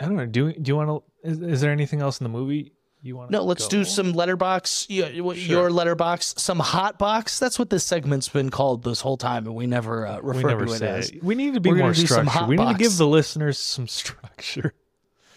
I 0.00 0.04
don't 0.04 0.16
know. 0.16 0.26
Do 0.26 0.52
do 0.52 0.68
you 0.68 0.76
want 0.76 0.88
to? 0.88 1.28
Is, 1.28 1.40
is 1.40 1.60
there 1.60 1.72
anything 1.72 2.00
else 2.00 2.20
in 2.20 2.24
the 2.24 2.28
movie 2.30 2.72
you 3.06 3.16
want? 3.16 3.30
No, 3.30 3.42
let's 3.44 3.68
do 3.68 3.84
some 3.84 4.12
Letterboxd. 4.14 4.86
Your, 4.88 5.34
your 5.34 5.70
Letterboxd, 5.70 6.38
some 6.38 6.58
hot 6.58 6.98
box. 6.98 7.38
That's 7.38 7.58
what 7.58 7.70
this 7.70 7.84
segment's 7.84 8.28
been 8.28 8.50
called 8.50 8.82
this 8.84 9.00
whole 9.00 9.16
time, 9.16 9.46
and 9.46 9.54
we 9.54 9.66
never 9.66 10.06
uh, 10.06 10.20
We 10.20 10.36
refer 10.36 10.48
never 10.48 10.66
to 10.66 10.72
it 10.74 10.82
as. 10.82 11.10
it. 11.10 11.22
We 11.24 11.34
need 11.34 11.54
to 11.54 11.60
be 11.60 11.70
We're 11.70 11.76
more 11.78 11.94
structured. 11.94 12.48
We 12.48 12.56
need 12.56 12.68
to 12.72 12.78
give 12.78 12.96
the 12.96 13.06
listeners 13.06 13.58
some 13.58 13.88
structure. 13.88 14.74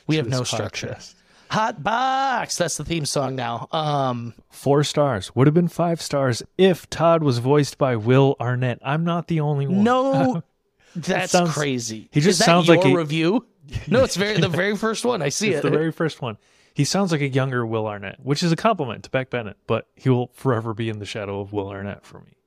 We 0.07 0.15
have 0.17 0.27
no 0.27 0.39
this 0.39 0.49
structure. 0.49 0.87
podcast. 0.97 1.15
Hot 1.51 1.81
box. 1.81 2.57
That's 2.57 2.77
the 2.77 2.85
theme 2.85 3.05
song 3.05 3.35
now. 3.35 3.67
Um, 3.71 4.35
Four 4.51 4.83
stars 4.83 5.35
would 5.35 5.47
have 5.47 5.53
been 5.55 5.67
five 5.67 5.99
stars 6.01 6.43
if 6.59 6.87
Todd 6.91 7.23
was 7.23 7.39
voiced 7.39 7.77
by 7.79 7.95
Will 7.95 8.35
Arnett. 8.39 8.77
I'm 8.83 9.03
not 9.03 9.27
the 9.27 9.39
only 9.39 9.65
one. 9.65 9.83
no, 9.83 10.43
that's 10.95 11.31
sounds- 11.31 11.53
crazy. 11.53 12.07
he 12.11 12.21
just 12.21 12.39
sounds 12.39 12.67
your 12.67 12.77
like 12.77 12.85
a- 12.85 12.95
review. 12.95 13.47
No, 13.87 14.03
it's 14.03 14.15
very 14.15 14.39
the 14.39 14.47
very 14.49 14.75
first 14.85 15.05
one. 15.05 15.21
I 15.23 15.29
see 15.29 15.49
it's 15.49 15.59
it. 15.59 15.63
the 15.63 15.75
very 15.75 15.91
first 15.91 16.21
one. 16.21 16.37
He 16.73 16.85
sounds 16.85 17.11
like 17.11 17.21
a 17.21 17.27
younger 17.27 17.65
Will 17.65 17.87
Arnett, 17.87 18.19
which 18.23 18.41
is 18.43 18.51
a 18.51 18.55
compliment 18.55 19.03
to 19.03 19.09
Beck 19.09 19.29
Bennett, 19.29 19.57
but 19.67 19.87
he 19.95 20.09
will 20.09 20.27
forever 20.33 20.73
be 20.73 20.89
in 20.89 20.99
the 20.99 21.05
shadow 21.05 21.39
of 21.41 21.51
Will 21.51 21.67
Arnett 21.69 22.05
for 22.05 22.19
me. 22.19 22.37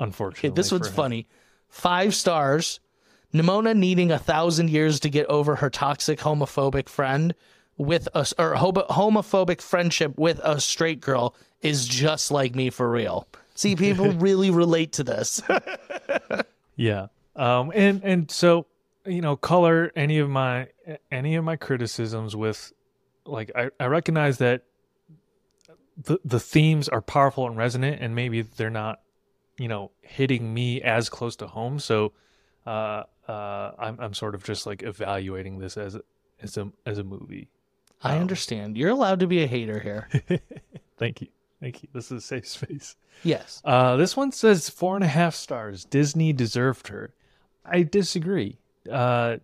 Unfortunately, 0.00 0.50
Okay, 0.50 0.54
this 0.54 0.72
one's 0.72 0.88
funny. 0.88 1.26
Five 1.68 2.14
stars. 2.14 2.80
Nimona 3.32 3.76
needing 3.76 4.10
a 4.12 4.18
thousand 4.18 4.70
years 4.70 5.00
to 5.00 5.08
get 5.10 5.26
over 5.26 5.56
her 5.56 5.68
toxic 5.70 6.20
homophobic 6.20 6.88
friend 6.88 7.34
with 7.76 8.08
a 8.14 8.26
or 8.38 8.54
homo- 8.54 8.86
homophobic 8.88 9.60
friendship 9.60 10.16
with 10.16 10.40
a 10.44 10.60
straight 10.60 11.00
girl 11.00 11.34
is 11.60 11.86
just 11.86 12.30
like 12.30 12.54
me 12.54 12.70
for 12.70 12.88
real. 12.88 13.26
See, 13.56 13.74
people 13.74 14.10
really 14.12 14.50
relate 14.50 14.92
to 14.92 15.04
this. 15.04 15.42
Yeah. 16.76 17.06
Um 17.36 17.70
and 17.74 18.02
and 18.02 18.30
so 18.30 18.66
you 19.06 19.20
know 19.20 19.36
color 19.36 19.92
any 19.94 20.18
of 20.18 20.28
my 20.28 20.68
any 21.10 21.36
of 21.36 21.44
my 21.44 21.54
criticisms 21.56 22.34
with 22.34 22.72
like 23.26 23.50
I, 23.54 23.70
I 23.80 23.86
recognize 23.86 24.38
that 24.38 24.64
the 25.96 26.18
the 26.24 26.40
themes 26.40 26.88
are 26.88 27.00
powerful 27.00 27.46
and 27.46 27.56
resonant 27.56 28.00
and 28.00 28.14
maybe 28.14 28.42
they're 28.42 28.70
not 28.70 29.00
you 29.58 29.68
know 29.68 29.90
hitting 30.02 30.52
me 30.52 30.82
as 30.82 31.08
close 31.08 31.36
to 31.36 31.46
home 31.46 31.78
so 31.78 32.12
uh 32.66 33.04
uh 33.28 33.72
I'm 33.78 33.98
I'm 34.00 34.14
sort 34.14 34.34
of 34.34 34.44
just 34.44 34.66
like 34.66 34.82
evaluating 34.82 35.58
this 35.58 35.76
as 35.76 35.94
a 35.94 36.02
as 36.42 36.56
a 36.56 36.70
as 36.86 36.98
a 36.98 37.04
movie. 37.04 37.48
I 38.02 38.18
understand. 38.18 38.76
You're 38.76 38.90
allowed 38.90 39.20
to 39.20 39.26
be 39.26 39.42
a 39.42 39.46
hater 39.46 39.80
here. 39.80 40.08
Thank 40.98 41.22
you. 41.22 41.28
Thank 41.60 41.82
you. 41.82 41.88
This 41.94 42.12
is 42.12 42.18
a 42.18 42.20
safe 42.20 42.46
space. 42.46 42.96
Yes. 43.22 43.62
Uh, 43.64 43.96
this 43.96 44.14
one 44.14 44.30
says 44.30 44.68
four 44.68 44.94
and 44.94 45.04
a 45.04 45.08
half 45.08 45.34
stars. 45.34 45.86
Disney 45.86 46.34
deserved 46.34 46.88
her. 46.88 47.14
I 47.64 47.82
disagree. 47.82 48.58
Uh, 48.90 49.38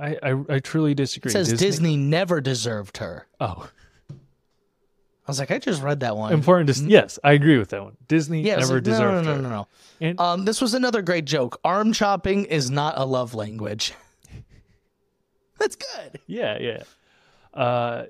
I, 0.00 0.16
I 0.22 0.44
I 0.48 0.58
truly 0.60 0.94
disagree. 0.94 1.28
It 1.30 1.32
says 1.32 1.52
Disney 1.52 1.96
never 1.96 2.40
deserved 2.40 2.96
her. 2.98 3.26
Oh, 3.40 3.68
I 4.10 4.14
was 5.30 5.38
like, 5.38 5.50
I 5.50 5.58
just 5.58 5.82
read 5.82 6.00
that 6.00 6.16
one. 6.16 6.32
important 6.32 6.74
to 6.74 6.84
yes, 6.84 7.18
I 7.22 7.32
agree 7.32 7.58
with 7.58 7.68
that 7.70 7.82
one. 7.84 7.96
Disney 8.08 8.42
Yeah, 8.42 8.56
never 8.56 8.74
like, 8.74 8.84
no, 8.86 8.90
deserved 8.92 9.24
no, 9.26 9.34
her. 9.36 9.42
no, 9.42 9.48
no, 9.48 9.54
no. 9.56 9.68
And- 10.00 10.18
Um, 10.20 10.44
this 10.44 10.60
was 10.60 10.74
another 10.74 11.02
great 11.02 11.24
joke. 11.24 11.60
Arm 11.64 11.92
chopping 11.92 12.46
is 12.46 12.70
not 12.70 12.94
a 12.96 13.04
love 13.04 13.34
language. 13.34 13.92
That's 15.58 15.76
good. 15.76 16.20
Yeah, 16.26 16.58
yeah. 16.58 16.82
Uh, 17.54 18.06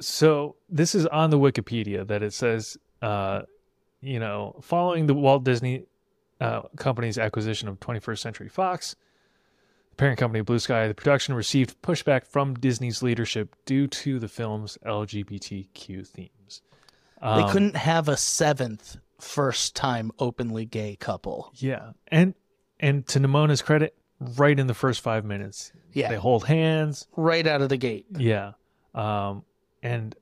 so 0.00 0.56
this 0.68 0.94
is 0.94 1.06
on 1.06 1.30
the 1.30 1.38
Wikipedia 1.38 2.06
that 2.08 2.22
it 2.22 2.32
says, 2.32 2.76
uh, 3.02 3.42
you 4.02 4.18
know, 4.18 4.56
following 4.62 5.06
the 5.06 5.14
Walt 5.14 5.44
Disney 5.44 5.84
uh, 6.40 6.62
Company's 6.76 7.18
acquisition 7.18 7.68
of 7.68 7.78
21st 7.80 8.18
Century 8.18 8.48
Fox, 8.48 8.96
parent 10.00 10.18
company 10.18 10.40
Blue 10.42 10.58
Sky, 10.58 10.88
the 10.88 10.94
production 10.94 11.34
received 11.34 11.80
pushback 11.82 12.26
from 12.26 12.54
Disney's 12.54 13.02
leadership 13.02 13.54
due 13.66 13.86
to 13.86 14.18
the 14.18 14.28
film's 14.28 14.78
LGBTQ 14.84 16.06
themes. 16.06 16.62
They 17.20 17.26
Um, 17.26 17.50
couldn't 17.50 17.76
have 17.76 18.08
a 18.08 18.16
seventh 18.16 18.96
first 19.20 19.76
time 19.76 20.10
openly 20.18 20.64
gay 20.64 20.96
couple. 20.96 21.52
Yeah, 21.56 21.92
and 22.08 22.34
and 22.78 23.06
to 23.08 23.20
Nimona's 23.20 23.60
credit, 23.60 23.94
right 24.20 24.58
in 24.58 24.66
the 24.66 24.74
first 24.74 25.02
five 25.02 25.24
minutes, 25.24 25.70
Yeah. 25.92 26.08
they 26.08 26.16
hold 26.16 26.46
hands. 26.46 27.06
Right 27.14 27.46
out 27.46 27.60
of 27.60 27.68
the 27.68 27.76
gate. 27.76 28.06
Yeah. 28.16 28.52
Um, 28.94 29.44
and 29.82 30.16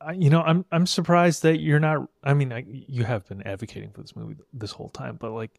I, 0.00 0.12
you 0.12 0.28
know, 0.28 0.42
I'm 0.42 0.64
I'm 0.72 0.86
surprised 0.86 1.44
that 1.44 1.60
you're 1.60 1.78
not. 1.78 2.08
I 2.24 2.34
mean, 2.34 2.52
I, 2.52 2.64
you 2.66 3.04
have 3.04 3.26
been 3.28 3.42
advocating 3.46 3.90
for 3.92 4.00
this 4.02 4.16
movie 4.16 4.34
this 4.52 4.72
whole 4.72 4.88
time, 4.90 5.16
but 5.20 5.30
like, 5.30 5.52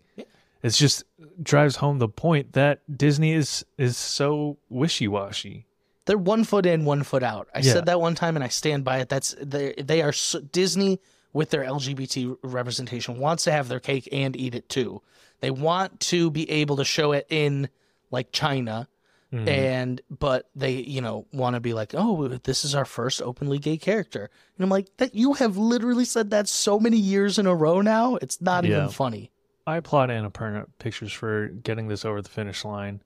it's 0.65 0.77
just 0.77 1.03
drives 1.41 1.75
home 1.77 1.99
the 1.99 2.07
point 2.09 2.53
that 2.53 2.81
Disney 2.97 3.31
is 3.33 3.65
is 3.77 3.95
so 3.97 4.57
wishy 4.69 5.07
washy. 5.07 5.65
They're 6.05 6.17
one 6.17 6.43
foot 6.43 6.65
in, 6.65 6.85
one 6.85 7.03
foot 7.03 7.23
out. 7.23 7.47
I 7.53 7.59
Yeah. 7.59 7.73
said 7.73 7.85
that 7.87 7.99
one 7.99 8.15
time 8.15 8.35
and 8.35 8.43
I 8.43 8.47
stand 8.49 8.83
by 8.83 8.99
it. 8.99 9.09
That's 9.09 9.35
they 9.41 9.73
they 9.73 10.01
are 10.01 10.13
so, 10.13 10.39
Disney 10.39 10.99
with 11.33 11.49
their 11.49 11.63
LGBT 11.63 12.37
representation 12.43 13.17
wants 13.19 13.43
to 13.45 13.51
have 13.51 13.67
their 13.67 13.79
cake 13.79 14.07
and 14.11 14.35
eat 14.35 14.55
it 14.55 14.69
too. 14.69 15.01
They 15.41 15.51
want 15.51 15.99
to 16.11 16.31
be 16.31 16.49
able 16.49 16.77
to 16.77 16.85
show 16.85 17.11
it 17.11 17.25
in 17.29 17.69
like 18.11 18.31
China 18.31 18.87
Mm-hmm. 19.33 19.49
and 19.49 20.01
but 20.09 20.47
they 20.55 20.73
you 20.73 21.01
know 21.01 21.25
want 21.33 21.55
to 21.55 21.59
be 21.59 21.73
like 21.73 21.95
oh 21.95 22.27
this 22.27 22.63
is 22.63 22.75
our 22.75 22.85
first 22.85 23.23
openly 23.23 23.57
gay 23.57 23.75
character 23.75 24.29
and 24.55 24.63
i'm 24.63 24.69
like 24.69 24.87
that 24.97 25.15
you 25.15 25.33
have 25.33 25.57
literally 25.57 26.05
said 26.05 26.29
that 26.29 26.47
so 26.47 26.79
many 26.79 26.95
years 26.97 27.39
in 27.39 27.47
a 27.47 27.55
row 27.55 27.81
now 27.81 28.15
it's 28.21 28.39
not 28.39 28.63
Yeah. 28.63 28.77
even 28.77 28.89
funny 28.89 29.31
I 29.67 29.77
applaud 29.77 30.09
Annapurna 30.09 30.65
Pictures 30.79 31.11
for 31.11 31.47
getting 31.47 31.87
this 31.87 32.05
over 32.05 32.21
the 32.21 32.29
finish 32.29 32.63
line. 32.65 33.01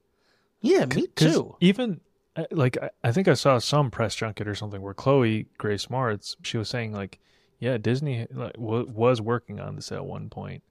yeah 0.60 0.84
me 0.86 1.06
too 1.16 1.56
Even 1.60 2.00
uh, 2.36 2.44
like 2.50 2.76
I, 2.82 2.90
I 3.04 3.12
think 3.12 3.28
I 3.28 3.34
saw 3.34 3.58
some 3.58 3.90
press 3.90 4.14
junket 4.14 4.46
or 4.46 4.54
something 4.54 4.80
where 4.82 4.94
Chloe 4.94 5.46
Grace 5.58 5.86
Moretz 5.86 6.36
she 6.42 6.58
was 6.58 6.68
saying 6.68 6.92
like, 6.92 7.18
yeah, 7.58 7.76
Disney 7.78 8.26
like, 8.32 8.54
w- 8.54 8.86
was 8.88 9.20
working 9.20 9.58
on 9.60 9.76
this 9.76 9.90
at 9.92 10.04
one 10.04 10.28
point. 10.30 10.62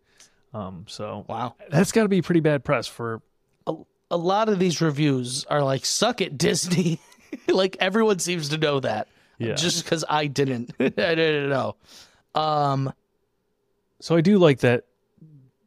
Um, 0.53 0.85
so 0.87 1.25
wow 1.29 1.55
that's 1.69 1.91
got 1.91 2.03
to 2.03 2.09
be 2.09 2.21
pretty 2.23 2.39
bad 2.39 2.63
press 2.63 2.87
for 2.87 3.21
a, 3.67 3.75
a 4.09 4.17
lot 4.17 4.49
of 4.49 4.57
these 4.57 4.81
reviews 4.81 5.45
are 5.45 5.61
like 5.63 5.85
suck 5.85 6.21
it 6.21 6.39
disney 6.39 6.99
like 7.47 7.77
everyone 7.79 8.17
seems 8.17 8.49
to 8.49 8.57
know 8.57 8.79
that 8.79 9.07
Yeah. 9.37 9.53
just 9.53 9.83
because 9.83 10.03
i 10.09 10.25
didn't 10.25 10.71
i 10.79 10.89
didn't 10.89 11.49
know 11.51 11.75
um 12.33 12.91
So 14.01 14.15
I 14.15 14.21
do 14.21 14.39
like 14.39 14.61
that 14.61 14.85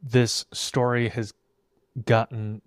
this 0.03 0.45
story 0.51 1.09
has 1.09 1.33
gotten 2.05 2.61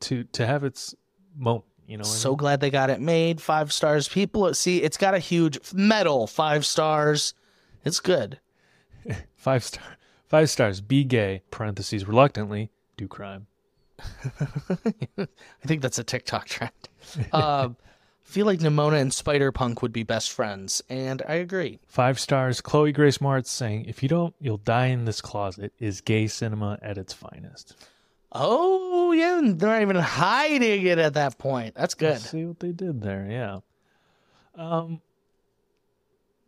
to 0.00 0.24
to 0.24 0.46
have 0.46 0.62
its 0.64 0.94
moment. 1.36 1.64
You 1.86 1.96
know, 1.96 2.02
what 2.02 2.08
I 2.08 2.14
so 2.14 2.28
mean? 2.30 2.36
glad 2.38 2.60
they 2.60 2.70
got 2.70 2.90
it 2.90 3.00
made 3.00 3.40
five 3.40 3.72
stars 3.72 4.08
people 4.08 4.52
see 4.54 4.82
it's 4.82 4.96
got 4.96 5.14
a 5.14 5.18
huge 5.18 5.58
medal 5.74 6.26
five 6.26 6.64
stars 6.64 7.34
it's 7.84 8.00
good 8.00 8.40
five 9.36 9.62
star, 9.62 9.82
five 10.26 10.48
stars. 10.50 10.80
Be 10.80 11.04
gay. 11.04 11.42
Parentheses 11.50 12.06
reluctantly 12.06 12.70
do 12.96 13.06
crime. 13.06 13.46
I 13.98 15.26
think 15.66 15.82
that's 15.82 15.98
a 15.98 16.04
TikTok 16.04 16.46
trend. 16.46 16.72
um, 17.32 17.76
feel 18.24 18.46
like 18.46 18.58
Nimona 18.58 19.00
and 19.00 19.12
Spider 19.14 19.52
Punk 19.52 19.80
would 19.82 19.92
be 19.92 20.02
best 20.02 20.32
friends, 20.32 20.82
and 20.88 21.22
I 21.28 21.34
agree. 21.34 21.78
Five 21.86 22.18
stars. 22.18 22.60
Chloe 22.60 22.90
Grace 22.92 23.18
Moretz 23.18 23.46
saying, 23.46 23.84
"If 23.86 24.02
you 24.02 24.08
don't, 24.08 24.34
you'll 24.40 24.56
die 24.58 24.86
in 24.86 25.04
this 25.04 25.20
closet." 25.20 25.72
Is 25.78 26.00
gay 26.00 26.26
cinema 26.26 26.78
at 26.82 26.98
its 26.98 27.12
finest. 27.12 27.76
Oh 28.32 29.12
yeah, 29.12 29.40
they're 29.44 29.68
not 29.70 29.82
even 29.82 29.96
hiding 29.96 30.86
it 30.86 30.98
at 30.98 31.14
that 31.14 31.38
point. 31.38 31.74
That's 31.76 31.94
good. 31.94 32.18
See 32.18 32.44
what 32.44 32.58
they 32.60 32.72
did 32.72 33.00
there. 33.00 33.26
Yeah. 33.30 33.60
Um. 34.56 35.00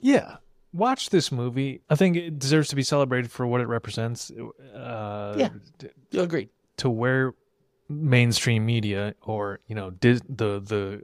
Yeah. 0.01 0.37
Watch 0.73 1.11
this 1.11 1.33
movie. 1.33 1.81
I 1.89 1.95
think 1.95 2.17
it 2.17 2.39
deserves 2.39 2.69
to 2.69 2.77
be 2.77 2.83
celebrated 2.83 3.31
for 3.31 3.47
what 3.47 3.61
it 3.61 3.67
represents. 3.69 4.31
Uh, 4.75 5.35
Yeah. 5.39 5.49
You 6.11 6.21
agreed. 6.21 6.51
to 6.79 6.91
where 6.91 7.35
mainstream 7.89 8.67
media 8.67 9.15
or 9.23 9.61
you 9.69 9.75
know 9.77 9.91
Dis- 9.91 10.21
the 10.29 10.61
the 10.61 11.03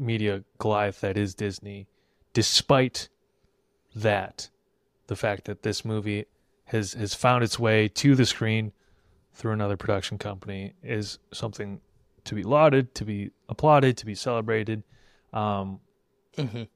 media 0.00 0.42
Goliath 0.58 1.00
that 1.02 1.16
is 1.16 1.34
Disney, 1.34 1.86
despite 2.32 3.08
that, 3.94 4.50
the 5.06 5.16
fact 5.16 5.44
that 5.44 5.62
this 5.62 5.84
movie 5.84 6.26
has 6.66 6.92
has 6.94 7.14
found 7.14 7.44
its 7.44 7.58
way 7.58 7.88
to 7.88 8.14
the 8.14 8.26
screen 8.26 8.72
through 9.32 9.52
another 9.52 9.76
production 9.76 10.18
company 10.18 10.72
is 10.82 11.18
something 11.32 11.80
to 12.24 12.34
be 12.34 12.42
lauded, 12.42 12.94
to 12.94 13.04
be 13.04 13.30
applauded, 13.48 13.96
to 13.96 14.06
be 14.06 14.14
celebrated. 14.14 14.82
Um, 15.32 15.80
Mhm. 16.36 16.68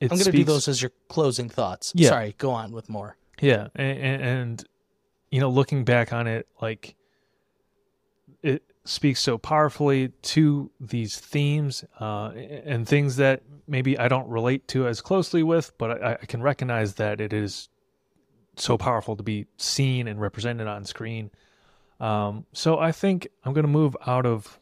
I'm 0.00 0.08
going 0.08 0.20
to 0.20 0.32
do 0.32 0.44
those 0.44 0.66
as 0.68 0.82
your 0.82 0.90
closing 1.08 1.48
thoughts. 1.48 1.92
Yeah. 1.94 2.08
Sorry, 2.10 2.34
go 2.38 2.50
on 2.50 2.72
with 2.72 2.88
more. 2.88 3.16
Yeah, 3.40 3.68
and, 3.74 3.98
and, 3.98 4.22
and 4.22 4.64
you 5.30 5.40
know, 5.40 5.48
looking 5.50 5.84
back 5.84 6.12
on 6.12 6.26
it, 6.26 6.46
like 6.60 6.94
speaks 8.84 9.20
so 9.20 9.38
powerfully 9.38 10.08
to 10.22 10.70
these 10.80 11.18
themes 11.18 11.84
uh, 12.00 12.30
and 12.30 12.86
things 12.86 13.16
that 13.16 13.42
maybe 13.68 13.98
I 13.98 14.08
don't 14.08 14.28
relate 14.28 14.66
to 14.68 14.86
as 14.86 15.00
closely 15.00 15.42
with, 15.42 15.76
but 15.78 16.02
I, 16.02 16.12
I 16.20 16.26
can 16.26 16.42
recognize 16.42 16.94
that 16.94 17.20
it 17.20 17.32
is 17.32 17.68
so 18.56 18.76
powerful 18.76 19.16
to 19.16 19.22
be 19.22 19.46
seen 19.56 20.08
and 20.08 20.20
represented 20.20 20.66
on 20.66 20.84
screen. 20.84 21.30
Um, 22.00 22.46
so 22.52 22.78
I 22.78 22.92
think 22.92 23.28
I'm 23.44 23.52
going 23.52 23.64
to 23.64 23.70
move 23.70 23.96
out 24.06 24.26
of 24.26 24.58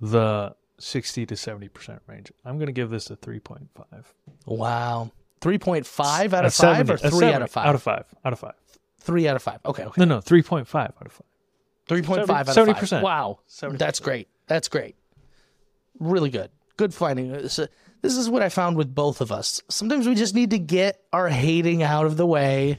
the 0.00 0.54
60 0.78 1.26
to 1.26 1.34
70% 1.34 2.00
range. 2.06 2.32
I'm 2.44 2.56
going 2.56 2.66
to 2.66 2.72
give 2.72 2.90
this 2.90 3.10
a 3.10 3.16
3.5. 3.16 3.68
Wow. 4.46 5.10
3.5 5.40 6.32
out 6.32 6.44
of 6.46 6.54
5 6.54 6.54
70 6.54 6.92
or 6.92 6.96
3 6.96 7.10
70 7.10 7.34
out 7.34 7.42
of 7.42 7.50
5? 7.50 7.66
Out 7.66 7.74
of 7.74 7.82
5. 7.82 8.04
Out 8.24 8.32
of 8.32 8.38
5. 8.38 8.52
3 9.00 9.28
out 9.28 9.36
of 9.36 9.42
5. 9.42 9.60
Okay, 9.66 9.84
okay. 9.84 10.00
No, 10.00 10.16
no, 10.16 10.18
3.5 10.20 10.74
out 10.74 10.92
of 11.00 11.12
5. 11.12 11.20
3.5 11.88 12.28
out 12.30 12.48
of 12.48 12.54
70%. 12.56 12.88
5. 12.88 13.02
Wow. 13.02 13.38
70%. 13.48 13.78
That's 13.78 14.00
great. 14.00 14.28
That's 14.46 14.68
great. 14.68 14.96
Really 15.98 16.30
good. 16.30 16.50
Good 16.76 16.92
finding. 16.92 17.32
This 17.32 17.58
uh, 17.58 17.66
this 18.02 18.16
is 18.16 18.28
what 18.28 18.42
I 18.42 18.48
found 18.50 18.76
with 18.76 18.94
both 18.94 19.20
of 19.22 19.32
us. 19.32 19.62
Sometimes 19.70 20.06
we 20.06 20.14
just 20.14 20.34
need 20.34 20.50
to 20.50 20.58
get 20.58 21.00
our 21.12 21.28
hating 21.28 21.82
out 21.82 22.04
of 22.04 22.18
the 22.18 22.26
way, 22.26 22.72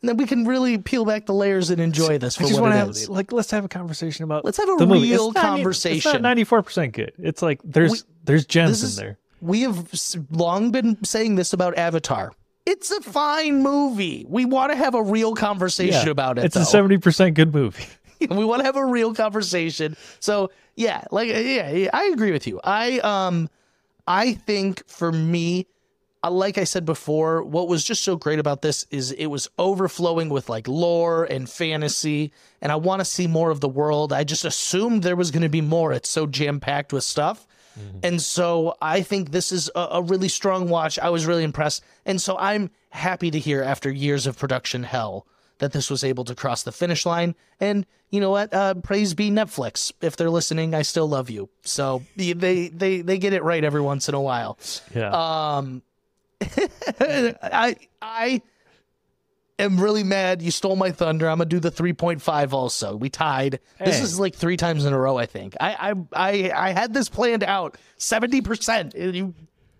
and 0.00 0.08
then 0.08 0.16
we 0.16 0.24
can 0.24 0.44
really 0.46 0.78
peel 0.78 1.04
back 1.04 1.26
the 1.26 1.34
layers 1.34 1.70
and 1.70 1.80
enjoy 1.80 2.18
this 2.18 2.36
for 2.36 2.44
I 2.44 2.46
just 2.46 2.60
what 2.60 2.70
want 2.70 2.74
it 2.74 2.76
to 2.76 2.80
have 2.86 2.90
is. 2.90 3.08
like 3.08 3.32
let's 3.32 3.50
have 3.50 3.64
a 3.64 3.68
conversation 3.68 4.22
about 4.24 4.44
Let's 4.44 4.56
have 4.58 4.68
a 4.68 4.76
the 4.76 4.86
movie. 4.86 5.10
real 5.10 5.26
It's 5.28 5.34
not- 5.34 5.42
conversation. 5.44 6.12
It's 6.14 6.22
not 6.22 6.36
94% 6.36 6.92
good. 6.92 7.12
It's 7.18 7.42
like 7.42 7.60
there's 7.64 7.90
We- 7.90 7.98
there's 8.24 8.46
gems 8.46 8.70
this 8.70 8.82
is- 8.84 8.98
in 8.98 9.04
there. 9.04 9.18
We 9.40 9.62
have 9.62 9.90
long 10.30 10.70
been 10.70 11.02
saying 11.02 11.34
this 11.34 11.52
about 11.52 11.76
Avatar. 11.76 12.30
It's 12.66 12.90
a 12.92 13.00
fine 13.00 13.62
movie. 13.64 14.26
We 14.28 14.44
want 14.44 14.70
to 14.70 14.76
have 14.76 14.94
a 14.94 15.02
real 15.02 15.34
conversation 15.34 16.08
about 16.10 16.38
it. 16.38 16.44
It's 16.44 16.54
though. 16.54 16.60
a 16.60 16.82
70% 16.82 17.34
good 17.34 17.52
movie. 17.52 17.84
we 18.30 18.44
want 18.44 18.60
to 18.60 18.66
have 18.66 18.76
a 18.76 18.84
real 18.84 19.14
conversation. 19.14 19.96
So 20.20 20.50
yeah, 20.76 21.04
like 21.10 21.28
yeah, 21.28 21.70
yeah, 21.70 21.90
I 21.92 22.04
agree 22.04 22.32
with 22.32 22.46
you. 22.46 22.60
I 22.62 22.98
um, 23.00 23.48
I 24.06 24.34
think 24.34 24.86
for 24.88 25.12
me, 25.12 25.66
uh, 26.22 26.30
like 26.30 26.58
I 26.58 26.64
said 26.64 26.84
before, 26.84 27.42
what 27.42 27.68
was 27.68 27.84
just 27.84 28.02
so 28.02 28.16
great 28.16 28.38
about 28.38 28.62
this 28.62 28.86
is 28.90 29.12
it 29.12 29.26
was 29.26 29.48
overflowing 29.58 30.28
with 30.28 30.48
like 30.48 30.68
lore 30.68 31.24
and 31.24 31.48
fantasy, 31.48 32.32
and 32.60 32.70
I 32.70 32.76
want 32.76 33.00
to 33.00 33.04
see 33.04 33.26
more 33.26 33.50
of 33.50 33.60
the 33.60 33.68
world. 33.68 34.12
I 34.12 34.24
just 34.24 34.44
assumed 34.44 35.02
there 35.02 35.16
was 35.16 35.30
going 35.30 35.42
to 35.42 35.48
be 35.48 35.60
more. 35.60 35.92
It's 35.92 36.08
so 36.08 36.26
jam 36.26 36.60
packed 36.60 36.92
with 36.92 37.04
stuff. 37.04 37.46
And 38.02 38.20
so 38.20 38.74
I 38.82 39.00
think 39.00 39.30
this 39.30 39.52
is 39.52 39.70
a, 39.74 39.88
a 39.92 40.02
really 40.02 40.28
strong 40.28 40.68
watch. 40.68 40.98
I 40.98 41.08
was 41.08 41.24
really 41.24 41.44
impressed. 41.44 41.82
And 42.04 42.20
so 42.20 42.36
I'm 42.36 42.70
happy 42.90 43.30
to 43.30 43.38
hear 43.38 43.62
after 43.62 43.90
years 43.90 44.26
of 44.26 44.38
production 44.38 44.82
hell 44.82 45.26
that 45.60 45.72
this 45.72 45.88
was 45.88 46.02
able 46.02 46.24
to 46.24 46.34
cross 46.34 46.62
the 46.64 46.72
finish 46.72 47.06
line. 47.06 47.34
And 47.60 47.86
you 48.10 48.20
know 48.20 48.30
what? 48.30 48.52
Uh, 48.52 48.74
praise 48.74 49.14
be 49.14 49.30
Netflix. 49.30 49.92
If 50.00 50.16
they're 50.16 50.30
listening, 50.30 50.74
I 50.74 50.82
still 50.82 51.08
love 51.08 51.30
you. 51.30 51.48
So 51.62 52.02
they 52.16 52.32
they 52.32 53.02
they 53.02 53.18
get 53.18 53.32
it 53.32 53.42
right 53.44 53.62
every 53.62 53.80
once 53.80 54.08
in 54.08 54.14
a 54.14 54.20
while. 54.20 54.58
Yeah. 54.94 55.10
Um, 55.10 55.82
I 57.00 57.76
I 58.02 58.42
am 59.58 59.78
really 59.80 60.02
mad. 60.02 60.42
You 60.42 60.50
stole 60.50 60.76
my 60.76 60.90
thunder. 60.90 61.28
I'm 61.28 61.38
gonna 61.38 61.48
do 61.48 61.60
the 61.60 61.70
3.5. 61.70 62.52
Also, 62.52 62.96
we 62.96 63.08
tied. 63.10 63.60
This 63.78 64.00
is 64.00 64.18
like 64.18 64.34
three 64.34 64.56
times 64.56 64.84
in 64.84 64.92
a 64.92 64.98
row. 64.98 65.16
I 65.16 65.26
think. 65.26 65.54
I 65.60 65.92
I 65.92 65.94
I, 66.12 66.68
I 66.68 66.70
had 66.72 66.92
this 66.92 67.08
planned 67.08 67.44
out 67.44 67.78
70. 67.96 68.40
percent 68.40 68.94
You 68.96 69.34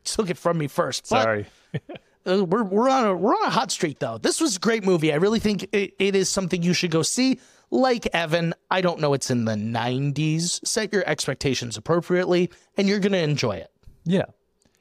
took 0.05 0.31
it 0.31 0.39
from 0.39 0.59
me 0.59 0.69
first. 0.69 1.09
But, 1.11 1.23
Sorry. 1.23 1.47
uh, 2.31 2.45
we're 2.45 2.63
we're 2.63 2.89
on 2.89 3.07
a 3.07 3.17
we're 3.17 3.33
on 3.33 3.47
a 3.47 3.51
hot 3.51 3.71
streak 3.71 3.99
though. 3.99 4.19
This 4.19 4.41
was 4.41 4.57
a 4.57 4.59
great 4.59 4.85
movie. 4.85 5.13
I 5.13 5.17
really 5.17 5.41
think 5.41 5.65
it, 5.73 5.95
it 5.99 6.15
is 6.15 6.29
something 6.29 6.63
you 6.63 6.73
should 6.73 6.91
go 6.91 7.03
see. 7.03 7.39
Like 7.71 8.09
Evan, 8.15 8.55
I 8.71 8.81
don't 8.81 9.01
know 9.01 9.15
it's 9.15 9.31
in 9.31 9.45
the 9.45 9.55
90s. 9.55 10.67
Set 10.67 10.93
your 10.93 11.05
expectations 11.07 11.77
appropriately, 11.77 12.51
and 12.77 12.89
you're 12.89 12.99
gonna 12.99 13.19
enjoy 13.19 13.57
it. 13.57 13.71
Yeah. 14.05 14.27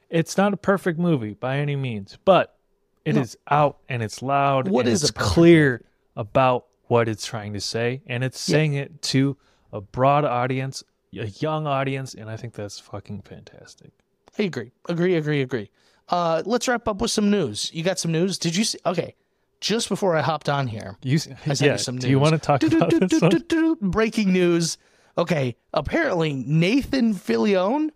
It's 0.08 0.36
not 0.36 0.52
a 0.52 0.56
perfect 0.56 0.98
movie 0.98 1.34
by 1.34 1.58
any 1.58 1.76
means, 1.76 2.18
but 2.24 2.56
it 3.04 3.16
is 3.16 3.36
out 3.48 3.78
and 3.88 4.02
it's 4.02 4.22
loud 4.22 4.68
What 4.68 4.88
is 4.88 5.02
it's 5.02 5.12
clear 5.12 5.84
about 6.16 6.66
what 6.88 7.08
it's 7.08 7.24
trying 7.24 7.52
to 7.52 7.60
say 7.60 8.02
and 8.06 8.24
it's 8.24 8.40
saying 8.40 8.74
it 8.74 9.00
to 9.02 9.36
a 9.72 9.80
broad 9.80 10.24
audience, 10.24 10.82
a 11.14 11.26
young 11.26 11.66
audience, 11.66 12.14
and 12.14 12.28
I 12.28 12.36
think 12.36 12.54
that's 12.54 12.80
fucking 12.80 13.22
fantastic. 13.22 13.92
I 14.38 14.42
agree. 14.42 14.72
Agree, 14.88 15.14
agree, 15.14 15.42
agree. 15.42 15.70
Uh, 16.10 16.42
let's 16.44 16.66
wrap 16.68 16.88
up 16.88 17.00
with 17.00 17.10
some 17.10 17.30
news. 17.30 17.70
You 17.72 17.82
got 17.82 17.98
some 17.98 18.12
news? 18.12 18.38
Did 18.38 18.56
you 18.56 18.64
see? 18.64 18.78
Okay. 18.84 19.14
Just 19.60 19.88
before 19.88 20.16
I 20.16 20.22
hopped 20.22 20.48
on 20.48 20.66
here, 20.66 20.96
You 21.02 21.16
I 21.46 21.52
sent 21.54 21.60
yeah, 21.60 21.72
you 21.72 21.78
some 21.78 21.96
news. 21.96 22.04
do 22.04 22.08
you 22.10 22.18
want 22.18 22.32
to 22.32 22.38
talk 22.38 22.62
about 22.62 22.90
this. 22.90 23.76
Breaking 23.80 24.32
news. 24.32 24.78
Okay. 25.18 25.56
Apparently, 25.74 26.32
Nathan 26.32 27.14
Fillion 27.14 27.90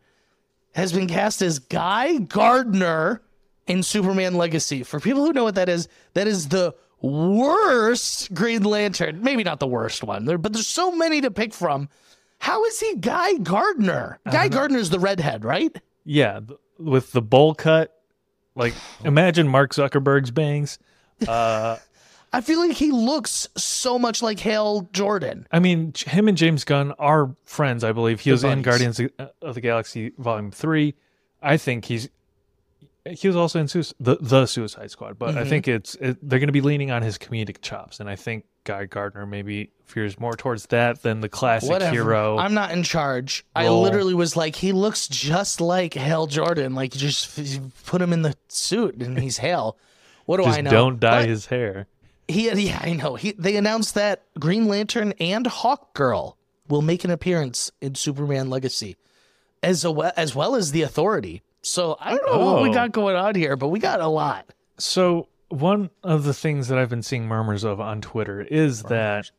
has 0.74 0.92
been 0.92 1.08
cast 1.08 1.40
as 1.40 1.58
Guy 1.58 2.18
Gardner 2.18 3.22
in 3.66 3.82
Superman 3.82 4.34
Legacy. 4.34 4.82
For 4.82 5.00
people 5.00 5.24
who 5.24 5.32
know 5.32 5.44
what 5.44 5.54
that 5.54 5.70
is, 5.70 5.88
that 6.12 6.26
is 6.26 6.48
the 6.48 6.74
worst 7.00 8.34
Green 8.34 8.62
Lantern. 8.62 9.22
Maybe 9.22 9.42
not 9.42 9.58
the 9.60 9.66
worst 9.66 10.02
one, 10.04 10.24
but 10.24 10.52
there's 10.52 10.66
so 10.66 10.92
many 10.92 11.20
to 11.22 11.30
pick 11.30 11.54
from. 11.54 11.88
How 12.38 12.64
is 12.64 12.78
he 12.78 12.96
Guy 12.96 13.34
Gardner? 13.38 14.18
Guy 14.30 14.48
Gardner 14.48 14.78
is 14.78 14.90
the 14.90 14.98
redhead, 14.98 15.44
right? 15.44 15.74
Yeah, 16.04 16.40
with 16.78 17.12
the 17.12 17.22
bowl 17.22 17.54
cut. 17.54 17.93
Like 18.54 18.74
imagine 19.04 19.48
Mark 19.48 19.72
Zuckerberg's 19.74 20.30
bangs. 20.30 20.78
Uh 21.26 21.76
I 22.32 22.40
feel 22.40 22.58
like 22.58 22.72
he 22.76 22.90
looks 22.90 23.46
so 23.56 23.96
much 23.96 24.20
like 24.20 24.40
Hal 24.40 24.88
Jordan. 24.92 25.46
I 25.52 25.60
mean, 25.60 25.92
J- 25.92 26.10
him 26.10 26.26
and 26.26 26.36
James 26.36 26.64
Gunn 26.64 26.90
are 26.98 27.32
friends, 27.44 27.84
I 27.84 27.92
believe. 27.92 28.18
He 28.18 28.32
was 28.32 28.42
in 28.42 28.50
buddies. 28.50 28.64
Guardians 28.64 29.00
of- 29.00 29.30
of 29.40 29.54
the 29.54 29.60
Galaxy 29.60 30.10
Volume 30.18 30.50
3. 30.50 30.94
I 31.40 31.56
think 31.56 31.84
he's 31.84 32.08
he 33.10 33.26
was 33.28 33.36
also 33.36 33.60
in 33.60 33.66
Suic- 33.66 33.92
the 34.00 34.16
the 34.20 34.46
Suicide 34.46 34.90
Squad, 34.90 35.18
but 35.18 35.30
Mm-hmm. 35.30 35.38
I 35.38 35.44
think 35.44 35.68
it's 35.68 35.94
it, 35.96 36.16
they're 36.22 36.38
going 36.38 36.48
to 36.48 36.52
be 36.52 36.60
leaning 36.60 36.90
on 36.90 37.02
his 37.02 37.18
comedic 37.18 37.60
chops 37.60 38.00
and 38.00 38.08
I 38.08 38.16
think 38.16 38.44
Guy 38.64 38.86
Gardner 38.86 39.26
maybe 39.26 39.70
veers 39.86 40.18
more 40.18 40.32
towards 40.36 40.66
that 40.66 41.02
than 41.02 41.20
the 41.20 41.28
classic 41.28 41.68
Whatever. 41.68 41.92
hero. 41.92 42.38
I'm 42.38 42.54
not 42.54 42.70
in 42.70 42.82
charge. 42.82 43.44
I 43.54 43.68
literally 43.68 44.14
was 44.14 44.36
like, 44.36 44.56
he 44.56 44.72
looks 44.72 45.06
just 45.06 45.60
like 45.60 45.92
Hal 45.92 46.26
Jordan. 46.26 46.74
Like, 46.74 46.94
you 46.94 47.00
just 47.00 47.84
put 47.84 48.00
him 48.00 48.14
in 48.14 48.22
the 48.22 48.34
suit 48.48 49.02
and 49.02 49.18
he's 49.18 49.36
Hal. 49.36 49.76
What 50.24 50.38
do 50.38 50.44
Just 50.44 50.56
I 50.58 50.62
know? 50.62 50.70
don't 50.70 50.98
dye 50.98 51.20
But 51.22 51.28
his 51.28 51.44
hair. 51.46 51.86
He, 52.26 52.50
yeah, 52.50 52.78
I 52.82 52.94
know. 52.94 53.16
He, 53.16 53.32
they 53.32 53.56
announced 53.56 53.94
that 53.96 54.22
Green 54.40 54.66
Lantern 54.66 55.12
and 55.20 55.46
Hawk 55.46 55.92
Girl 55.92 56.38
will 56.66 56.80
make 56.80 57.04
an 57.04 57.10
appearance 57.10 57.70
in 57.82 57.94
Superman 57.96 58.48
Legacy, 58.48 58.96
as 59.62 59.86
well 59.86 60.12
as 60.16 60.34
well 60.34 60.54
as 60.54 60.72
the 60.72 60.80
Authority. 60.80 61.42
So 61.64 61.96
I 62.00 62.10
don't 62.16 62.26
know 62.26 62.44
what 62.44 62.62
we 62.62 62.68
Oh. 62.70 62.74
got 62.74 62.92
going 62.92 63.16
on 63.16 63.34
here, 63.34 63.56
but 63.56 63.68
we 63.68 63.78
got 63.78 64.00
a 64.00 64.06
lot. 64.08 64.46
So 64.78 65.28
one 65.48 65.90
of 66.02 66.24
the 66.24 66.34
things 66.34 66.68
that 66.68 66.78
I've 66.78 66.90
been 66.90 67.02
seeing 67.02 67.26
murmurs 67.26 67.64
of 67.64 67.80
on 67.80 68.00
Twitter 68.00 68.40
is 68.42 68.82
that 68.84 69.30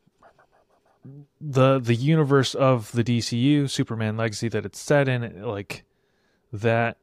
the 1.40 1.78
the 1.78 1.94
universe 1.94 2.54
of 2.54 2.90
the 2.92 3.04
DCU, 3.04 3.68
Superman 3.70 4.16
Legacy 4.16 4.48
that 4.48 4.64
it's 4.66 4.80
set 4.80 5.08
in, 5.08 5.42
like 5.42 5.84
that 6.52 6.96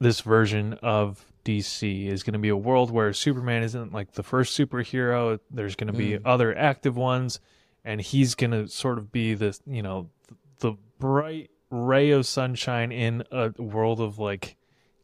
this 0.00 0.20
version 0.20 0.74
of 0.82 1.24
DC 1.44 2.06
is 2.08 2.22
going 2.22 2.32
to 2.34 2.38
be 2.38 2.48
a 2.48 2.56
world 2.56 2.90
where 2.90 3.12
Superman 3.12 3.62
isn't 3.62 3.92
like 3.92 4.12
the 4.12 4.22
first 4.22 4.58
superhero. 4.58 5.38
There's 5.50 5.76
going 5.76 5.92
to 5.92 5.98
be 5.98 6.10
mm. 6.10 6.22
other 6.24 6.56
active 6.56 6.96
ones, 6.96 7.40
and 7.84 8.00
he's 8.00 8.34
going 8.34 8.50
to 8.50 8.68
sort 8.68 8.98
of 8.98 9.10
be 9.12 9.34
this, 9.34 9.60
you 9.66 9.82
know, 9.82 10.10
the 10.58 10.74
bright 10.98 11.50
ray 11.72 12.10
of 12.10 12.26
sunshine 12.26 12.92
in 12.92 13.24
a 13.32 13.50
world 13.60 13.98
of 14.00 14.18
like 14.18 14.56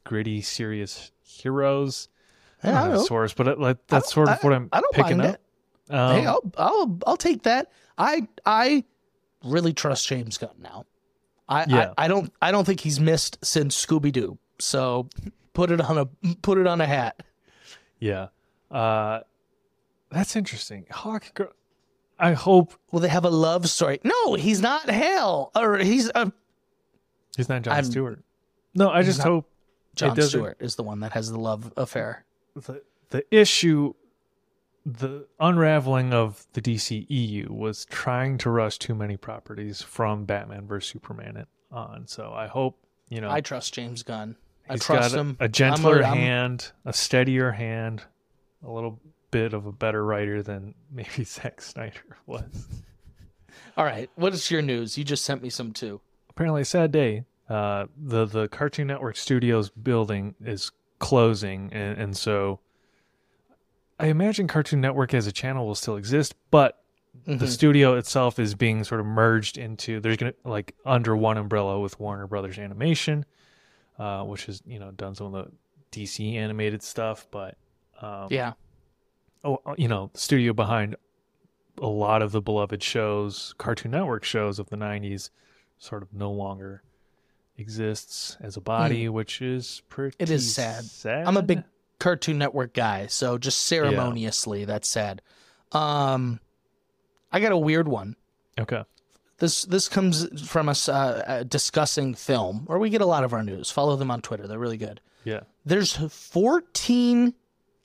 gritty, 0.05 0.41
serious 0.43 1.11
heroes. 1.23 2.09
I 2.63 2.71
I 2.71 2.73
don't 2.83 2.91
know 2.93 3.03
source, 3.05 3.33
but 3.35 3.49
it, 3.49 3.59
like 3.59 3.79
that's 3.89 4.13
sort 4.13 4.29
of 4.29 4.35
I- 4.35 4.39
what 4.43 4.53
I'm 4.53 4.69
I 4.73 4.81
don't 4.81 4.95
picking 4.95 5.19
mind 5.19 5.37
up. 5.37 5.41
Um, 5.91 6.21
hey, 6.21 6.27
I'll, 6.27 6.43
I'll 6.59 6.99
I'll 7.07 7.17
take 7.17 7.45
that. 7.45 7.73
I 7.97 8.29
I 8.45 8.85
really 9.43 9.73
trust 9.73 10.07
James 10.07 10.37
Gunn 10.37 10.51
now. 10.61 10.85
I, 11.49 11.65
Yeah. 11.67 11.95
I 11.97 12.05
I 12.05 12.09
don't 12.09 12.33
I 12.43 12.51
don't 12.53 12.65
think 12.67 12.81
he's 12.81 13.01
missed 13.01 13.39
since 13.43 13.75
Scooby 13.87 14.13
Doo. 14.13 14.39
So 14.59 15.09
put 15.55 15.71
it 15.71 15.81
on 15.81 15.97
a 15.97 16.35
put 16.43 16.59
it 16.59 16.67
on 16.67 16.81
a 16.83 16.87
hat. 16.87 17.23
yeah, 18.01 18.29
uh, 18.71 19.21
that's 20.11 20.37
interesting. 20.37 20.85
Hawk 20.91 21.33
Girl. 21.35 21.53
I 22.19 22.33
hope 22.33 22.75
Will 22.91 22.99
they 23.01 23.09
have 23.09 23.25
a 23.25 23.31
love 23.31 23.69
story? 23.71 24.01
No, 24.03 24.35
he's 24.35 24.61
not 24.61 24.91
Hal, 24.91 25.53
or 25.55 25.79
he's 25.79 26.11
uh, 26.15 26.31
he's 27.39 27.49
not 27.49 27.63
John 27.63 27.73
I'm- 27.75 27.85
Stewart. 27.85 28.23
No, 28.75 28.91
I 28.91 29.03
just 29.03 29.23
hope 29.23 29.49
John 29.95 30.15
doesn't- 30.15 30.29
Stewart 30.31 30.57
is 30.61 30.77
the 30.77 30.83
one 30.83 31.01
that 31.01 31.13
has 31.13 31.31
the 31.31 31.39
love 31.39 31.73
affair. 31.79 32.27
the 32.55 32.83
the 33.11 33.25
issue 33.35 33.95
the 34.85 35.27
unraveling 35.41 36.13
of 36.15 36.47
the 36.53 36.61
DCEU 36.63 37.49
was 37.51 37.85
trying 37.87 38.39
to 38.39 38.51
rush 38.51 38.79
too 38.79 38.95
many 38.95 39.17
properties 39.17 39.83
from 39.83 40.25
Batman 40.25 40.67
vs 40.67 40.91
Superman 40.91 41.47
on. 41.71 42.07
So 42.07 42.33
I 42.33 42.47
hope 42.47 42.79
you 43.09 43.21
know 43.21 43.31
I 43.31 43.41
trust 43.41 43.75
James 43.75 44.03
Gunn. 44.03 44.37
I 44.69 44.75
he's 44.75 44.85
trust 44.85 45.13
got 45.13 45.17
a, 45.17 45.21
him. 45.21 45.37
a 45.41 45.49
gentler 45.49 46.03
I'm- 46.05 46.17
hand, 46.17 46.73
a 46.85 46.93
steadier 46.93 47.53
hand, 47.53 48.03
a 48.63 48.71
little 48.71 49.01
bit 49.31 49.53
of 49.55 49.67
a 49.67 49.73
better 49.73 50.05
writer 50.05 50.43
than 50.43 50.75
maybe 50.91 51.25
Zack 51.25 51.61
Snyder 51.63 52.17
was. 52.27 52.67
All 53.77 53.85
right, 53.85 54.11
what 54.15 54.33
is 54.35 54.51
your 54.51 54.63
news? 54.63 54.97
You 54.99 55.05
just 55.05 55.25
sent 55.25 55.43
me 55.43 55.51
some 55.51 55.73
too. 55.73 56.01
Apparently 56.39 56.63
a 56.63 56.65
sad 56.65 56.93
day. 56.93 57.25
Uh, 57.49 57.87
the 57.97 58.25
the 58.25 58.47
Cartoon 58.47 58.87
Network 58.87 59.17
Studios 59.17 59.71
building 59.71 60.37
is 60.45 60.71
closing, 61.01 61.69
and, 61.73 61.99
and 61.99 62.17
so 62.17 62.61
I 63.99 64.07
imagine 64.07 64.47
Cartoon 64.47 64.81
Network 64.81 65.13
as 65.15 65.27
a 65.27 65.33
channel 65.33 65.67
will 65.67 65.75
still 65.75 65.97
exist, 65.97 66.35
but 66.51 66.79
Mm-hmm. 67.27 67.39
the 67.39 67.49
studio 67.49 67.97
itself 67.97 68.39
is 68.39 68.55
being 68.55 68.85
sort 68.85 69.01
of 69.01 69.07
merged 69.07 69.59
into. 69.59 69.99
There's 69.99 70.19
gonna 70.19 70.35
like 70.45 70.77
under 70.87 71.17
one 71.17 71.37
umbrella 71.37 71.81
with 71.81 71.99
Warner 71.99 72.29
Brothers 72.29 72.59
Animation, 72.59 73.25
uh, 73.99 74.23
which 74.23 74.45
has 74.47 74.63
you 74.65 74.79
know 74.79 74.93
done 74.93 75.17
some 75.17 75.35
of 75.35 75.47
the 75.47 75.51
DC 75.91 76.35
animated 76.35 76.83
stuff, 76.83 77.27
but 77.33 77.57
um, 78.01 78.29
Yeah, 78.31 78.53
oh, 79.43 79.59
you 79.77 79.89
know, 79.89 80.11
studio 80.15 80.53
behind 80.53 80.95
a 81.79 81.89
lot 81.89 82.23
of 82.23 82.31
the 82.31 82.41
beloved 82.41 82.83
shows, 82.85 83.53
Cartoon 83.59 83.91
Network 83.91 84.23
shows 84.23 84.61
of 84.61 84.69
the 84.71 84.77
90s, 84.77 85.31
sort 85.79 86.03
of 86.03 86.13
no 86.13 86.31
longer 86.31 86.83
exists 87.57 88.37
as 88.41 88.57
a 88.57 88.61
body, 88.61 89.09
which 89.09 89.43
is 89.43 89.83
pretty. 89.89 90.17
It 90.19 90.31
is 90.31 90.55
sad. 90.55 90.85
sad. 90.85 91.27
I'm 91.27 91.37
a 91.37 91.43
big 91.43 91.65
Cartoon 91.99 92.39
Network 92.39 92.75
guy, 92.75 93.07
so 93.07 93.39
just 93.39 93.63
ceremoniously, 93.63 94.65
that's 94.65 94.89
sad. 94.89 95.23
Um, 95.73 96.41
I 97.33 97.41
got 97.41 97.53
a 97.53 97.57
weird 97.59 97.89
one. 97.89 98.17
Okay. 98.59 98.85
This 99.39 99.63
this 99.63 99.89
comes 99.89 100.49
from 100.49 100.69
us 100.69 100.89
uh, 100.89 101.23
uh, 101.27 101.43
discussing 101.45 102.15
film, 102.15 102.65
where 102.67 102.79
we 102.79 102.91
get 102.91 103.01
a 103.01 103.07
lot 103.07 103.25
of 103.25 103.33
our 103.33 103.43
news. 103.43 103.71
Follow 103.71 103.97
them 103.97 104.11
on 104.11 104.21
Twitter; 104.21 104.47
they're 104.47 104.59
really 104.59 104.77
good. 104.77 105.01
Yeah. 105.25 105.41
There's 105.65 105.95
14 105.95 107.35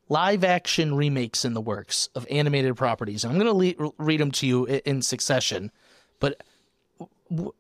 live 0.10 0.44
action 0.44 0.96
remakes 0.96 1.44
in 1.44 1.54
the 1.54 1.62
works 1.62 2.10
of 2.16 2.26
animated 2.30 2.76
properties. 2.76 3.26
I'm 3.26 3.38
going 3.38 3.46
to 3.76 3.82
le- 3.84 3.92
read 3.98 4.20
them 4.20 4.32
to 4.32 4.48
you 4.48 4.66
in 4.66 5.02
succession. 5.02 5.72
But 6.20 6.42
w- 7.30 7.54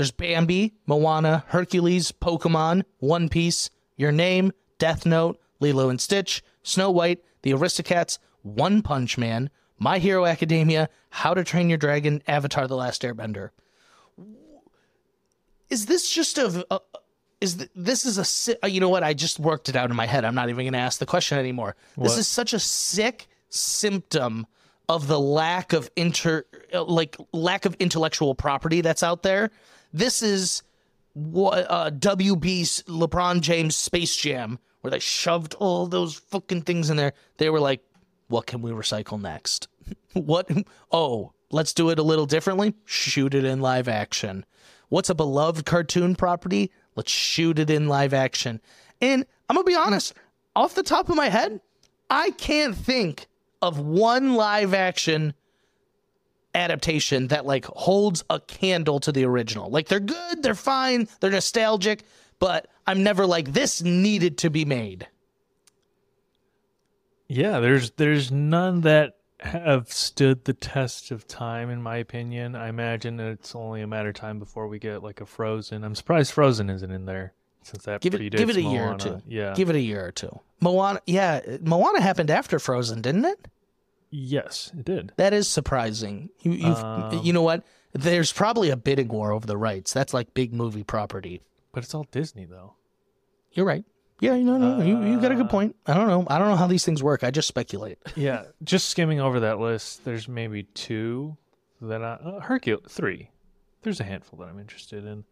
there's 0.00 0.10
Bambi, 0.10 0.72
Moana, 0.86 1.44
Hercules, 1.48 2.10
Pokemon, 2.10 2.84
One 3.00 3.28
Piece, 3.28 3.68
Your 3.98 4.10
Name, 4.10 4.50
Death 4.78 5.04
Note, 5.04 5.38
Lilo 5.60 5.90
and 5.90 6.00
Stitch, 6.00 6.42
Snow 6.62 6.90
White, 6.90 7.22
The 7.42 7.50
Aristocats, 7.50 8.18
One 8.40 8.80
Punch 8.80 9.18
Man, 9.18 9.50
My 9.78 9.98
Hero 9.98 10.24
Academia, 10.24 10.88
How 11.10 11.34
to 11.34 11.44
Train 11.44 11.68
Your 11.68 11.76
Dragon, 11.76 12.22
Avatar 12.26 12.66
The 12.66 12.76
Last 12.76 13.02
Airbender. 13.02 13.50
Is 15.68 15.84
this 15.84 16.10
just 16.10 16.38
a, 16.38 16.66
a 16.70 16.80
is 17.42 17.56
th- 17.56 17.70
this 17.76 18.06
is 18.06 18.16
a 18.16 18.24
si- 18.24 18.56
uh, 18.64 18.68
you 18.68 18.80
know 18.80 18.88
what 18.88 19.04
I 19.04 19.12
just 19.12 19.38
worked 19.38 19.68
it 19.68 19.76
out 19.76 19.90
in 19.90 19.96
my 19.96 20.06
head. 20.06 20.24
I'm 20.24 20.34
not 20.34 20.48
even 20.48 20.64
going 20.64 20.72
to 20.72 20.78
ask 20.78 20.98
the 20.98 21.04
question 21.04 21.38
anymore. 21.38 21.76
This 21.98 22.16
is 22.16 22.26
such 22.26 22.54
a 22.54 22.58
sick 22.58 23.28
symptom 23.50 24.46
of 24.88 25.08
the 25.08 25.20
lack 25.20 25.74
of 25.74 25.90
inter 25.94 26.46
uh, 26.72 26.84
like 26.84 27.18
lack 27.34 27.66
of 27.66 27.74
intellectual 27.74 28.34
property 28.34 28.80
that's 28.80 29.02
out 29.02 29.22
there. 29.22 29.50
This 29.92 30.22
is 30.22 30.62
what 31.14 31.66
uh, 31.68 31.90
WB's 31.90 32.82
LeBron 32.86 33.40
James 33.40 33.76
Space 33.76 34.16
Jam 34.16 34.58
where 34.80 34.90
they 34.90 34.98
shoved 34.98 35.54
all 35.54 35.86
those 35.86 36.14
fucking 36.14 36.62
things 36.62 36.90
in 36.90 36.96
there. 36.96 37.12
They 37.36 37.50
were 37.50 37.60
like, 37.60 37.82
"What 38.28 38.46
can 38.46 38.62
we 38.62 38.70
recycle 38.70 39.20
next? 39.20 39.68
what? 40.12 40.50
Oh, 40.90 41.32
let's 41.50 41.74
do 41.74 41.90
it 41.90 41.98
a 41.98 42.04
little 42.04 42.26
differently. 42.26 42.74
Shoot 42.84 43.34
it 43.34 43.44
in 43.44 43.60
live 43.60 43.88
action. 43.88 44.44
What's 44.88 45.10
a 45.10 45.14
beloved 45.14 45.66
cartoon 45.66 46.16
property? 46.16 46.70
Let's 46.96 47.12
shoot 47.12 47.58
it 47.58 47.70
in 47.70 47.88
live 47.88 48.14
action." 48.14 48.60
And 49.00 49.24
I'm 49.48 49.56
gonna 49.56 49.64
be 49.64 49.74
honest, 49.74 50.14
off 50.54 50.74
the 50.74 50.82
top 50.82 51.08
of 51.08 51.16
my 51.16 51.28
head, 51.28 51.60
I 52.08 52.30
can't 52.32 52.76
think 52.76 53.26
of 53.62 53.78
one 53.78 54.34
live 54.34 54.74
action 54.74 55.34
adaptation 56.54 57.28
that 57.28 57.46
like 57.46 57.64
holds 57.66 58.24
a 58.30 58.40
candle 58.40 59.00
to 59.00 59.12
the 59.12 59.24
original. 59.24 59.70
Like 59.70 59.88
they're 59.88 60.00
good, 60.00 60.42
they're 60.42 60.54
fine, 60.54 61.08
they're 61.20 61.30
nostalgic, 61.30 62.02
but 62.38 62.68
I'm 62.86 63.02
never 63.02 63.26
like 63.26 63.52
this 63.52 63.82
needed 63.82 64.38
to 64.38 64.50
be 64.50 64.64
made. 64.64 65.08
Yeah, 67.28 67.60
there's 67.60 67.92
there's 67.92 68.32
none 68.32 68.80
that 68.82 69.16
have 69.38 69.90
stood 69.90 70.44
the 70.44 70.52
test 70.52 71.10
of 71.10 71.26
time 71.26 71.70
in 71.70 71.80
my 71.80 71.96
opinion. 71.96 72.54
I 72.54 72.68
imagine 72.68 73.20
it's 73.20 73.54
only 73.54 73.82
a 73.82 73.86
matter 73.86 74.10
of 74.10 74.16
time 74.16 74.38
before 74.38 74.66
we 74.68 74.78
get 74.78 75.02
like 75.02 75.20
a 75.20 75.26
Frozen. 75.26 75.84
I'm 75.84 75.94
surprised 75.94 76.32
Frozen 76.32 76.68
isn't 76.70 76.90
in 76.90 77.06
there 77.06 77.32
since 77.62 77.84
that 77.84 78.00
Give 78.00 78.14
it 78.14 78.30
give 78.32 78.50
it 78.50 78.56
a 78.56 78.62
year 78.62 78.84
or 78.84 78.96
two. 78.96 79.22
Yeah. 79.26 79.54
Give 79.54 79.70
it 79.70 79.76
a 79.76 79.80
year 79.80 80.04
or 80.04 80.12
two. 80.12 80.40
Moana 80.60 81.00
yeah, 81.06 81.40
Moana 81.62 82.00
happened 82.00 82.30
after 82.30 82.58
Frozen, 82.58 83.02
didn't 83.02 83.24
it? 83.24 83.48
Yes, 84.10 84.72
it 84.76 84.84
did. 84.84 85.12
That 85.16 85.32
is 85.32 85.48
surprising. 85.48 86.30
You 86.40 86.52
you 86.52 86.66
Um, 86.66 87.20
you 87.22 87.32
know 87.32 87.42
what? 87.42 87.64
There's 87.92 88.32
probably 88.32 88.70
a 88.70 88.76
bidding 88.76 89.08
war 89.08 89.32
over 89.32 89.46
the 89.46 89.56
rights. 89.56 89.92
That's 89.92 90.14
like 90.14 90.32
big 90.34 90.52
movie 90.54 90.84
property. 90.84 91.40
But 91.72 91.84
it's 91.84 91.94
all 91.94 92.06
Disney 92.10 92.44
though. 92.44 92.74
You're 93.52 93.66
right. 93.66 93.84
Yeah, 94.20 94.36
no, 94.36 94.58
no, 94.58 94.82
you, 94.84 95.02
you 95.02 95.18
got 95.20 95.32
a 95.32 95.34
good 95.34 95.46
Uh, 95.46 95.48
point. 95.48 95.76
I 95.86 95.94
don't 95.94 96.06
know. 96.06 96.26
I 96.28 96.38
don't 96.38 96.48
know 96.48 96.56
how 96.56 96.66
these 96.66 96.84
things 96.84 97.02
work. 97.02 97.24
I 97.24 97.30
just 97.30 97.48
speculate. 97.48 97.96
Yeah, 98.16 98.44
just 98.62 98.90
skimming 98.90 99.18
over 99.18 99.40
that 99.40 99.58
list, 99.58 100.04
there's 100.04 100.28
maybe 100.28 100.64
two 100.74 101.38
that 101.80 102.02
I 102.02 102.12
uh, 102.22 102.40
Hercule 102.40 102.82
three. 102.86 103.30
There's 103.82 103.98
a 103.98 104.04
handful 104.04 104.38
that 104.40 104.48
I'm 104.48 104.58
interested 104.60 105.06
in. 105.06 105.24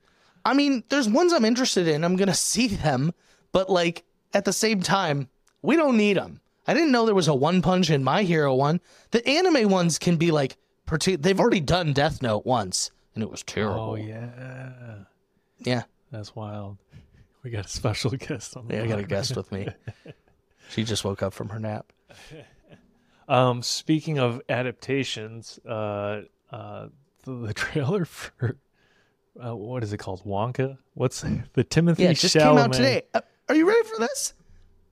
I 0.45 0.55
mean, 0.55 0.85
there's 0.89 1.07
ones 1.07 1.35
I'm 1.35 1.45
interested 1.45 1.87
in. 1.87 2.03
I'm 2.03 2.17
gonna 2.17 2.33
see 2.35 2.67
them, 2.69 3.13
but 3.53 3.69
like 3.69 4.05
at 4.33 4.47
the 4.47 4.55
same 4.55 4.81
time, 4.81 5.29
we 5.61 5.77
don't 5.77 5.99
need 5.99 6.17
them. 6.17 6.41
I 6.69 6.75
didn't 6.75 6.93
know 6.93 7.07
there 7.07 7.15
was 7.15 7.29
a 7.29 7.35
One 7.35 7.63
Punch 7.63 7.89
in 7.89 8.05
My 8.05 8.23
Hero 8.23 8.55
one. 8.55 8.81
The 9.11 9.27
anime 9.27 9.71
ones 9.71 9.99
can 9.99 10.17
be 10.17 10.31
like, 10.31 10.57
they've 11.05 11.41
already 11.41 11.61
done 11.61 11.95
Death 11.95 12.21
Note 12.23 12.45
once, 12.45 12.91
and 13.15 13.25
it 13.25 13.31
was 13.31 13.43
terrible. 13.43 13.81
Oh 13.81 13.95
yeah, 13.97 14.99
yeah. 15.59 15.83
that's 16.13 16.37
wild. 16.37 16.77
We 17.45 17.51
got 17.51 17.67
a 17.67 17.69
special 17.69 18.11
guest 18.11 18.57
on 18.57 18.67
the. 18.67 18.75
Yeah, 18.75 18.83
I 18.83 18.87
got 18.89 18.99
a 18.99 19.05
guest 19.05 19.37
with 19.37 19.51
me. 19.51 19.69
She 20.71 20.85
just 20.85 21.03
woke 21.03 21.23
up 21.23 21.33
from 21.33 21.49
her 21.49 21.59
nap. 21.59 21.93
Um, 23.29 23.63
speaking 23.63 24.19
of 24.19 24.41
adaptations, 24.49 25.59
uh, 25.69 26.23
uh, 26.51 26.89
the, 27.25 27.33
the 27.35 27.53
trailer 27.55 28.07
for 28.07 28.57
uh, 29.43 29.55
what 29.55 29.83
is 29.83 29.93
it 29.93 29.99
called? 29.99 30.25
Wonka. 30.25 30.79
What's 30.95 31.23
the 31.53 31.65
Timothy 31.65 32.05
Yeah, 32.05 32.11
it 32.11 32.15
just 32.15 32.35
Chalamet? 32.35 32.41
came 32.41 32.59
out 32.59 32.73
today. 32.73 33.03
Uh, 33.13 33.21
are 33.51 33.55
you 33.55 33.69
ready 33.69 33.87
for 33.87 33.99
this? 33.99 34.33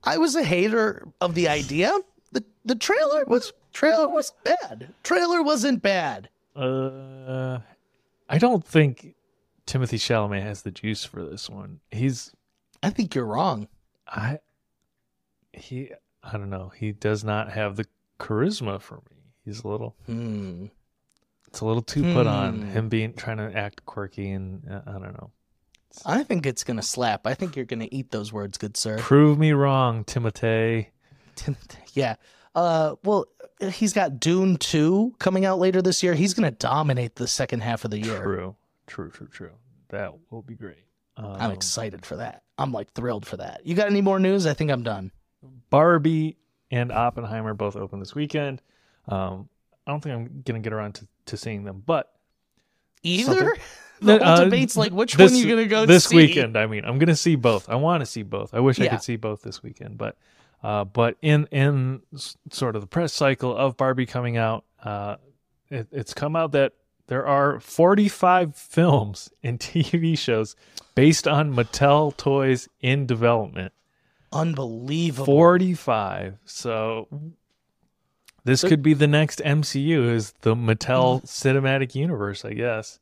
I 0.07 0.19
was 0.19 0.37
a 0.37 0.45
hater 0.45 1.07
of 1.21 1.35
the 1.35 1.49
idea. 1.49 1.93
the 2.33 2.45
The 2.65 2.75
trailer 2.77 3.25
was 3.27 3.53
trailer 3.73 4.09
was 4.09 4.33
bad. 4.45 4.95
Trailer 5.03 5.43
wasn't 5.43 5.83
bad. 5.83 6.29
Uh, 6.55 7.59
I 8.29 8.39
don't 8.39 8.65
think 8.65 9.15
Timothée 9.67 9.99
Chalamet 9.99 10.43
has 10.43 10.63
the 10.63 10.71
juice 10.71 11.05
for 11.05 11.25
this 11.25 11.51
one. 11.51 11.81
He's 11.91 12.33
I 12.83 12.91
think 12.91 13.15
you're 13.15 13.27
wrong. 13.27 13.69
I 14.09 14.39
he 15.53 15.91
I 16.23 16.33
don't 16.33 16.51
know. 16.51 16.71
He 16.77 16.93
does 16.93 17.25
not 17.25 17.53
have 17.53 17.77
the 17.77 17.87
charisma 18.19 18.81
for 18.81 18.97
me. 19.11 19.17
He's 19.45 19.65
a 19.65 19.69
little 19.69 19.97
Hmm. 20.07 20.67
it's 21.49 21.61
a 21.61 21.65
little 21.67 21.83
too 21.83 22.03
put 22.15 22.27
on 22.27 22.63
Hmm. 22.63 22.69
him 22.69 22.89
being 22.89 23.13
trying 23.15 23.37
to 23.39 23.57
act 23.57 23.85
quirky 23.87 24.31
and 24.31 24.69
uh, 24.71 24.83
I 24.87 24.93
don't 24.93 25.13
know. 25.15 25.31
I 26.05 26.23
think 26.23 26.47
it's 26.47 26.65
gonna 26.65 26.83
slap. 26.83 27.27
I 27.27 27.35
think 27.35 27.57
you're 27.57 27.65
gonna 27.65 27.89
eat 27.91 28.11
those 28.11 28.33
words, 28.33 28.59
good 28.59 28.77
sir. 28.77 28.99
Prove 28.99 29.39
me 29.39 29.53
wrong, 29.53 30.05
Timothy. 30.05 30.91
yeah. 31.95 32.17
Uh. 32.55 32.97
Well, 33.05 33.27
he's 33.71 33.93
got 33.93 34.19
Dune 34.21 34.57
two 34.57 35.15
coming 35.19 35.45
out 35.45 35.59
later 35.59 35.81
this 35.83 36.03
year. 36.03 36.15
He's 36.15 36.35
gonna 36.35 36.51
dominate 36.51 37.17
the 37.17 37.27
second 37.27 37.61
half 37.61 37.85
of 37.85 37.91
the 37.91 37.99
year. 37.99 38.23
True. 38.23 38.57
True, 38.87 39.11
true, 39.11 39.29
true. 39.29 39.53
That 39.89 40.15
will 40.31 40.43
be 40.43 40.55
great. 40.55 40.85
Um, 41.17 41.37
I'm 41.39 41.51
excited 41.51 42.05
for 42.05 42.17
that. 42.17 42.43
I'm 42.59 42.73
like 42.73 42.93
thrilled 42.93 43.27
for 43.27 43.37
that. 43.39 43.63
You 43.65 43.75
got 43.75 43.89
any 43.89 44.01
more 44.01 44.19
news? 44.19 44.47
I 44.47 44.55
think 44.55 44.71
I'm 44.71 44.83
done. 44.83 45.11
Barbie 45.71 46.37
and 46.71 46.93
Oppenheimer 46.93 47.55
both 47.55 47.77
open 47.77 48.01
this 48.01 48.15
weekend. 48.15 48.63
Um, 49.09 49.49
I 49.87 49.93
don't 49.93 50.01
think 50.03 50.15
I'm 50.15 50.43
gonna 50.45 50.61
get 50.61 50.73
around 50.73 50.95
to, 50.97 51.09
to 51.27 51.37
seeing 51.37 51.65
them, 51.65 51.83
but 51.85 52.13
Either 53.03 53.57
the 54.01 54.19
whole 54.19 54.27
Uh, 54.27 54.45
debate's 54.45 54.77
like, 54.77 54.93
which 54.93 55.15
this, 55.15 55.33
one 55.33 55.41
you 55.41 55.49
gonna 55.49 55.67
go 55.67 55.87
this 55.87 56.05
see? 56.05 56.17
weekend? 56.17 56.57
I 56.57 56.67
mean, 56.67 56.85
I'm 56.85 56.99
gonna 56.99 57.17
see 57.17 57.37
both. 57.37 57.69
I 57.69 57.77
want 57.77 58.01
to 58.03 58.07
see 58.07 58.23
both. 58.23 58.55
I 58.55 58.61
wish 58.61 58.79
I 58.81 58.89
could 58.89 59.03
see 59.03 59.17
both 59.17 59.43
this 59.43 59.63
weekend, 59.63 59.99
but 59.99 60.17
uh, 60.63 60.85
but 60.85 61.17
in 61.23 61.47
in 61.53 62.03
sort 62.51 62.77
of 62.77 62.83
the 62.83 62.89
press 62.89 63.13
cycle 63.13 63.57
of 63.57 63.77
Barbie 63.77 64.07
coming 64.07 64.37
out, 64.37 64.65
uh, 64.83 65.17
it, 65.71 65.89
it's 65.93 66.15
come 66.15 66.37
out 66.37 66.53
that 66.53 66.73
there 67.09 67.27
are 67.27 67.61
45 67.61 68.57
films 68.57 69.31
and 69.43 69.59
TV 69.61 70.19
shows 70.19 70.57
based 70.95 71.29
on 71.29 71.55
Mattel 71.55 72.17
toys 72.17 72.69
in 72.81 73.07
development. 73.07 73.73
Unbelievable. 74.33 75.25
45. 75.27 76.39
So 76.45 77.09
this 78.45 78.63
could 78.63 78.83
be 78.83 78.93
the 78.93 79.07
next 79.07 79.41
MCU 79.45 80.11
is 80.11 80.33
the 80.43 80.55
Mattel 80.55 81.23
cinematic 81.25 81.95
universe, 81.95 82.45
I 82.45 82.53
guess. 82.55 82.99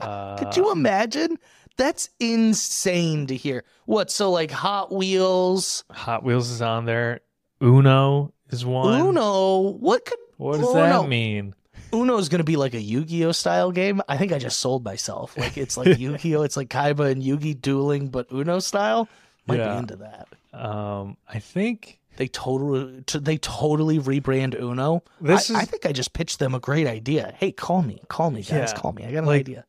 Uh, 0.00 0.36
Could 0.38 0.56
you 0.56 0.72
imagine? 0.72 1.38
That's 1.76 2.10
insane 2.18 3.26
to 3.28 3.36
hear. 3.36 3.64
What? 3.86 4.10
So 4.10 4.30
like 4.30 4.50
Hot 4.50 4.92
Wheels, 4.92 5.84
Hot 5.90 6.22
Wheels 6.24 6.50
is 6.50 6.60
on 6.62 6.84
there. 6.84 7.20
Uno 7.62 8.32
is 8.50 8.64
one. 8.64 9.00
Uno. 9.00 9.60
What 9.60 10.04
could 10.04 10.18
What 10.36 10.58
does 10.60 10.68
Uno. 10.70 11.02
that 11.02 11.08
mean? 11.08 11.54
Uno 11.92 12.18
is 12.18 12.28
going 12.28 12.38
to 12.38 12.44
be 12.44 12.56
like 12.56 12.74
a 12.74 12.80
Yu-Gi-Oh 12.80 13.32
style 13.32 13.72
game, 13.72 14.00
I 14.08 14.16
think 14.16 14.32
I 14.32 14.38
just 14.38 14.60
sold 14.60 14.84
myself. 14.84 15.36
Like 15.36 15.58
it's 15.58 15.76
like 15.76 15.98
Yu-Gi-Oh, 15.98 16.42
it's 16.42 16.56
like 16.56 16.68
Kaiba 16.68 17.10
and 17.10 17.20
Yugi 17.22 17.60
dueling, 17.60 18.08
but 18.08 18.30
Uno 18.32 18.60
style. 18.60 19.08
Might 19.46 19.58
Yeah. 19.58 19.72
be 19.72 19.78
into 19.78 19.96
that. 19.96 20.28
Um, 20.52 21.16
I 21.28 21.38
think 21.40 21.98
They 22.16 22.28
totally, 22.28 23.02
they 23.14 23.38
totally 23.38 23.98
rebrand 23.98 24.60
Uno. 24.60 25.02
This 25.20 25.50
I, 25.50 25.54
is- 25.54 25.60
I 25.62 25.64
think 25.64 25.84
I 25.86 25.92
just 25.92 26.12
pitched 26.12 26.38
them 26.38 26.54
a 26.54 26.60
great 26.60 26.86
idea. 26.86 27.34
Hey, 27.38 27.50
call 27.52 27.82
me, 27.82 28.00
call 28.08 28.30
me, 28.30 28.42
guys, 28.42 28.70
Yeah, 28.72 28.78
call 28.78 28.92
me. 28.92 29.04
I 29.04 29.10
got 29.12 29.18
an 29.20 29.24
like- 29.26 29.40
idea. 29.40 29.64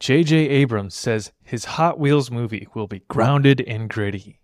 J.J. 0.00 0.48
Abrams 0.48 0.94
says 0.94 1.30
his 1.42 1.66
Hot 1.66 1.98
Wheels 1.98 2.30
movie 2.30 2.66
will 2.74 2.86
be 2.86 3.02
grounded 3.08 3.60
and 3.60 3.88
gritty. 3.88 4.40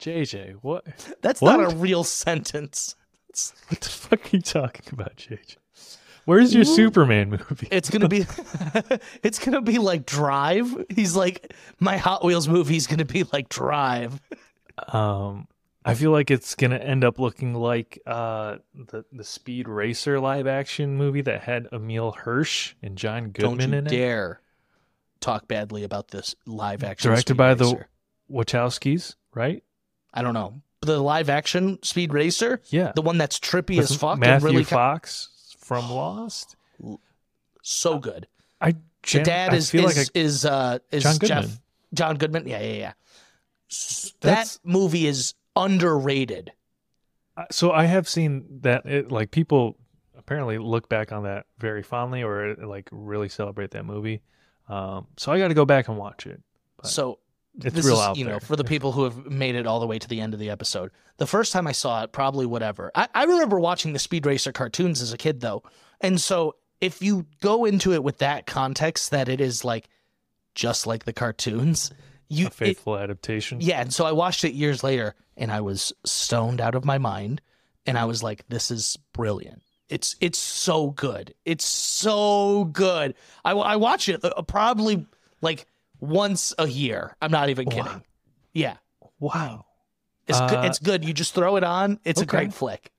JJ, 0.00 0.56
what? 0.60 0.84
That's 1.22 1.40
not 1.40 1.60
a 1.60 1.74
real 1.74 2.04
sentence. 2.04 2.94
What 3.68 3.82
the 3.82 3.90
fuck 3.90 4.24
are 4.24 4.36
you 4.36 4.40
talking 4.40 4.86
about, 4.92 5.16
JJ? 5.16 5.56
Where's 6.24 6.54
your 6.54 6.64
Superman 6.64 7.28
movie? 7.28 7.68
it's 7.70 7.90
gonna 7.90 8.08
be, 8.08 8.24
it's 9.22 9.38
gonna 9.38 9.60
be 9.60 9.76
like 9.76 10.06
Drive. 10.06 10.86
He's 10.88 11.14
like, 11.14 11.52
my 11.78 11.98
Hot 11.98 12.24
Wheels 12.24 12.48
movie 12.48 12.76
is 12.76 12.86
gonna 12.86 13.04
be 13.04 13.24
like 13.34 13.50
Drive. 13.50 14.22
Um, 14.88 15.48
I 15.86 15.94
feel 15.94 16.10
like 16.10 16.30
it's 16.32 16.54
gonna 16.56 16.76
end 16.78 17.04
up 17.04 17.18
looking 17.18 17.54
like 17.54 18.00
uh 18.06 18.56
the 18.74 19.04
the 19.12 19.24
Speed 19.24 19.68
Racer 19.68 20.18
live 20.20 20.46
action 20.46 20.96
movie 20.96 21.20
that 21.22 21.42
had 21.42 21.68
Emile 21.72 22.12
Hirsch 22.12 22.74
and 22.82 22.98
John 22.98 23.30
Goodman 23.30 23.58
Don't 23.58 23.72
you 23.72 23.78
in 23.78 23.86
it. 23.86 23.90
dare 23.90 24.40
talk 25.20 25.46
badly 25.48 25.84
about 25.84 26.08
this 26.08 26.34
live 26.44 26.82
action. 26.84 27.08
Directed 27.10 27.28
Speed 27.34 27.36
by 27.38 27.54
the 27.54 27.84
Wachowskis, 28.30 29.14
right? 29.34 29.62
I 30.12 30.22
don't 30.22 30.34
know 30.34 30.60
the 30.82 30.98
live 31.00 31.30
action 31.30 31.82
Speed 31.82 32.12
Racer, 32.12 32.60
Yeah, 32.68 32.92
the 32.94 33.02
one 33.02 33.18
that's 33.18 33.38
trippy 33.38 33.76
With 33.78 33.90
as 33.90 33.96
fuck 33.96 34.18
Matthew 34.18 34.34
and 34.34 34.44
really 34.56 34.64
Fox 34.64 35.28
from 35.58 35.90
Lost. 35.90 36.56
so 37.62 37.98
good. 37.98 38.26
I 38.60 38.74
The 39.12 39.22
dad 39.22 39.54
is 39.54 39.72
is 39.74 39.84
like 39.84 39.98
I- 39.98 40.10
is 40.18 40.44
uh 40.44 40.78
is 40.90 41.02
John 41.04 41.18
Jeff 41.20 41.42
Goodman. 41.42 41.58
John 41.94 42.16
Goodman. 42.16 42.48
Yeah, 42.48 42.60
yeah, 42.60 42.72
yeah. 42.72 42.92
That's- 43.68 44.12
that 44.20 44.58
movie 44.68 45.06
is 45.06 45.34
underrated. 45.56 46.52
So 47.50 47.72
I 47.72 47.84
have 47.84 48.08
seen 48.08 48.44
that 48.62 48.86
it 48.86 49.10
like 49.10 49.30
people 49.30 49.76
apparently 50.16 50.58
look 50.58 50.88
back 50.88 51.12
on 51.12 51.24
that 51.24 51.46
very 51.58 51.82
fondly 51.82 52.22
or 52.22 52.54
like 52.56 52.88
really 52.90 53.28
celebrate 53.28 53.72
that 53.72 53.84
movie. 53.84 54.22
Um, 54.68 55.06
so 55.16 55.32
I 55.32 55.38
got 55.38 55.48
to 55.48 55.54
go 55.54 55.64
back 55.64 55.88
and 55.88 55.96
watch 55.96 56.26
it. 56.26 56.40
But 56.76 56.88
So 56.88 57.18
it's 57.62 57.84
real 57.84 57.94
is, 57.94 58.00
out 58.00 58.16
you 58.16 58.24
know, 58.24 58.38
for 58.38 58.56
the 58.56 58.64
people 58.64 58.92
who 58.92 59.04
have 59.04 59.26
made 59.26 59.54
it 59.54 59.66
all 59.66 59.80
the 59.80 59.86
way 59.86 59.98
to 59.98 60.08
the 60.08 60.20
end 60.20 60.34
of 60.34 60.40
the 60.40 60.50
episode. 60.50 60.90
The 61.18 61.26
first 61.26 61.52
time 61.52 61.66
I 61.66 61.72
saw 61.72 62.02
it, 62.02 62.12
probably 62.12 62.46
whatever. 62.46 62.90
I, 62.94 63.08
I 63.14 63.24
remember 63.24 63.58
watching 63.58 63.92
the 63.92 63.98
Speed 63.98 64.26
Racer 64.26 64.52
cartoons 64.52 65.00
as 65.00 65.12
a 65.12 65.16
kid, 65.16 65.40
though, 65.40 65.62
and 66.00 66.20
so 66.20 66.56
if 66.80 67.00
you 67.00 67.26
go 67.40 67.64
into 67.64 67.92
it 67.92 68.02
with 68.02 68.18
that 68.18 68.46
context, 68.46 69.10
that 69.10 69.28
it 69.28 69.40
is 69.40 69.64
like 69.64 69.88
just 70.54 70.86
like 70.86 71.04
the 71.04 71.12
cartoons, 71.12 71.90
you 72.28 72.44
a 72.44 72.48
it- 72.48 72.54
faithful 72.54 72.96
adaptation. 72.98 73.60
yeah. 73.60 73.80
And 73.80 73.92
so 73.92 74.04
I 74.06 74.12
watched 74.12 74.44
it 74.44 74.52
years 74.54 74.82
later, 74.84 75.14
and 75.36 75.50
I 75.52 75.60
was 75.60 75.92
stoned 76.04 76.60
out 76.60 76.74
of 76.74 76.84
my 76.84 76.98
mind, 76.98 77.40
and 77.86 77.96
I 77.98 78.04
was 78.04 78.22
like, 78.22 78.46
"This 78.48 78.70
is 78.70 78.96
brilliant." 79.12 79.62
It's 79.88 80.16
it's 80.20 80.38
so 80.38 80.90
good. 80.90 81.32
It's 81.44 81.64
so 81.64 82.64
good. 82.64 83.14
I, 83.44 83.52
I 83.52 83.76
watch 83.76 84.08
it 84.08 84.24
uh, 84.24 84.42
probably 84.42 85.06
like 85.40 85.66
once 86.00 86.52
a 86.58 86.66
year. 86.66 87.16
I'm 87.22 87.30
not 87.30 87.48
even 87.50 87.66
Wow. 87.66 87.72
kidding. 87.72 88.02
Yeah, 88.52 88.76
Wow. 89.20 89.66
it's 90.26 90.40
good. 90.40 90.50
Uh, 90.58 90.62
It's 90.62 90.78
good. 90.80 91.04
You 91.04 91.12
just 91.12 91.34
throw 91.34 91.54
it 91.56 91.62
on. 91.64 92.00
It's 92.04 92.20
a 92.20 92.26
great 92.26 92.52
flick. 92.52 92.90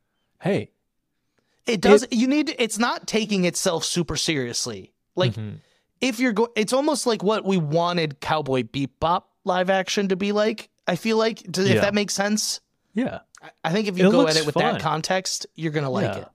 Hey. 0.41 0.71
It 1.65 1.82
does. 1.82 2.07
you 2.11 2.28
need. 2.28 2.47
To, 2.47 2.63
it's 2.63 2.80
not 2.80 3.07
taking 3.07 3.43
itself 3.43 3.84
super 3.84 4.15
seriously. 4.15 4.93
Like 5.15 5.34
Mhm. 5.34 5.57
If 6.02 6.20
you're 6.20 6.34
going, 6.34 6.52
it's 6.56 6.74
almost 6.74 7.06
like 7.08 7.24
what 7.24 7.45
we 7.45 7.58
wanted 7.58 8.20
Cowboy 8.20 8.64
Bebop 8.64 9.24
live 9.43 9.70
action 9.70 10.10
to 10.10 10.16
be 10.16 10.32
like. 10.32 10.70
I 10.88 10.95
feel 10.95 11.18
like, 11.18 11.39
to, 11.54 11.62
if 11.62 11.68
Yeah. 11.76 11.82
that 11.82 11.93
makes 11.93 12.14
sense. 12.14 12.62
yeah, 12.93 13.20
I- 13.41 13.50
I 13.66 13.72
think 13.74 13.88
if 13.88 13.98
you 13.98 14.08
It 14.08 14.12
go 14.12 14.28
at 14.28 14.36
it 14.38 14.45
with 14.45 14.54
fun. 14.56 14.64
that 14.64 14.82
context, 14.82 15.45
you're 15.56 15.72
gonna 15.72 15.89
like 15.89 16.06
Yeah. 16.16 16.22
it. 16.22 16.28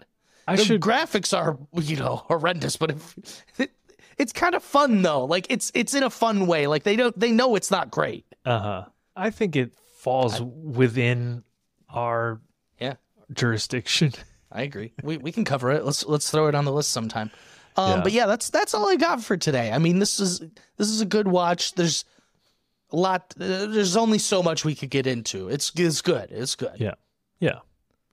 I 0.47 0.57
the 0.57 0.65
should. 0.65 0.81
graphics 0.81 1.37
are 1.37 1.57
you 1.81 1.97
know 1.97 2.17
horrendous, 2.27 2.77
but 2.77 2.91
if, 2.91 3.45
it's 4.19 4.33
kind 4.33 4.55
of 4.55 4.63
fun 4.63 5.03
though. 5.03 5.25
Like 5.25 5.47
it's 5.51 5.71
it's 5.75 5.95
in 5.95 6.03
a 6.03 6.11
fun 6.11 6.47
way. 6.47 6.67
Like 6.67 6.83
they 6.83 6.97
don't 6.97 7.19
they 7.19 7.33
know 7.33 7.55
it's 7.57 7.71
not 7.71 7.91
great. 7.91 8.27
Uh 8.45 8.59
huh. 8.59 8.85
I 9.17 9.31
think 9.31 9.57
it 9.57 9.73
falls 9.99 10.41
within 10.41 11.45
our 11.89 12.41
Yeah. 12.81 12.95
jurisdiction. 13.33 14.13
I 14.53 14.63
agree. 14.63 14.93
We 15.03 15.17
we 15.17 15.33
can 15.33 15.45
cover 15.45 15.71
it. 15.71 15.85
Let's 15.85 16.05
let's 16.05 16.31
throw 16.31 16.47
it 16.49 16.55
on 16.55 16.65
the 16.65 16.73
list 16.73 16.91
sometime. 16.91 17.31
Um, 17.77 17.91
Yeah. 17.99 18.03
But 18.03 18.13
yeah, 18.13 18.27
that's 18.27 18.51
that's 18.51 18.75
all 18.75 18.89
I 18.89 18.97
got 18.97 19.23
for 19.23 19.37
today. 19.37 19.71
I 19.73 19.79
mean, 19.79 19.99
this 19.99 20.21
is 20.21 20.41
this 20.77 20.89
is 20.89 21.01
a 21.01 21.07
good 21.07 21.29
watch. 21.29 21.75
There's 21.75 22.05
a 22.91 22.97
lot. 22.97 23.35
Uh, 23.41 23.67
there's 23.67 23.97
only 23.97 24.19
so 24.19 24.43
much 24.43 24.65
we 24.65 24.75
could 24.75 24.91
get 24.91 25.07
into. 25.07 25.49
It's 25.49 25.73
it's 25.77 26.03
good. 26.03 26.31
It's 26.31 26.55
good. 26.55 26.75
Yeah. 26.77 26.95
Yeah. 27.41 27.61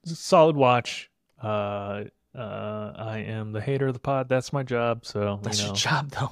Solid 0.05 0.55
watch. 0.55 1.10
Uh, 1.41 2.03
uh, 2.36 2.93
I 2.97 3.18
am 3.28 3.51
the 3.51 3.62
hater 3.62 3.88
of 3.88 3.93
the 3.93 3.99
pod. 3.99 4.30
That's 4.30 4.53
my 4.53 4.64
job. 4.64 5.05
So 5.05 5.39
That's 5.43 5.57
you 5.60 5.64
know, 5.66 5.70
your 5.70 5.76
job, 5.76 6.12
though. 6.12 6.32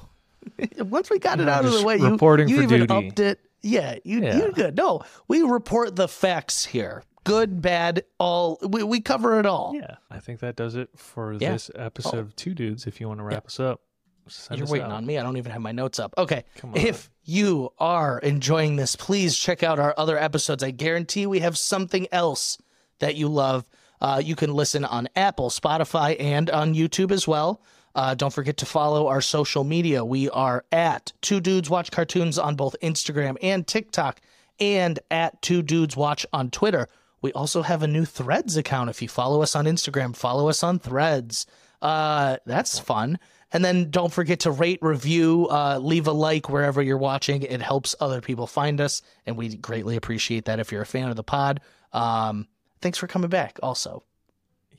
Once 0.84 1.10
we 1.10 1.18
got 1.18 1.40
it 1.40 1.48
out 1.48 1.64
of 1.64 1.72
the 1.72 1.82
way, 1.82 1.96
you, 1.96 2.10
reporting 2.10 2.48
you 2.48 2.56
for 2.56 2.62
even 2.62 2.80
duty. 2.86 3.08
upped 3.08 3.20
it. 3.20 3.40
Yeah, 3.62 3.96
you, 4.04 4.22
Yeah. 4.22 4.36
you're 4.38 4.52
good. 4.52 4.76
No, 4.76 5.02
we 5.26 5.42
report 5.42 5.96
the 5.96 6.08
facts 6.08 6.64
here. 6.64 7.02
Good, 7.24 7.60
bad, 7.60 8.04
all. 8.18 8.58
We, 8.62 8.82
we 8.82 9.00
cover 9.00 9.38
it 9.38 9.46
all. 9.46 9.72
Yeah, 9.74 9.96
I 10.10 10.18
think 10.20 10.40
that 10.40 10.56
does 10.56 10.74
it 10.76 10.88
for 10.96 11.32
Yeah. 11.34 11.52
this 11.52 11.70
episode 11.74 12.18
of 12.18 12.34
Two 12.36 12.54
Dudes. 12.54 12.86
If 12.86 13.00
you 13.00 13.08
want 13.08 13.20
to 13.20 13.24
wrap 13.24 13.46
us 13.46 13.60
up, 13.60 13.80
send 14.28 14.58
You're 14.58 14.64
us 14.64 14.70
waiting 14.70 14.86
out. 14.86 14.92
on 14.92 15.06
me. 15.06 15.18
I 15.18 15.22
don't 15.22 15.36
even 15.36 15.52
have 15.52 15.60
my 15.60 15.72
notes 15.72 15.98
up. 15.98 16.14
Okay. 16.16 16.44
Come 16.56 16.70
on. 16.70 16.76
If 16.78 17.10
you 17.24 17.70
are 17.78 18.18
enjoying 18.20 18.76
this, 18.76 18.96
please 18.96 19.36
check 19.36 19.62
out 19.62 19.78
our 19.78 19.94
other 19.98 20.16
episodes. 20.18 20.62
I 20.62 20.70
guarantee 20.70 21.26
we 21.26 21.40
have 21.40 21.58
something 21.58 22.06
else 22.12 22.58
that 23.00 23.14
you 23.16 23.28
love. 23.28 23.66
Uh, 24.00 24.20
you 24.24 24.36
can 24.36 24.54
listen 24.54 24.84
on 24.84 25.08
Apple, 25.16 25.50
Spotify, 25.50 26.16
and 26.20 26.48
on 26.50 26.74
YouTube 26.74 27.10
as 27.10 27.26
well. 27.26 27.60
Uh, 27.94 28.14
don't 28.14 28.32
forget 28.32 28.56
to 28.58 28.66
follow 28.66 29.08
our 29.08 29.20
social 29.20 29.64
media. 29.64 30.04
We 30.04 30.30
are 30.30 30.64
at 30.70 31.12
Two 31.20 31.40
Dudes 31.40 31.68
Watch 31.68 31.90
Cartoons 31.90 32.38
on 32.38 32.54
both 32.54 32.76
Instagram 32.80 33.36
and 33.42 33.66
TikTok, 33.66 34.20
and 34.60 35.00
at 35.10 35.42
Two 35.42 35.62
Dudes 35.62 35.96
Watch 35.96 36.24
on 36.32 36.50
Twitter. 36.50 36.86
We 37.20 37.32
also 37.32 37.62
have 37.62 37.82
a 37.82 37.86
new 37.86 38.04
Threads 38.04 38.56
account. 38.56 38.90
If 38.90 39.02
you 39.02 39.08
follow 39.08 39.42
us 39.42 39.56
on 39.56 39.64
Instagram, 39.64 40.14
follow 40.14 40.48
us 40.48 40.62
on 40.62 40.78
Threads. 40.78 41.46
Uh, 41.82 42.36
that's 42.46 42.78
fun. 42.78 43.18
And 43.52 43.64
then 43.64 43.90
don't 43.90 44.12
forget 44.12 44.40
to 44.40 44.50
rate, 44.50 44.78
review, 44.82 45.48
uh, 45.50 45.78
leave 45.78 46.06
a 46.06 46.12
like 46.12 46.50
wherever 46.50 46.82
you're 46.82 46.98
watching. 46.98 47.42
It 47.42 47.62
helps 47.62 47.94
other 47.98 48.20
people 48.20 48.46
find 48.46 48.80
us, 48.80 49.00
and 49.26 49.36
we 49.36 49.56
greatly 49.56 49.96
appreciate 49.96 50.44
that 50.44 50.60
if 50.60 50.70
you're 50.70 50.82
a 50.82 50.86
fan 50.86 51.08
of 51.08 51.16
the 51.16 51.24
pod. 51.24 51.60
Um, 51.92 52.46
thanks 52.82 52.98
for 52.98 53.06
coming 53.06 53.30
back. 53.30 53.58
Also, 53.62 54.02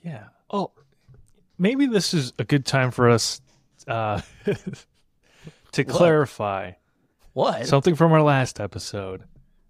Yeah. 0.04 0.26
Oh, 0.52 0.72
maybe 1.58 1.88
this 1.88 2.14
is 2.14 2.34
a 2.40 2.44
good 2.44 2.66
time 2.66 2.92
for 2.92 3.10
us 3.10 3.42
uh, 3.88 4.22
to 5.72 5.84
clarify 5.84 6.74
what? 7.34 7.66
something 7.68 7.96
from 7.96 8.12
our 8.12 8.22
last 8.22 8.60
episode 8.60 9.24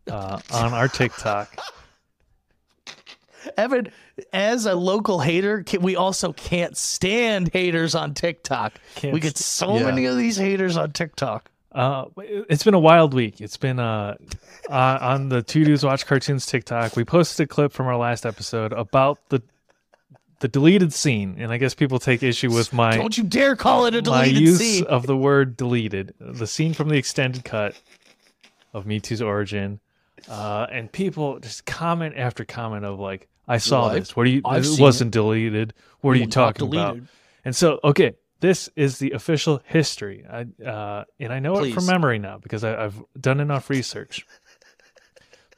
uh, 0.10 0.40
on 0.52 0.74
our 0.74 0.88
TikTok. 0.88 1.58
Evan, 3.58 3.92
as 4.34 4.66
a 4.66 4.76
local 4.76 5.20
hater, 5.20 5.64
can, 5.64 5.82
we 5.82 5.96
also 5.96 6.34
can't 6.34 6.76
stand 6.78 7.50
haters 7.54 7.96
on 7.96 8.14
TikTok. 8.14 8.74
Can't 8.96 9.14
we 9.14 9.20
get 9.20 9.38
so 9.38 9.78
yeah. 9.78 9.86
many 9.86 10.06
of 10.06 10.18
these 10.18 10.38
haters 10.38 10.78
on 10.78 10.92
TikTok. 10.92 11.50
Uh, 11.72 12.06
it's 12.18 12.64
been 12.64 12.74
a 12.74 12.80
wild 12.80 13.14
week. 13.14 13.42
It's 13.42 13.58
been 13.58 13.80
uh, 13.80 14.16
uh, 14.70 14.98
on 15.02 15.30
the 15.30 15.44
Two 15.44 15.64
Dudes 15.64 15.84
Watch 15.84 16.06
Cartoons 16.06 16.46
TikTok. 16.46 16.96
We 16.96 17.06
posted 17.06 17.44
a 17.44 17.48
clip 17.48 17.72
from 17.72 17.88
our 17.88 17.98
last 17.98 18.26
episode 18.26 18.74
about 18.74 19.20
the 19.30 19.42
the 20.40 20.48
deleted 20.48 20.94
scene, 20.94 21.36
and 21.38 21.52
I 21.52 21.58
guess 21.58 21.74
people 21.76 22.00
take 22.00 22.24
issue 22.24 22.52
with 22.52 22.72
my 22.72 22.96
Don't 22.96 23.18
you 23.18 23.26
dare 23.26 23.56
call 23.58 23.86
it 23.86 23.94
a 23.94 23.98
my 23.98 24.24
deleted 24.26 24.42
use 24.42 24.58
scene. 24.60 24.86
of 24.86 25.06
the 25.06 25.18
word 25.18 25.58
deleted. 25.58 26.14
The 26.20 26.48
scene 26.48 26.74
from 26.74 26.90
the 26.90 26.98
extended 26.98 27.44
cut 27.44 27.80
of 28.74 28.86
Mewtwo's 28.86 29.22
origin, 29.22 29.80
uh, 30.28 30.68
and 30.72 30.92
people 30.92 31.40
just 31.40 31.66
comment 31.66 32.16
after 32.18 32.46
comment 32.46 32.86
of 32.86 33.00
like, 33.00 33.28
"I 33.48 33.58
saw 33.58 33.88
Well, 33.88 33.96
this. 33.96 34.16
What 34.16 34.26
do 34.26 34.32
you? 34.32 34.42
I've 34.46 34.66
It 34.66 34.80
wasn't 34.80 35.12
deleted. 35.12 35.74
What 36.02 36.12
are 36.12 36.20
you 36.20 36.28
talking 36.28 36.68
about?" 36.68 37.00
And 37.46 37.56
so, 37.56 37.80
okay, 37.84 38.16
this 38.42 38.70
is 38.76 39.00
the 39.00 39.12
official 39.12 39.62
history, 39.66 40.26
I, 40.30 40.46
uh, 40.64 41.06
and 41.20 41.32
I 41.34 41.40
know 41.40 41.60
it 41.60 41.74
from 41.74 41.86
memory 41.86 42.20
now 42.20 42.38
because 42.38 42.64
I, 42.64 42.86
I've 42.86 43.02
done 43.20 43.40
enough 43.40 43.70
research. 43.70 44.26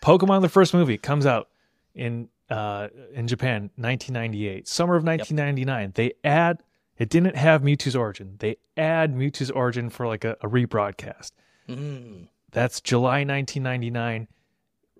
Pokemon, 0.01 0.41
the 0.41 0.49
first 0.49 0.73
movie, 0.73 0.97
comes 0.97 1.25
out 1.25 1.49
in 1.93 2.29
uh, 2.49 2.89
in 3.13 3.27
Japan, 3.27 3.69
1998, 3.75 4.67
summer 4.67 4.95
of 4.95 5.03
1999. 5.03 5.91
They 5.95 6.13
add 6.23 6.63
it 6.97 7.09
didn't 7.09 7.35
have 7.35 7.61
Mewtwo's 7.61 7.95
origin. 7.95 8.35
They 8.39 8.57
add 8.77 9.15
Mewtwo's 9.15 9.49
origin 9.49 9.89
for 9.89 10.05
like 10.05 10.23
a, 10.23 10.37
a 10.41 10.47
rebroadcast. 10.47 11.31
Mm. 11.67 12.27
That's 12.51 12.81
July 12.81 13.23
1999. 13.23 14.27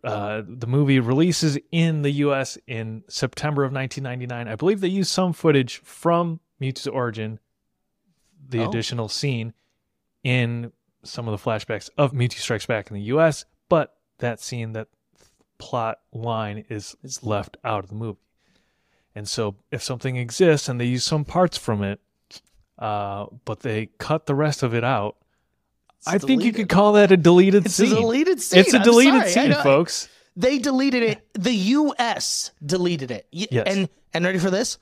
Uh, 0.03 0.41
the 0.47 0.67
movie 0.67 0.99
releases 0.99 1.57
in 1.71 2.01
the 2.01 2.11
U.S. 2.11 2.57
in 2.67 3.03
September 3.07 3.63
of 3.63 3.71
1999. 3.71 4.51
I 4.51 4.55
believe 4.55 4.81
they 4.81 4.87
used 4.87 5.11
some 5.11 5.33
footage 5.33 5.77
from 5.79 6.39
Mewtwo's 6.59 6.87
origin, 6.87 7.39
the 8.49 8.59
Oh. 8.63 8.69
additional 8.69 9.07
scene, 9.09 9.53
in 10.23 10.71
some 11.03 11.27
of 11.27 11.31
the 11.39 11.49
flashbacks 11.49 11.89
of 11.97 12.11
Mewtwo 12.13 12.39
Strikes 12.39 12.65
Back 12.65 12.89
in 12.89 12.95
the 12.95 13.03
U.S. 13.03 13.45
But 13.69 13.95
that 14.19 14.39
scene, 14.39 14.73
that 14.73 14.87
plot 15.57 15.99
line, 16.13 16.65
is 16.69 16.95
is 17.03 17.23
left 17.23 17.57
out 17.63 17.83
of 17.83 17.89
the 17.89 17.95
movie. 17.95 18.19
And 19.13 19.27
so, 19.27 19.55
if 19.71 19.83
something 19.83 20.15
exists 20.15 20.69
and 20.69 20.79
they 20.79 20.85
use 20.85 21.03
some 21.03 21.25
parts 21.25 21.57
from 21.57 21.83
it, 21.83 21.99
uh, 22.79 23.25
but 23.45 23.59
they 23.59 23.87
cut 23.97 24.25
the 24.25 24.35
rest 24.35 24.63
of 24.63 24.73
it 24.73 24.83
out, 24.83 25.17
I 26.07 26.17
think 26.17 26.43
you 26.43 26.51
could 26.53 26.69
call 26.69 26.93
that 26.93 27.11
a 27.11 27.17
deleted 27.17 27.65
It's 27.65 27.75
scene. 27.75 27.87
It's 27.87 27.93
a 27.93 28.01
deleted 28.01 28.41
scene. 28.41 28.59
It's 28.59 28.73
a 28.73 28.77
I'm 28.77 28.83
deleted 28.83 29.27
sorry. 29.29 29.51
Scene, 29.51 29.63
folks. 29.63 30.09
They 30.35 30.57
deleted 30.59 31.03
it. 31.03 31.27
The 31.33 31.53
U.S. 31.53 32.51
deleted 32.65 33.11
it. 33.11 33.27
Yes. 33.31 33.63
And 33.67 33.89
and 34.13 34.25
ready 34.25 34.39
for 34.39 34.49
this? 34.49 34.77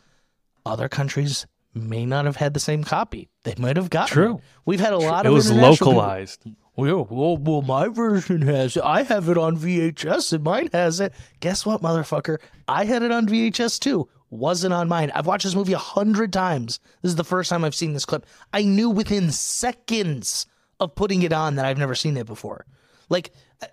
Other 0.66 0.88
countries 0.90 1.46
may 1.74 2.06
not 2.06 2.26
have 2.26 2.36
had 2.36 2.54
the 2.54 2.60
same 2.60 2.84
copy. 2.84 3.30
They 3.44 3.56
might 3.58 3.78
have 3.78 3.90
gotten 3.90 4.14
True. 4.14 4.36
it. 4.36 4.42
We've 4.66 4.80
had 4.80 4.94
a 4.94 4.98
lot 4.98 5.26
of 5.26 5.32
it 5.32 5.34
was 5.34 5.50
international 5.50 5.76
people- 5.76 5.94
localized. 5.94 6.44
Well, 6.76 7.06
well, 7.10 7.36
well, 7.36 7.62
my 7.62 7.90
version 7.90 8.42
has 8.44 8.78
it. 8.78 8.84
I 8.84 9.04
have 9.04 9.28
it 9.28 9.38
on 9.38 9.58
VHS 9.58 10.32
and 10.32 10.44
mine 10.46 10.70
has 10.72 11.02
it. 11.02 11.12
Guess 11.42 11.66
what, 11.66 11.82
motherfucker? 11.82 12.38
I 12.70 12.86
had 12.86 13.04
it 13.04 13.12
on 13.12 13.28
VHS 13.28 13.80
too. 13.80 14.08
Wasn't 14.30 14.74
on 14.74 14.88
mine. 14.88 15.12
I've 15.14 15.26
watched 15.26 15.44
this 15.44 15.56
movie 15.56 15.74
a 15.74 15.78
hundred 15.78 16.32
times. 16.32 16.80
This 17.02 17.10
is 17.10 17.16
the 17.18 17.26
first 17.26 17.50
time 17.50 17.66
I've 17.66 17.76
seen 17.76 17.92
this 17.94 18.06
clip. 18.06 18.26
I 18.54 18.62
knew 18.64 18.90
within 18.90 19.30
seconds 19.32 20.46
of 20.80 20.96
putting 20.96 21.22
it 21.24 21.34
on 21.34 21.56
that 21.56 21.66
I've 21.66 21.78
never 21.78 21.96
seen 21.96 22.18
it 22.18 22.26
before. 22.26 22.66
Like, 23.10 23.32
uh, 23.62 23.68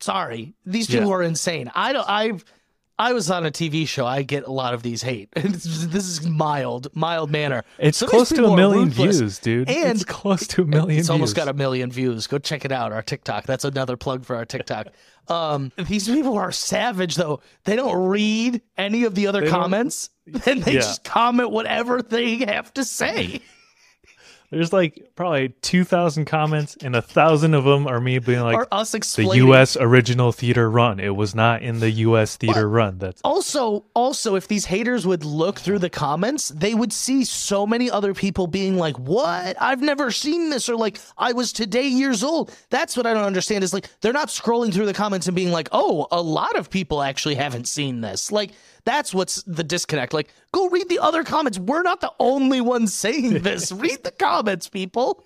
sorry, 0.00 0.54
these 0.66 0.86
people 0.86 1.08
Yeah. 1.08 1.14
are 1.16 1.22
insane. 1.22 1.70
I 1.74 1.92
don't. 1.92 2.08
I've. 2.08 2.44
I 3.00 3.12
was 3.12 3.30
on 3.30 3.46
a 3.46 3.52
TV 3.52 3.86
show. 3.86 4.04
I 4.04 4.22
get 4.22 4.42
a 4.42 4.50
lot 4.50 4.74
of 4.74 4.82
these 4.82 5.02
hate. 5.02 5.30
this 5.36 5.64
is 6.04 6.26
mild, 6.26 6.88
mild 6.96 7.30
manner. 7.30 7.62
It's 7.78 7.98
Some 7.98 8.08
close 8.08 8.28
to 8.30 8.44
a 8.46 8.56
million 8.56 8.90
views, 8.90 9.38
dude. 9.38 9.70
And 9.70 9.90
it's 9.92 10.04
close 10.04 10.48
to 10.48 10.62
a 10.62 10.64
million 10.64 10.98
it's 10.98 11.06
views. 11.06 11.10
almost 11.10 11.36
got 11.36 11.46
a 11.46 11.52
million 11.52 11.92
views. 11.92 12.26
Go 12.26 12.38
check 12.38 12.64
it 12.64 12.72
out. 12.72 12.90
Our 12.92 13.02
TikTok. 13.02 13.44
That's 13.44 13.64
another 13.64 13.96
plug 13.96 14.24
for 14.24 14.34
our 14.34 14.44
TikTok. 14.44 14.88
um, 15.28 15.70
these 15.76 16.08
people 16.08 16.36
are 16.38 16.50
savage 16.50 17.14
though. 17.14 17.38
They 17.62 17.76
don't 17.76 18.08
read 18.08 18.62
any 18.76 19.04
of 19.04 19.14
the 19.14 19.28
other 19.28 19.42
They 19.42 19.48
comments, 19.50 20.10
and 20.46 20.64
they 20.64 20.72
Yeah. 20.72 20.80
just 20.80 21.04
comment 21.04 21.52
whatever 21.52 22.02
they 22.02 22.38
have 22.46 22.74
to 22.74 22.82
say. 22.82 23.42
There's 24.50 24.72
like 24.72 25.10
probably 25.14 25.50
2,000 25.60 26.24
comments, 26.24 26.76
and 26.82 26.96
a 26.96 27.02
thousand 27.02 27.52
of 27.52 27.64
them 27.64 27.86
are 27.86 28.00
me 28.00 28.18
being 28.18 28.40
like, 28.40 28.66
us 28.72 28.94
the. 28.94 29.36
U.S. 29.38 29.76
original 29.76 30.32
theater 30.32 30.70
run. 30.70 31.00
It 31.00 31.14
was 31.14 31.34
not 31.34 31.60
in 31.60 31.80
the 31.80 31.90
U.S. 31.90 32.36
theater 32.36 32.66
run. 32.66 32.98
That's 32.98 33.20
Also, 33.24 33.84
also, 33.94 34.36
if 34.36 34.48
these 34.48 34.64
haters 34.64 35.06
would 35.06 35.22
look 35.22 35.58
through 35.58 35.80
the 35.80 35.90
comments, 35.90 36.48
they 36.48 36.74
would 36.74 36.94
see 36.94 37.24
so 37.24 37.66
many 37.66 37.90
other 37.90 38.14
people 38.14 38.46
being 38.46 38.76
like, 38.76 38.98
"What? 38.98 39.60
I've 39.60 39.82
never 39.82 40.10
seen 40.10 40.48
this," 40.48 40.68
or 40.70 40.76
like, 40.76 40.98
"I 41.18 41.32
was 41.32 41.52
today 41.52 41.86
years 41.86 42.24
old." 42.24 42.50
That's 42.70 42.96
what 42.96 43.04
I 43.04 43.12
don't 43.12 43.24
understand. 43.24 43.64
Is 43.64 43.74
like 43.74 43.90
they're 44.00 44.14
not 44.14 44.28
scrolling 44.28 44.72
through 44.72 44.86
the 44.86 44.94
comments 44.94 45.26
and 45.26 45.36
being 45.36 45.52
like, 45.52 45.68
"Oh, 45.72 46.06
a 46.10 46.22
lot 46.22 46.56
of 46.56 46.70
people 46.70 47.02
actually 47.02 47.34
haven't 47.34 47.68
seen 47.68 48.00
this." 48.00 48.32
Like 48.32 48.52
that's 48.88 49.12
what's 49.12 49.42
the 49.42 49.62
disconnect. 49.62 50.12
Like, 50.14 50.32
go 50.52 50.68
read 50.70 50.88
the 50.88 50.98
other 50.98 51.22
comments. 51.22 51.58
We're 51.58 51.82
not 51.82 52.00
the 52.00 52.12
only 52.18 52.60
ones 52.60 52.94
saying 52.94 53.42
this. 53.42 53.70
read 53.70 54.02
the 54.02 54.10
comments, 54.12 54.68
people. 54.68 55.24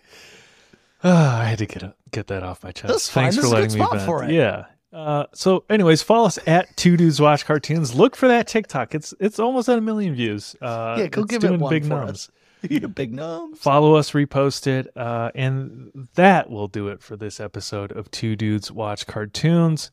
Ah, 1.05 1.41
I 1.43 1.45
had 1.45 1.59
to 1.59 1.67
get 1.67 1.83
a, 1.83 1.95
get 2.11 2.27
that 2.27 2.43
off 2.43 2.65
my 2.65 2.73
chest. 2.73 2.89
That's. 2.89 3.11
Thanks 3.11 3.37
for 3.37 3.47
letting 3.47 3.79
me 3.79 3.87
vent. 3.91 4.03
for 4.03 4.25
it. 4.25 4.31
Yeah. 4.33 4.67
Uh, 4.93 5.25
so, 5.33 5.65
anyways, 5.71 6.03
follow 6.03 6.27
us 6.27 6.39
at 6.47 6.77
Two 6.77 6.97
Dudes 6.99 7.19
Watch 7.21 7.47
Cartoons. 7.47 7.95
Look 7.95 8.15
for 8.15 8.29
that 8.29 8.47
TikTok. 8.47 8.95
It's 8.95 9.15
it's 9.21 9.39
almost 9.39 9.69
at 9.71 9.79
a 9.79 9.81
million 9.81 10.15
views. 10.15 10.55
Uh, 10.61 10.97
Yeah, 10.99 11.07
go 11.07 11.25
give 11.25 11.45
it 11.45 11.59
one 11.59 11.71
big 11.71 11.85
for 11.85 11.89
numbers. 11.91 12.31
big 12.95 13.13
numbers. 13.15 13.59
Follow 13.59 13.95
us, 13.95 14.11
repost 14.11 14.67
it, 14.67 14.95
uh, 14.95 15.31
and 15.35 16.09
that 16.15 16.51
will 16.51 16.69
do 16.69 16.89
it 16.89 17.03
for 17.03 17.17
this 17.17 17.41
episode 17.41 17.91
of 17.93 18.11
Two 18.11 18.37
Dudes 18.37 18.71
Watch 18.71 19.07
Cartoons. 19.07 19.91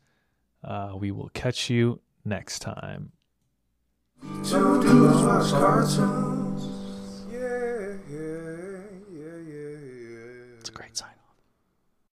Uh, 0.64 0.92
we 0.96 1.12
will 1.12 1.30
catch 1.30 1.70
you 1.70 2.02
next 2.26 2.60
time. 2.60 3.14
Two 4.22 4.82
dudes 4.82 5.22
watch 5.24 5.52
cartoons. 5.52 6.39